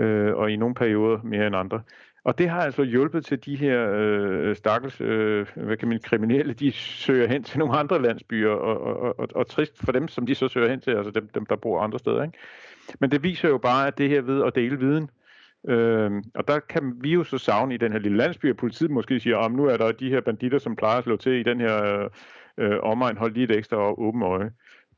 Øh, 0.05 0.35
og 0.35 0.51
i 0.51 0.55
nogle 0.55 0.75
perioder 0.75 1.19
mere 1.23 1.47
end 1.47 1.55
andre. 1.55 1.81
Og 2.23 2.37
det 2.37 2.49
har 2.49 2.61
altså 2.61 2.83
hjulpet 2.83 3.25
til 3.25 3.45
de 3.45 3.55
her 3.55 3.89
øh, 3.93 4.55
stakkels, 4.55 5.01
øh, 5.01 5.47
hvad 5.55 5.77
kan 5.77 5.87
man, 5.87 5.99
kriminelle, 6.03 6.53
de 6.53 6.71
søger 6.71 7.27
hen 7.27 7.43
til 7.43 7.59
nogle 7.59 7.77
andre 7.77 8.01
landsbyer, 8.01 8.49
og, 8.49 8.81
og, 8.81 9.19
og, 9.19 9.27
og 9.35 9.47
trist 9.47 9.85
for 9.85 9.91
dem, 9.91 10.07
som 10.07 10.25
de 10.25 10.35
så 10.35 10.47
søger 10.47 10.69
hen 10.69 10.81
til, 10.81 10.91
altså 10.91 11.11
dem, 11.11 11.27
dem 11.27 11.45
der 11.45 11.55
bor 11.55 11.81
andre 11.81 11.99
steder. 11.99 12.23
Ikke? 12.23 12.37
Men 12.99 13.11
det 13.11 13.23
viser 13.23 13.49
jo 13.49 13.57
bare, 13.57 13.87
at 13.87 13.97
det 13.97 14.09
her 14.09 14.21
ved 14.21 14.43
at 14.43 14.55
dele 14.55 14.79
viden, 14.79 15.03
øh, 15.03 15.22
Øhm, 15.67 16.23
og 16.35 16.47
der 16.47 16.59
kan 16.59 16.93
vi 17.01 17.13
jo 17.13 17.23
så 17.23 17.37
savne 17.37 17.73
i 17.73 17.77
den 17.77 17.91
her 17.91 17.99
lille 17.99 18.17
landsby, 18.17 18.49
at 18.49 18.57
politiet 18.57 18.91
måske 18.91 19.19
siger, 19.19 19.37
om 19.37 19.51
nu 19.51 19.65
er 19.65 19.77
der 19.77 19.91
de 19.91 20.09
her 20.09 20.21
banditter, 20.21 20.59
som 20.59 20.75
plejer 20.75 20.97
at 20.97 21.03
slå 21.03 21.17
til 21.17 21.31
i 21.31 21.43
den 21.43 21.59
her 21.59 22.07
øh, 22.57 22.79
omegn, 22.83 23.17
hold 23.17 23.33
lige 23.33 23.43
et 23.43 23.57
ekstra 23.57 23.99
åbent 23.99 24.23
øje. 24.23 24.51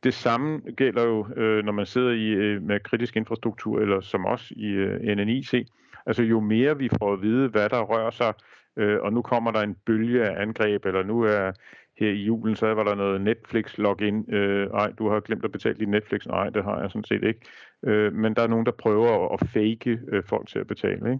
Det 0.03 0.13
samme 0.13 0.61
gælder 0.77 1.03
jo, 1.03 1.27
øh, 1.35 1.65
når 1.65 1.71
man 1.71 1.85
sidder 1.85 2.11
i 2.11 2.27
øh, 2.27 2.61
med 2.61 2.79
kritisk 2.79 3.15
infrastruktur, 3.15 3.79
eller 3.79 4.01
som 4.01 4.25
også 4.25 4.53
i 4.57 4.65
øh, 4.65 5.17
NNIC, 5.17 5.67
Altså 6.05 6.23
jo 6.23 6.39
mere 6.39 6.77
vi 6.77 6.89
får 6.99 7.13
at 7.13 7.21
vide, 7.21 7.47
hvad 7.47 7.69
der 7.69 7.81
rører 7.81 8.11
sig, 8.11 8.33
øh, 8.77 9.01
og 9.01 9.13
nu 9.13 9.21
kommer 9.21 9.51
der 9.51 9.61
en 9.61 9.75
bølge 9.85 10.29
af 10.29 10.41
angreb, 10.41 10.85
eller 10.85 11.03
nu 11.03 11.21
er 11.21 11.51
her 11.97 12.09
i 12.09 12.23
julen, 12.23 12.55
så 12.55 12.73
var 12.73 12.83
der 12.83 12.95
noget 12.95 13.21
Netflix-login. 13.21 14.33
Øh, 14.33 14.69
ej, 14.69 14.91
du 14.91 15.09
har 15.09 15.19
glemt 15.19 15.45
at 15.45 15.51
betale 15.51 15.75
din 15.75 15.89
Netflix. 15.89 16.25
Nej, 16.27 16.49
det 16.49 16.63
har 16.63 16.81
jeg 16.81 16.91
sådan 16.91 17.03
set 17.03 17.23
ikke. 17.23 17.39
Øh, 17.83 18.13
men 18.13 18.33
der 18.33 18.41
er 18.41 18.47
nogen, 18.47 18.65
der 18.65 18.71
prøver 18.71 19.25
at, 19.25 19.37
at 19.41 19.49
fake 19.49 19.99
øh, 20.07 20.23
folk 20.23 20.47
til 20.47 20.59
at 20.59 20.67
betale. 20.67 21.13
Ikke? 21.13 21.19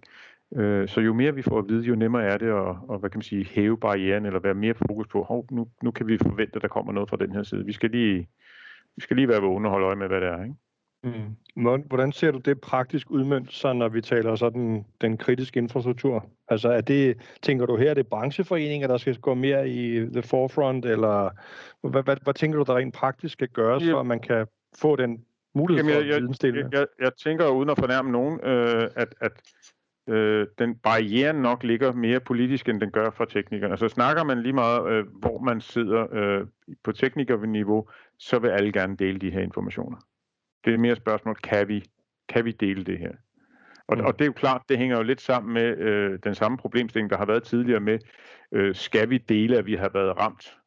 Øh, 0.56 0.88
så 0.88 1.02
jo 1.02 1.14
mere 1.14 1.36
vi 1.36 1.42
får 1.42 1.60
at 1.60 1.66
vide, 1.70 1.86
jo 1.86 1.96
nemmere 1.96 2.24
er 2.24 2.38
det 2.38 2.48
at, 2.48 2.76
og, 2.88 3.00
hvad 3.00 3.10
kan 3.10 3.18
man 3.18 3.24
sige, 3.24 3.46
hæve 3.46 3.78
barrieren, 3.78 4.26
eller 4.26 4.40
være 4.40 4.54
mere 4.54 4.74
fokus 4.74 5.08
på, 5.08 5.24
hov, 5.24 5.48
nu, 5.52 5.68
nu 5.84 5.92
kan 5.92 6.08
vi 6.08 6.18
forvente, 6.18 6.56
at 6.56 6.62
der 6.62 6.68
kommer 6.68 6.94
noget 6.94 7.10
fra 7.10 7.18
den 7.18 7.32
her 7.32 7.44
side. 7.44 7.66
Vi 7.66 7.72
skal 7.72 7.90
lige, 7.90 8.30
vi 8.96 9.02
skal 9.02 9.16
lige 9.16 9.28
være 9.28 9.42
vågne 9.42 9.68
og 9.68 9.72
holde 9.72 9.86
øje 9.86 9.96
med, 9.96 10.08
hvad 10.08 10.22
det 10.22 10.28
er. 10.28 10.44
Ikke? 10.44 10.56
Mm. 11.06 11.82
Hvordan 11.88 12.12
ser 12.12 12.32
du 12.32 12.38
det 12.38 12.62
praktisk 12.62 13.12
udmønt 13.12 13.54
så 13.54 13.74
når 13.74 13.90
vi 13.90 14.02
taler 14.02 14.36
sådan 14.36 14.86
den 15.02 15.18
kritiske 15.18 15.58
infrastruktur? 15.58 16.26
Altså 16.48 16.70
er 16.70 16.82
det, 16.82 17.18
tænker 17.42 17.66
du 17.66 17.78
her, 17.78 17.90
er 17.90 17.94
det 17.94 18.08
brancheforeninger, 18.08 18.88
der 18.88 18.98
skal 18.98 19.16
gå 19.16 19.34
mere 19.34 19.70
i 19.70 20.00
the 20.00 20.22
forefront, 20.22 20.86
eller 20.86 21.30
hvad, 21.88 22.04
hvad, 22.04 22.18
hvad 22.24 22.34
tænker 22.34 22.58
du, 22.58 22.64
der 22.64 22.78
rent 22.78 22.94
praktisk 22.94 23.34
skal 23.34 23.48
gøres, 23.48 23.84
for 23.84 24.00
at 24.00 24.06
man 24.06 24.20
kan 24.20 24.48
få 24.78 24.96
den 24.96 25.26
mulighed 25.54 25.84
Jamen, 25.84 25.94
for 25.94 26.08
jeg, 26.08 26.16
at 26.16 26.56
Jeg, 26.56 26.80
jeg, 26.80 26.88
jeg 27.00 27.12
tænker, 27.24 27.48
uden 27.48 27.70
at 27.70 27.80
fornærme 27.80 28.12
nogen, 28.12 28.40
øh, 28.44 28.90
at, 28.96 29.16
at 29.22 29.32
øh, 30.10 30.48
den 30.60 30.76
barriere 30.76 31.34
nok 31.34 31.64
ligger 31.64 31.92
mere 31.92 32.20
politisk, 32.20 32.70
end 32.70 32.82
den 32.82 32.92
gør 32.92 33.10
for 33.10 33.26
teknikerne. 33.26 33.78
Så 33.78 33.88
snakker 33.90 34.24
man 34.24 34.42
lige 34.42 34.54
meget, 34.54 34.92
øh, 34.92 35.06
hvor 35.20 35.40
man 35.40 35.62
sidder 35.62 36.08
øh, 36.12 36.48
på 36.84 36.92
teknikerniveau, 36.92 37.88
så 38.20 38.40
vil 38.40 38.50
alle 38.50 38.72
gerne 38.72 38.96
dele 38.98 39.20
de 39.20 39.32
her 39.32 39.42
informationer. 39.42 39.98
Det 40.66 40.74
er 40.74 40.78
mere 40.78 40.92
et 40.92 40.98
spørgsmål, 40.98 41.36
kan 41.36 41.68
vi, 41.68 41.86
kan 42.30 42.46
vi 42.46 42.52
dele 42.52 42.84
det 42.84 43.00
her? 43.00 43.12
Og, 43.88 43.98
mm. 43.98 44.06
og 44.06 44.14
det 44.20 44.22
er 44.22 44.30
jo 44.30 44.34
klart, 44.34 44.62
det 44.70 44.78
hænger 44.78 44.98
jo 44.98 45.04
lidt 45.04 45.22
sammen 45.22 45.54
med 45.54 45.78
øh, 45.78 46.20
den 46.24 46.36
samme 46.36 46.58
problemstilling, 46.58 47.10
der 47.10 47.18
har 47.18 47.26
været 47.26 47.44
tidligere 47.44 47.80
med, 47.80 48.00
øh, 48.52 48.76
skal 48.76 49.10
vi 49.10 49.18
dele, 49.18 49.58
at 49.58 49.66
vi 49.66 49.76
har 49.76 49.90
været 49.90 50.18
ramt? 50.18 50.58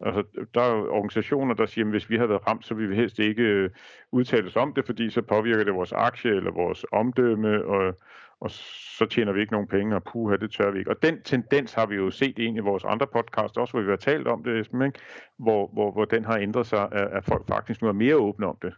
Altså, 0.00 0.46
der 0.54 0.60
er 0.60 0.76
jo 0.76 0.92
organisationer, 0.92 1.54
der 1.54 1.66
siger, 1.66 1.84
at 1.84 1.90
hvis 1.90 2.10
vi 2.10 2.16
har 2.16 2.26
været 2.26 2.46
ramt, 2.46 2.66
så 2.66 2.74
vil 2.74 2.90
vi 2.90 2.96
helst 2.96 3.18
ikke 3.18 3.42
øh, 3.42 3.70
udtale 4.12 4.46
os 4.46 4.56
om 4.56 4.74
det, 4.74 4.86
fordi 4.86 5.10
så 5.10 5.22
påvirker 5.22 5.64
det 5.64 5.74
vores 5.74 5.92
aktie 5.92 6.30
eller 6.30 6.50
vores 6.50 6.84
omdømme, 6.92 7.64
og, 7.64 7.98
og 8.40 8.50
så 8.50 9.06
tjener 9.06 9.32
vi 9.32 9.40
ikke 9.40 9.52
nogen 9.52 9.68
penge, 9.68 9.96
og 9.96 10.04
puha, 10.04 10.36
det 10.36 10.50
tør 10.50 10.70
vi 10.70 10.78
ikke. 10.78 10.90
Og 10.90 11.02
den 11.02 11.22
tendens 11.22 11.74
har 11.74 11.86
vi 11.86 11.94
jo 11.94 12.10
set 12.10 12.38
ind 12.38 12.56
i 12.56 12.60
vores 12.60 12.84
andre 12.84 13.06
podcast, 13.06 13.58
også 13.58 13.72
hvor 13.72 13.80
vi 13.80 13.90
har 13.90 13.96
talt 13.96 14.28
om 14.28 14.44
det, 14.44 14.56
ikke? 14.56 14.92
Hvor, 15.38 15.70
hvor, 15.72 15.92
hvor 15.92 16.04
den 16.04 16.24
har 16.24 16.38
ændret 16.38 16.66
sig, 16.66 16.92
at 16.92 17.24
folk 17.24 17.46
faktisk 17.48 17.82
nu 17.82 17.88
er 17.88 17.92
mere 17.92 18.16
åbne 18.16 18.46
om 18.46 18.58
det. 18.62 18.74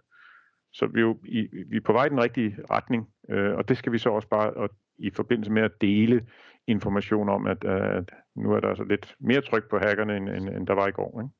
Så 0.79 0.87
vi 0.87 1.01
er 1.01 1.05
jo 1.05 1.17
i, 1.25 1.49
vi 1.71 1.77
er 1.77 1.87
på 1.87 1.93
vej 1.93 2.07
i 2.07 2.09
den 2.09 2.23
rigtige 2.23 2.57
retning, 2.71 3.09
øh, 3.31 3.55
og 3.55 3.69
det 3.69 3.79
skal 3.79 3.93
vi 3.93 3.99
så 3.99 4.11
også 4.11 4.29
bare 4.29 4.51
og, 4.53 4.71
i 4.99 5.11
forbindelse 5.11 5.53
med 5.53 5.62
at 5.62 5.81
dele 5.81 6.27
information 6.67 7.29
om, 7.29 7.47
at, 7.47 7.65
at 7.65 8.11
nu 8.37 8.53
er 8.53 8.61
der 8.61 8.69
altså 8.69 8.85
lidt 8.85 9.15
mere 9.21 9.41
tryk 9.41 9.71
på 9.71 9.79
hackerne, 9.79 10.17
end, 10.17 10.29
end, 10.29 10.49
end 10.49 10.67
der 10.67 10.75
var 10.75 10.89
i 10.89 10.91
går. 10.91 11.21
Ikke? 11.21 11.35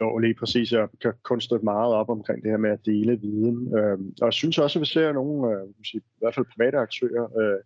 Jo, 0.00 0.18
lige 0.18 0.34
præcis. 0.34 0.72
Jeg 0.72 0.88
kan 1.02 1.12
kun 1.22 1.40
støtte 1.40 1.64
meget 1.64 1.94
op 1.94 2.10
omkring 2.10 2.42
det 2.42 2.50
her 2.50 2.58
med 2.58 2.70
at 2.70 2.86
dele 2.86 3.20
viden. 3.20 3.78
Øh, 3.78 3.98
og 4.20 4.26
jeg 4.26 4.32
synes 4.32 4.58
også, 4.58 4.78
at 4.78 4.80
vi 4.80 4.86
ser 4.86 5.12
nogle, 5.12 5.56
øh, 5.56 5.66
i 5.94 6.00
hvert 6.18 6.34
fald 6.34 6.46
private 6.56 6.78
aktører, 6.78 7.24
øh, 7.40 7.60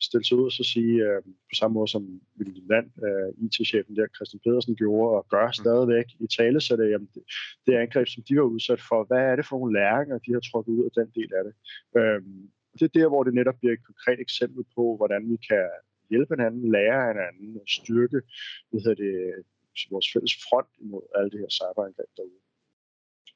stille 0.00 0.24
sig 0.24 0.36
ud 0.36 0.44
og 0.44 0.52
så 0.52 0.64
sige, 0.64 0.94
øh, 1.08 1.22
på 1.22 1.54
samme 1.60 1.74
måde 1.74 1.88
som 1.88 2.20
William 2.38 2.68
Land, 2.72 2.88
øh, 3.06 3.44
IT-chefen 3.44 3.96
der, 3.96 4.06
Christian 4.16 4.40
Pedersen, 4.44 4.76
gjorde 4.76 5.16
og 5.18 5.26
gør 5.34 5.46
mm. 5.46 5.58
stadigvæk 5.62 6.08
i 6.24 6.26
tale, 6.38 6.60
så 6.60 6.76
det, 6.76 6.90
jamen, 6.90 7.10
det, 7.14 7.22
det 7.66 7.72
angreb, 7.74 8.06
som 8.08 8.22
de 8.28 8.36
var 8.36 8.48
udsat 8.54 8.80
for, 8.88 9.04
hvad 9.04 9.22
er 9.30 9.36
det 9.36 9.46
for 9.46 9.56
nogle 9.58 9.74
læringer, 9.78 10.18
de 10.18 10.32
har 10.32 10.40
trådt 10.40 10.68
ud 10.74 10.84
af 10.84 10.92
den 10.98 11.08
del 11.18 11.30
af 11.38 11.44
det? 11.46 11.54
Øh, 11.98 12.20
det 12.78 12.84
er 12.86 12.98
der, 13.00 13.08
hvor 13.08 13.22
det 13.24 13.34
netop 13.34 13.58
bliver 13.60 13.74
et 13.74 13.86
konkret 13.90 14.20
eksempel 14.20 14.64
på, 14.76 14.84
hvordan 14.96 15.22
vi 15.30 15.36
kan 15.48 15.66
hjælpe 16.10 16.34
hinanden, 16.34 16.72
lære 16.76 17.06
hinanden 17.10 17.50
og 17.62 17.68
styrke 17.78 18.18
hvad 18.70 18.80
hedder 18.84 19.00
det, 19.04 19.14
vores 19.90 20.12
fælles 20.12 20.34
front 20.46 20.70
imod 20.84 21.04
alle 21.16 21.30
det 21.30 21.40
her 21.40 21.50
cyberangreb 21.58 22.10
derude. 22.16 22.40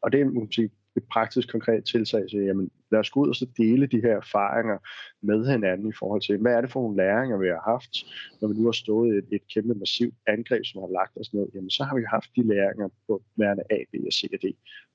Og 0.02 0.12
det 0.12 0.20
er 0.20 0.24
måske 0.24 0.62
et 0.96 1.04
praktisk 1.14 1.48
konkret 1.48 1.84
tiltag, 1.84 2.30
så 2.30 2.38
jamen, 2.38 2.70
lad 2.92 3.00
os 3.00 3.10
gå 3.10 3.20
ud 3.20 3.28
og 3.28 3.34
så 3.34 3.46
dele 3.56 3.86
de 3.86 4.00
her 4.06 4.16
erfaringer 4.16 4.78
med 5.22 5.50
hinanden 5.52 5.88
i 5.88 5.98
forhold 5.98 6.22
til, 6.22 6.36
hvad 6.38 6.52
er 6.54 6.60
det 6.60 6.72
for 6.72 6.80
nogle 6.82 6.96
læringer, 6.96 7.36
vi 7.38 7.48
har 7.48 7.62
haft, 7.72 7.92
når 8.40 8.48
vi 8.48 8.54
nu 8.54 8.64
har 8.64 8.78
stået 8.84 9.10
et, 9.18 9.26
et 9.36 9.44
kæmpe 9.54 9.74
massivt 9.74 10.14
angreb, 10.26 10.64
som 10.64 10.80
har 10.80 10.90
lagt 10.98 11.14
os 11.20 11.34
ned, 11.34 11.46
jamen 11.54 11.70
så 11.70 11.84
har 11.84 11.96
vi 11.96 12.04
haft 12.14 12.30
de 12.36 12.42
læringer 12.52 12.88
på 13.06 13.22
værende 13.36 13.64
A, 13.70 13.78
B 13.90 13.94
og 14.06 14.12
C 14.12 14.20
og 14.34 14.38
D. 14.42 14.46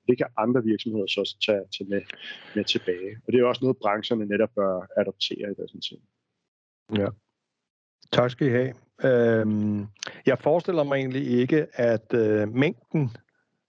Det 0.08 0.18
kan 0.18 0.28
andre 0.38 0.64
virksomheder 0.64 1.08
så 1.08 1.20
også 1.20 1.38
tage, 1.46 1.64
tage 1.78 1.90
med, 1.90 2.02
med 2.56 2.64
tilbage. 2.64 3.12
Og 3.24 3.34
det 3.34 3.40
er 3.40 3.46
også 3.46 3.64
noget, 3.66 3.78
brancherne 3.78 4.26
netop 4.26 4.50
bør 4.56 4.88
adoptere 5.02 5.52
i 5.52 5.56
deres 5.58 5.72
tid. 5.72 5.98
Ja. 7.02 7.08
Tak 8.12 8.32
skal 8.32 8.48
I 8.48 8.50
have. 8.50 8.74
Øhm, 9.04 9.86
jeg 10.26 10.40
forestiller 10.40 10.84
mig 10.84 10.96
egentlig 10.96 11.28
ikke, 11.28 11.68
at 11.74 12.14
øh, 12.14 12.54
mængden 12.54 13.10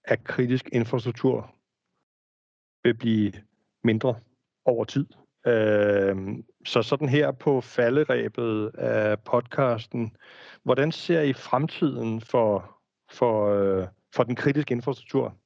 af 0.05 0.25
kritisk 0.25 0.69
infrastruktur 0.73 1.55
vil 2.83 2.95
blive 2.95 3.33
mindre 3.85 4.15
over 4.65 4.85
tid. 4.85 5.07
Øh, 5.47 6.17
så 6.65 6.83
sådan 6.83 7.09
her 7.09 7.33
på 7.33 7.61
falderæbet 7.61 8.71
af 8.75 9.21
podcasten, 9.21 10.17
hvordan 10.63 10.93
ser 10.93 11.21
I 11.21 11.33
fremtiden 11.33 12.21
for, 12.21 12.79
for, 13.11 13.49
øh, 13.49 13.87
for 14.15 14.23
den 14.23 14.37
kritiske 14.37 14.73
infrastruktur? 14.73 15.37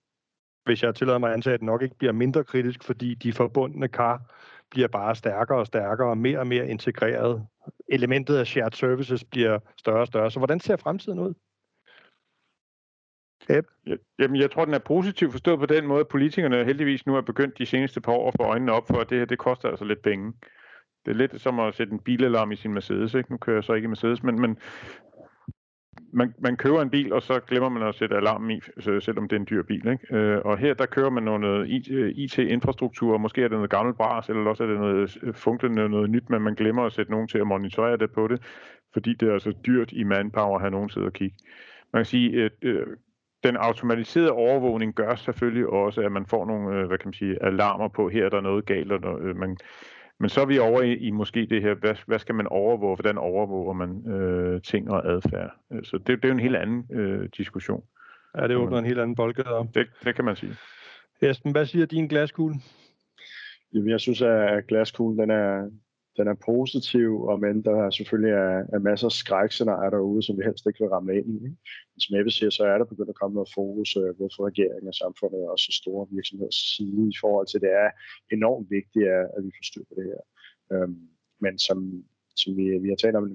Hvis 0.65 0.83
jeg 0.83 0.95
tillader 0.95 1.19
mig 1.19 1.29
at 1.29 1.35
antage, 1.35 1.55
at 1.55 1.61
det 1.61 1.67
nok 1.67 1.83
ikke 1.83 1.99
bliver 1.99 2.13
mindre 2.13 2.45
kritisk, 2.45 2.85
fordi 2.85 3.15
de 3.15 3.33
forbundne 3.33 3.89
kar 3.89 4.35
bliver 4.71 4.89
bare 4.89 5.15
stærkere 5.15 5.59
og 5.59 5.67
stærkere 5.67 6.09
og 6.09 6.19
mere 6.19 6.39
og 6.39 6.47
mere 6.47 6.69
integreret. 6.69 7.47
Elementet 7.89 8.37
af 8.37 8.47
shared 8.47 8.73
services 8.73 9.25
bliver 9.25 9.59
større 9.77 10.01
og 10.01 10.07
større. 10.07 10.31
Så 10.31 10.41
hvordan 10.41 10.61
ser 10.61 10.77
fremtiden 10.77 11.19
ud? 11.19 11.35
Yep. 13.51 13.67
Jamen, 14.19 14.41
jeg 14.41 14.51
tror, 14.51 14.65
den 14.65 14.75
er 14.75 14.79
positiv 14.79 15.31
forstået 15.31 15.59
på 15.59 15.67
den 15.67 15.87
måde, 15.87 16.01
at 16.01 16.09
politikerne 16.09 16.65
heldigvis 16.65 17.07
nu 17.07 17.17
er 17.17 17.21
begyndt 17.21 17.59
de 17.59 17.67
seneste 17.67 18.01
par 18.01 18.13
år 18.13 18.29
at 18.29 18.35
få 18.41 18.43
øjnene 18.43 18.73
op 18.73 18.87
for, 18.89 18.99
at 18.99 19.11
det 19.11 19.19
her, 19.19 19.25
det 19.25 19.39
koster 19.39 19.69
altså 19.69 19.85
lidt 19.85 20.03
penge. 20.03 20.33
Det 21.05 21.11
er 21.11 21.17
lidt 21.17 21.41
som 21.41 21.61
at 21.61 21.75
sætte 21.75 21.93
en 21.93 21.99
bilalarm 21.99 22.53
i 22.53 22.57
sin 22.57 22.75
Mercedes, 22.75 23.15
ikke? 23.15 23.33
Nu 23.33 23.37
kører 23.37 23.57
jeg 23.57 23.65
så 23.65 23.73
ikke 23.73 23.87
i 23.87 23.89
Mercedes, 23.89 24.23
men, 24.23 24.41
men 24.41 24.59
man, 26.13 26.35
man 26.39 26.57
køber 26.57 26.83
en 26.83 26.91
bil, 26.91 27.13
og 27.13 27.23
så 27.23 27.41
glemmer 27.41 27.69
man 27.69 27.83
at 27.83 27.95
sætte 27.95 28.17
alarmen 28.17 28.51
i, 28.51 28.61
altså, 28.77 29.01
selvom 29.01 29.29
det 29.29 29.37
er 29.37 29.41
en 29.41 29.47
dyr 29.51 29.63
bil. 29.63 29.89
Ikke? 29.89 30.17
Øh, 30.17 30.41
og 30.45 30.59
her 30.59 30.75
der 30.75 30.87
kører 30.87 31.11
man 31.11 31.23
noget 31.23 31.69
IT-infrastruktur, 32.17 33.19
måske 33.19 33.43
er 33.43 33.49
det 33.49 33.57
noget 33.57 33.71
gammelt 33.71 33.97
bras, 33.97 34.29
eller 34.29 34.51
også 34.51 34.63
er 34.65 34.69
det 34.69 34.81
noget 34.81 35.19
øh, 35.23 35.35
funklende 35.35 35.89
noget 35.89 36.11
nyt, 36.11 36.31
men 36.31 36.43
man 36.43 36.55
glemmer 36.55 36.83
at 36.83 36.93
sætte 36.93 37.13
nogen 37.13 37.29
til 37.29 37.39
at 37.39 37.47
monitorere 37.47 37.97
det 37.97 38.13
på 38.13 38.29
det, 38.29 38.43
fordi 38.93 39.15
det 39.15 39.29
er 39.29 39.33
altså 39.33 39.53
dyrt 39.67 39.93
i 39.93 40.05
manpower 40.05 40.55
at 40.55 40.61
have 40.61 40.71
nogen 40.71 40.89
til 40.89 41.01
at 41.01 41.13
kigge. 41.13 41.37
Man 41.93 42.01
kan 42.01 42.07
sige, 42.07 42.45
at 42.45 42.53
øh, 42.63 42.87
den 43.43 43.57
automatiserede 43.57 44.33
overvågning 44.33 44.95
gør 44.95 45.15
selvfølgelig 45.15 45.67
også, 45.67 46.01
at 46.01 46.13
man 46.13 46.27
får 46.27 46.47
nogle, 46.47 46.77
øh, 46.77 46.87
hvad 46.87 46.99
kan 46.99 47.09
man 47.09 47.15
sige, 47.15 47.43
alarmer 47.43 47.89
på, 47.89 48.09
her 48.09 48.25
er 48.25 48.29
der 48.29 48.41
noget 48.41 48.67
galt, 48.67 48.93
og 48.93 49.21
øh, 49.21 49.37
man, 49.37 49.57
men 50.21 50.29
så 50.29 50.41
er 50.41 50.47
vi 50.47 50.59
over 50.59 50.83
i, 50.83 50.97
i 50.97 51.11
måske 51.11 51.47
det 51.47 51.63
her, 51.63 51.75
hvad, 51.75 51.95
hvad 52.07 52.19
skal 52.19 52.35
man 52.35 52.47
overvåge, 52.47 52.97
hvordan 52.97 53.19
overvåger 53.19 53.73
man 53.73 54.13
øh, 54.13 54.63
ting 54.63 54.91
og 54.91 55.13
adfærd. 55.13 55.51
Så 55.83 55.99
det, 55.99 56.07
det 56.07 56.25
er 56.25 56.29
jo 56.29 56.35
en 56.35 56.41
helt 56.41 56.57
anden 56.57 56.87
øh, 56.93 57.29
diskussion. 57.37 57.85
Ja, 58.39 58.49
det 58.49 58.57
åbner 58.57 58.79
en 58.79 58.85
helt 58.85 59.01
anden 59.01 59.17
boldgade 59.17 59.69
Det, 59.75 59.87
det 60.05 60.15
kan 60.15 60.25
man 60.25 60.37
sige. 60.37 60.55
Esben, 61.23 61.53
hvad 61.53 61.67
siger 61.67 61.87
din 61.87 62.07
glaskugle? 62.07 62.55
Jamen, 63.75 63.89
jeg 63.89 64.01
synes, 64.01 64.23
at 64.23 64.67
glaskuglen 64.67 65.19
den 65.19 65.31
er, 65.31 65.71
den 66.17 66.27
er 66.29 66.43
positiv, 66.51 67.11
og 67.31 67.41
men 67.41 67.65
der 67.65 67.91
selvfølgelig 67.91 68.33
er, 68.33 68.57
er 68.75 68.79
masser 68.79 69.07
af 69.07 69.13
skrækscenarier 69.13 69.91
derude, 69.91 70.23
som 70.23 70.39
vi 70.39 70.43
helst 70.45 70.67
ikke 70.67 70.81
vil 70.83 70.95
ramme 70.95 71.17
ind 71.19 71.29
i. 71.35 71.37
Ikke? 71.49 71.57
Som 72.03 72.11
vil 72.17 72.33
sige, 72.33 72.51
så 72.51 72.65
er 72.65 72.79
der 72.79 72.85
begyndt 72.85 73.15
at 73.15 73.21
komme 73.21 73.35
noget 73.35 73.55
fokus 73.55 73.97
øh, 73.97 74.11
både 74.19 74.31
for 74.35 74.47
regeringen 74.51 74.89
og 74.89 74.95
samfundet 74.95 75.43
og 75.53 75.59
så 75.59 75.71
store 75.81 76.07
virksomheder 76.17 76.55
side 76.75 77.03
i 77.15 77.17
forhold 77.23 77.47
til, 77.47 77.59
at 77.59 77.65
det 77.67 77.73
er 77.85 77.91
enormt 78.37 78.67
vigtigt, 78.77 79.07
at, 79.19 79.25
at 79.37 79.41
vi 79.45 79.51
får 79.57 79.67
styr 79.71 79.85
på 79.89 79.95
det 79.99 80.07
her. 80.11 80.23
Øhm, 80.73 81.01
men 81.45 81.55
som, 81.67 81.79
som 82.41 82.51
vi, 82.57 82.65
vi 82.85 82.89
har 82.89 83.01
talt 83.01 83.17
om 83.17 83.27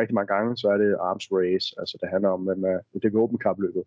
rigtig 0.00 0.14
mange 0.14 0.32
gange, 0.34 0.56
så 0.56 0.66
er 0.74 0.78
det 0.84 1.02
arms 1.08 1.26
race. 1.32 1.66
Altså 1.80 1.94
det 2.00 2.08
handler 2.14 2.30
om, 2.36 2.48
at 2.48 2.58
man, 2.58 2.80
det 3.02 3.04
er 3.04 3.18
våbenkapløbet. 3.20 3.84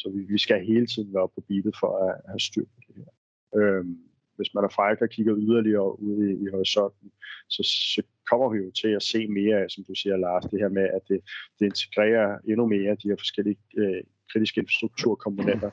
Så 0.00 0.06
vi, 0.14 0.20
vi 0.32 0.38
skal 0.38 0.66
hele 0.72 0.86
tiden 0.86 1.14
være 1.14 1.28
på 1.34 1.40
beatet 1.48 1.74
for 1.80 1.90
at 2.04 2.10
have 2.30 2.40
styr 2.48 2.66
på 2.74 2.80
det 2.86 2.94
her. 3.00 3.12
Øhm, 3.58 3.98
hvis 4.40 4.54
man 4.54 4.64
er 4.64 4.72
fræk 4.76 5.00
og 5.00 5.08
kigger 5.08 5.34
yderligere 5.38 6.00
ud 6.08 6.18
i, 6.28 6.32
i 6.44 6.46
horisonten, 6.54 7.08
så, 7.48 7.62
så 7.94 8.02
kommer 8.30 8.48
vi 8.52 8.58
jo 8.58 8.70
til 8.82 8.88
at 8.98 9.02
se 9.02 9.20
mere 9.28 9.56
af, 9.62 9.70
som 9.70 9.84
du 9.88 9.94
siger, 9.94 10.16
Lars, 10.16 10.44
det 10.50 10.58
her 10.60 10.68
med, 10.78 10.86
at 10.96 11.02
det, 11.08 11.20
det 11.58 11.64
integrerer 11.66 12.38
endnu 12.50 12.64
mere 12.66 13.00
de 13.02 13.08
her 13.10 13.18
forskellige 13.24 13.58
øh, 13.76 14.02
kritiske 14.32 14.60
infrastrukturkomponenter, 14.60 15.70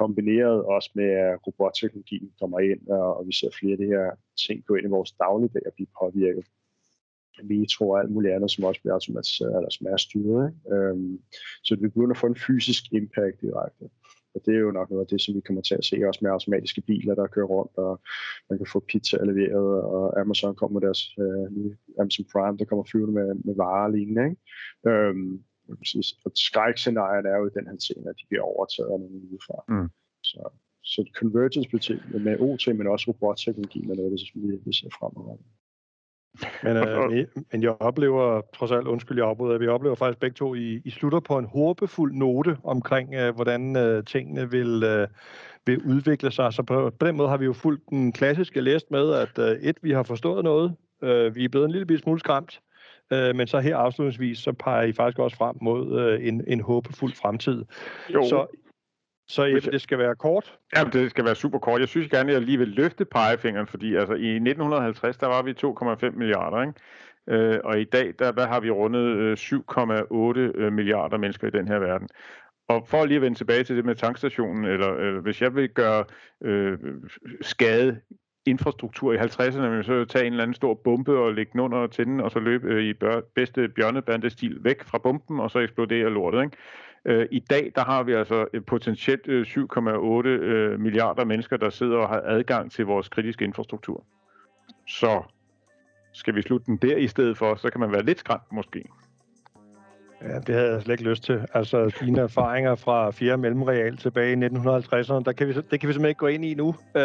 kombineret 0.00 0.64
også 0.64 0.90
med, 0.94 1.10
at 1.26 1.46
robotteknologien 1.46 2.30
kommer 2.40 2.58
ind, 2.60 2.88
og, 2.88 3.16
og 3.16 3.26
vi 3.28 3.32
ser 3.32 3.50
flere 3.58 3.72
af 3.72 3.78
de 3.78 3.92
her 3.94 4.06
ting 4.46 4.64
gå 4.66 4.74
ind 4.74 4.86
i 4.86 4.96
vores 4.96 5.12
dagligdag 5.12 5.62
og 5.66 5.72
blive 5.76 5.94
påvirket. 6.00 6.44
Vi 7.44 7.66
tror 7.74 7.98
alt 7.98 8.10
muligt 8.10 8.34
andet, 8.34 8.50
som 8.50 8.64
også 8.64 8.80
bliver 8.80 8.94
automatiseret, 8.94 9.56
eller 9.56 9.70
som 9.70 9.86
er 9.86 9.96
styret. 9.96 10.42
Ikke? 10.48 10.76
Øhm, 10.76 11.18
så 11.64 11.74
vi 11.74 11.88
begynder 11.88 12.10
at 12.10 12.22
få 12.22 12.26
en 12.26 12.42
fysisk 12.46 12.82
impact 12.92 13.40
direkte. 13.40 13.84
Og 14.34 14.40
det 14.44 14.54
er 14.54 14.58
jo 14.58 14.70
nok 14.70 14.90
noget 14.90 15.04
af 15.04 15.10
det, 15.12 15.20
som 15.22 15.34
vi 15.34 15.40
kommer 15.40 15.62
til 15.62 15.74
at 15.74 15.84
se 15.84 15.96
også 16.08 16.20
med 16.22 16.30
automatiske 16.30 16.80
biler, 16.80 17.14
der 17.14 17.26
kører 17.26 17.46
rundt, 17.46 17.72
og 17.76 18.00
man 18.50 18.58
kan 18.58 18.66
få 18.72 18.78
pizza 18.90 19.16
leveret, 19.24 19.82
og 19.94 20.20
Amazon 20.20 20.54
kommer 20.54 20.80
med 20.80 20.86
deres 20.86 21.02
øh, 21.24 21.46
Amazon 22.00 22.26
Prime, 22.32 22.58
der 22.58 22.64
kommer 22.64 22.84
flyvende 22.84 23.14
med, 23.20 23.28
med 23.46 23.54
varer 23.56 23.84
og 23.84 23.92
lignende. 23.92 24.24
Ikke? 24.30 24.90
Øhm, 24.90 25.44
og 26.24 26.30
skrækscenarierne 26.34 27.28
er 27.28 27.36
jo 27.36 27.46
i 27.46 27.56
den 27.58 27.66
her 27.68 27.76
scene, 27.78 28.10
at 28.10 28.16
de 28.20 28.26
bliver 28.28 28.44
overtaget 28.52 28.90
af 28.92 29.00
nogle 29.00 29.16
udefra. 29.30 29.58
Mm. 29.68 29.88
Så, 30.30 30.40
så 30.92 31.00
convergence 31.20 32.00
med 32.26 32.40
OT, 32.40 32.64
men 32.78 32.86
også 32.86 33.04
robotteknologi 33.10 33.80
er 33.90 33.94
noget, 33.94 34.20
som 34.20 34.42
vi, 34.42 34.48
vi 34.66 34.72
ser 34.72 34.90
fremadrettet. 34.98 35.46
Men, 36.62 36.76
øh, 36.76 37.26
men 37.52 37.62
jeg 37.62 37.70
oplever, 37.80 38.40
trods 38.54 38.70
alt, 38.70 38.86
undskyld, 38.86 39.18
jeg 39.18 39.26
afbryder, 39.26 39.58
vi 39.58 39.68
oplever 39.68 39.94
faktisk 39.94 40.20
begge 40.20 40.34
to, 40.34 40.54
I, 40.54 40.80
I 40.84 40.90
slutter 40.90 41.20
på 41.20 41.38
en 41.38 41.44
håbefuld 41.44 42.14
note 42.14 42.56
omkring, 42.64 43.14
øh, 43.14 43.34
hvordan 43.34 43.76
øh, 43.76 44.04
tingene 44.04 44.50
vil, 44.50 44.82
øh, 44.82 45.08
vil 45.66 45.82
udvikle 45.82 46.30
sig. 46.30 46.52
Så 46.52 46.62
på, 46.62 46.90
på 46.98 47.06
den 47.06 47.16
måde 47.16 47.28
har 47.28 47.36
vi 47.36 47.44
jo 47.44 47.52
fulgt 47.52 47.82
den 47.90 48.12
klassiske 48.12 48.60
læst 48.60 48.90
med, 48.90 49.12
at 49.12 49.38
øh, 49.38 49.62
et, 49.62 49.76
vi 49.82 49.90
har 49.90 50.02
forstået 50.02 50.44
noget, 50.44 50.74
øh, 51.02 51.34
vi 51.34 51.44
er 51.44 51.48
blevet 51.48 51.64
en 51.64 51.72
lille 51.72 51.98
smule 51.98 52.20
skræmt, 52.20 52.60
øh, 53.12 53.36
men 53.36 53.46
så 53.46 53.60
her 53.60 53.76
afslutningsvis, 53.76 54.38
så 54.38 54.52
peger 54.52 54.82
I 54.82 54.92
faktisk 54.92 55.18
også 55.18 55.36
frem 55.36 55.56
mod 55.62 56.00
øh, 56.00 56.28
en, 56.28 56.44
en 56.46 56.60
håbefuld 56.60 57.12
fremtid. 57.14 57.64
Jo. 58.14 58.22
Så 58.22 58.46
så 59.28 59.44
Ebbe, 59.44 59.70
det 59.70 59.80
skal 59.80 59.98
være 59.98 60.14
kort? 60.14 60.58
Ja, 60.76 60.84
det 60.84 61.10
skal 61.10 61.24
være 61.24 61.34
super 61.34 61.58
kort. 61.58 61.80
Jeg 61.80 61.88
synes 61.88 62.08
gerne, 62.08 62.30
at 62.30 62.34
jeg 62.34 62.42
lige 62.42 62.58
vil 62.58 62.68
løfte 62.68 63.04
pegefingeren, 63.04 63.66
fordi 63.66 63.94
altså, 63.94 64.14
i 64.14 64.34
1950, 64.34 65.16
der 65.16 65.26
var 65.26 65.42
vi 65.42 65.54
2,5 66.10 66.10
milliarder, 66.18 66.62
ikke? 66.62 66.74
Øh, 67.28 67.60
og 67.64 67.80
i 67.80 67.84
dag, 67.84 68.14
der, 68.18 68.32
der 68.32 68.46
har 68.46 68.60
vi 68.60 68.70
rundet 68.70 69.38
7,8 69.38 70.60
øh, 70.60 70.72
milliarder 70.72 71.18
mennesker 71.18 71.46
i 71.46 71.50
den 71.50 71.68
her 71.68 71.78
verden. 71.78 72.08
Og 72.68 72.88
for 72.88 73.04
lige 73.04 73.16
at 73.16 73.22
vende 73.22 73.38
tilbage 73.38 73.64
til 73.64 73.76
det 73.76 73.84
med 73.84 73.94
tankstationen, 73.94 74.64
eller 74.64 74.96
øh, 74.98 75.18
hvis 75.18 75.42
jeg 75.42 75.54
vil 75.54 75.68
gøre 75.68 76.04
øh, 76.44 76.78
skade 77.40 78.00
infrastruktur 78.46 79.12
i 79.12 79.16
50'erne, 79.16 79.82
så 79.82 80.04
tage 80.08 80.26
en 80.26 80.32
eller 80.32 80.42
anden 80.42 80.54
stor 80.54 80.74
bombe 80.74 81.18
og 81.18 81.34
lægge 81.34 81.52
den 81.52 81.60
under 81.60 81.86
til 81.86 82.06
den, 82.06 82.20
og 82.20 82.30
så 82.30 82.38
løbe 82.38 82.68
øh, 82.68 82.82
i 82.82 82.92
bør, 82.92 83.20
bedste 83.34 83.68
bjørnebandestil 83.68 84.64
væk 84.64 84.84
fra 84.84 84.98
bomben, 84.98 85.40
og 85.40 85.50
så 85.50 85.58
eksplodere 85.58 86.10
lortet. 86.10 86.44
Ikke? 86.44 86.56
Øh, 87.04 87.28
I 87.30 87.38
dag 87.38 87.72
der 87.74 87.84
har 87.84 88.02
vi 88.02 88.12
altså 88.12 88.46
potentielt 88.66 89.28
øh, 89.28 89.46
7,8 89.46 90.28
øh, 90.28 90.80
milliarder 90.80 91.24
mennesker, 91.24 91.56
der 91.56 91.70
sidder 91.70 91.96
og 91.96 92.08
har 92.08 92.22
adgang 92.24 92.72
til 92.72 92.86
vores 92.86 93.08
kritiske 93.08 93.44
infrastruktur. 93.44 94.04
Så 94.88 95.22
skal 96.12 96.34
vi 96.34 96.42
slutte 96.42 96.66
den 96.66 96.76
der 96.76 96.96
i 96.96 97.06
stedet 97.08 97.38
for, 97.38 97.54
så 97.54 97.70
kan 97.70 97.80
man 97.80 97.92
være 97.92 98.04
lidt 98.04 98.18
skræmt 98.18 98.52
måske. 98.52 98.84
Ja, 100.28 100.38
det 100.38 100.54
havde 100.54 100.72
jeg 100.72 100.82
slet 100.82 100.92
ikke 100.92 101.10
lyst 101.10 101.22
til. 101.22 101.40
Altså, 101.54 101.96
dine 102.00 102.20
erfaringer 102.20 102.74
fra 102.74 103.10
4. 103.10 103.36
mellemreal 103.36 103.96
tilbage 103.96 104.32
i 104.32 104.46
1950'erne, 104.46 105.22
der 105.24 105.32
kan 105.36 105.48
vi, 105.48 105.52
det 105.52 105.80
kan 105.80 105.88
vi 105.88 105.92
simpelthen 105.92 106.08
ikke 106.08 106.18
gå 106.18 106.26
ind 106.26 106.44
i 106.44 106.54
nu. 106.54 106.74
Øh, 106.94 107.02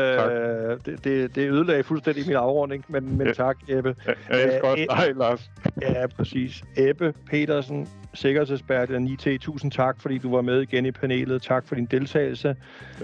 det, 0.86 1.04
det, 1.04 1.36
det 1.36 1.50
ødelagde 1.50 1.84
fuldstændig 1.84 2.28
min 2.28 2.36
afrunding, 2.36 2.86
men, 2.88 3.18
men 3.18 3.28
ja. 3.28 3.34
tak, 3.34 3.58
Ebbe. 3.68 3.96
Ja, 4.08 4.14
jeg 4.30 4.44
elsker 4.44 4.68
også 4.68 4.86
dig, 4.90 5.16
Lars. 5.16 5.52
Ja, 5.82 6.08
præcis. 6.08 6.64
Ebbe 6.78 7.14
Petersen, 7.30 7.88
sikkerhedsekspert 8.14 8.90
i 8.90 9.18
IT, 9.26 9.42
tusind 9.42 9.72
tak, 9.72 10.02
fordi 10.02 10.18
du 10.18 10.36
var 10.36 10.42
med 10.42 10.62
igen 10.62 10.86
i 10.86 10.92
panelet. 10.92 11.42
Tak 11.42 11.68
for 11.68 11.76
din 11.76 11.86
deltagelse. 11.86 12.56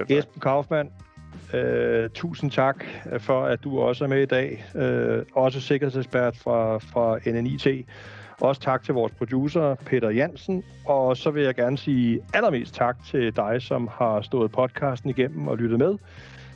Ja, 0.09 0.17
Esben 0.17 0.41
Kaufmann, 0.41 0.89
Uh, 1.53 2.09
tusind 2.13 2.51
tak 2.51 2.85
for, 3.17 3.45
at 3.45 3.63
du 3.63 3.79
også 3.79 4.03
er 4.03 4.07
med 4.07 4.21
i 4.21 4.25
dag. 4.25 4.65
Uh, 4.75 5.43
også 5.43 5.61
sikkerhedsekspert 5.61 6.37
fra, 6.37 6.77
fra 6.77 7.19
NNIT. 7.31 7.67
Også 8.41 8.61
tak 8.61 8.83
til 8.83 8.93
vores 8.93 9.13
producer, 9.13 9.75
Peter 9.75 10.09
Jansen. 10.09 10.63
Og 10.85 11.17
så 11.17 11.31
vil 11.31 11.43
jeg 11.43 11.55
gerne 11.55 11.77
sige 11.77 12.19
allermest 12.33 12.75
tak 12.75 12.97
til 13.05 13.35
dig, 13.35 13.61
som 13.61 13.89
har 13.91 14.21
stået 14.21 14.51
podcasten 14.51 15.09
igennem 15.09 15.47
og 15.47 15.57
lyttet 15.57 15.79
med. 15.79 15.97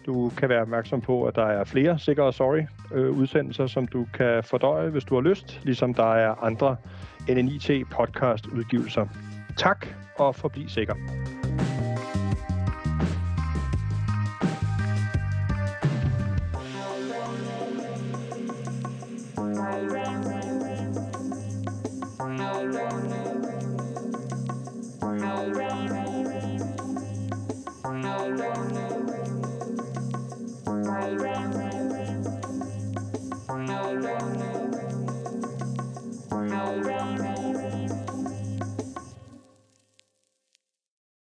Du 0.05 0.31
kan 0.37 0.49
være 0.49 0.61
opmærksom 0.61 1.01
på, 1.01 1.23
at 1.23 1.35
der 1.35 1.45
er 1.45 1.63
flere 1.63 1.99
Sikker 1.99 2.23
og 2.23 2.33
Sorry 2.33 2.61
øh, 2.93 3.11
udsendelser, 3.11 3.67
som 3.67 3.87
du 3.87 4.05
kan 4.13 4.43
fordøje, 4.43 4.89
hvis 4.89 5.03
du 5.03 5.15
har 5.15 5.21
lyst, 5.21 5.59
ligesom 5.63 5.93
der 5.93 6.13
er 6.13 6.43
andre 6.43 6.75
NNIT 7.29 7.71
podcast 7.91 8.47
udgivelser. 8.47 9.05
Tak, 9.57 9.87
og 10.17 10.35
forbliv 10.35 10.69
sikker. 10.69 10.95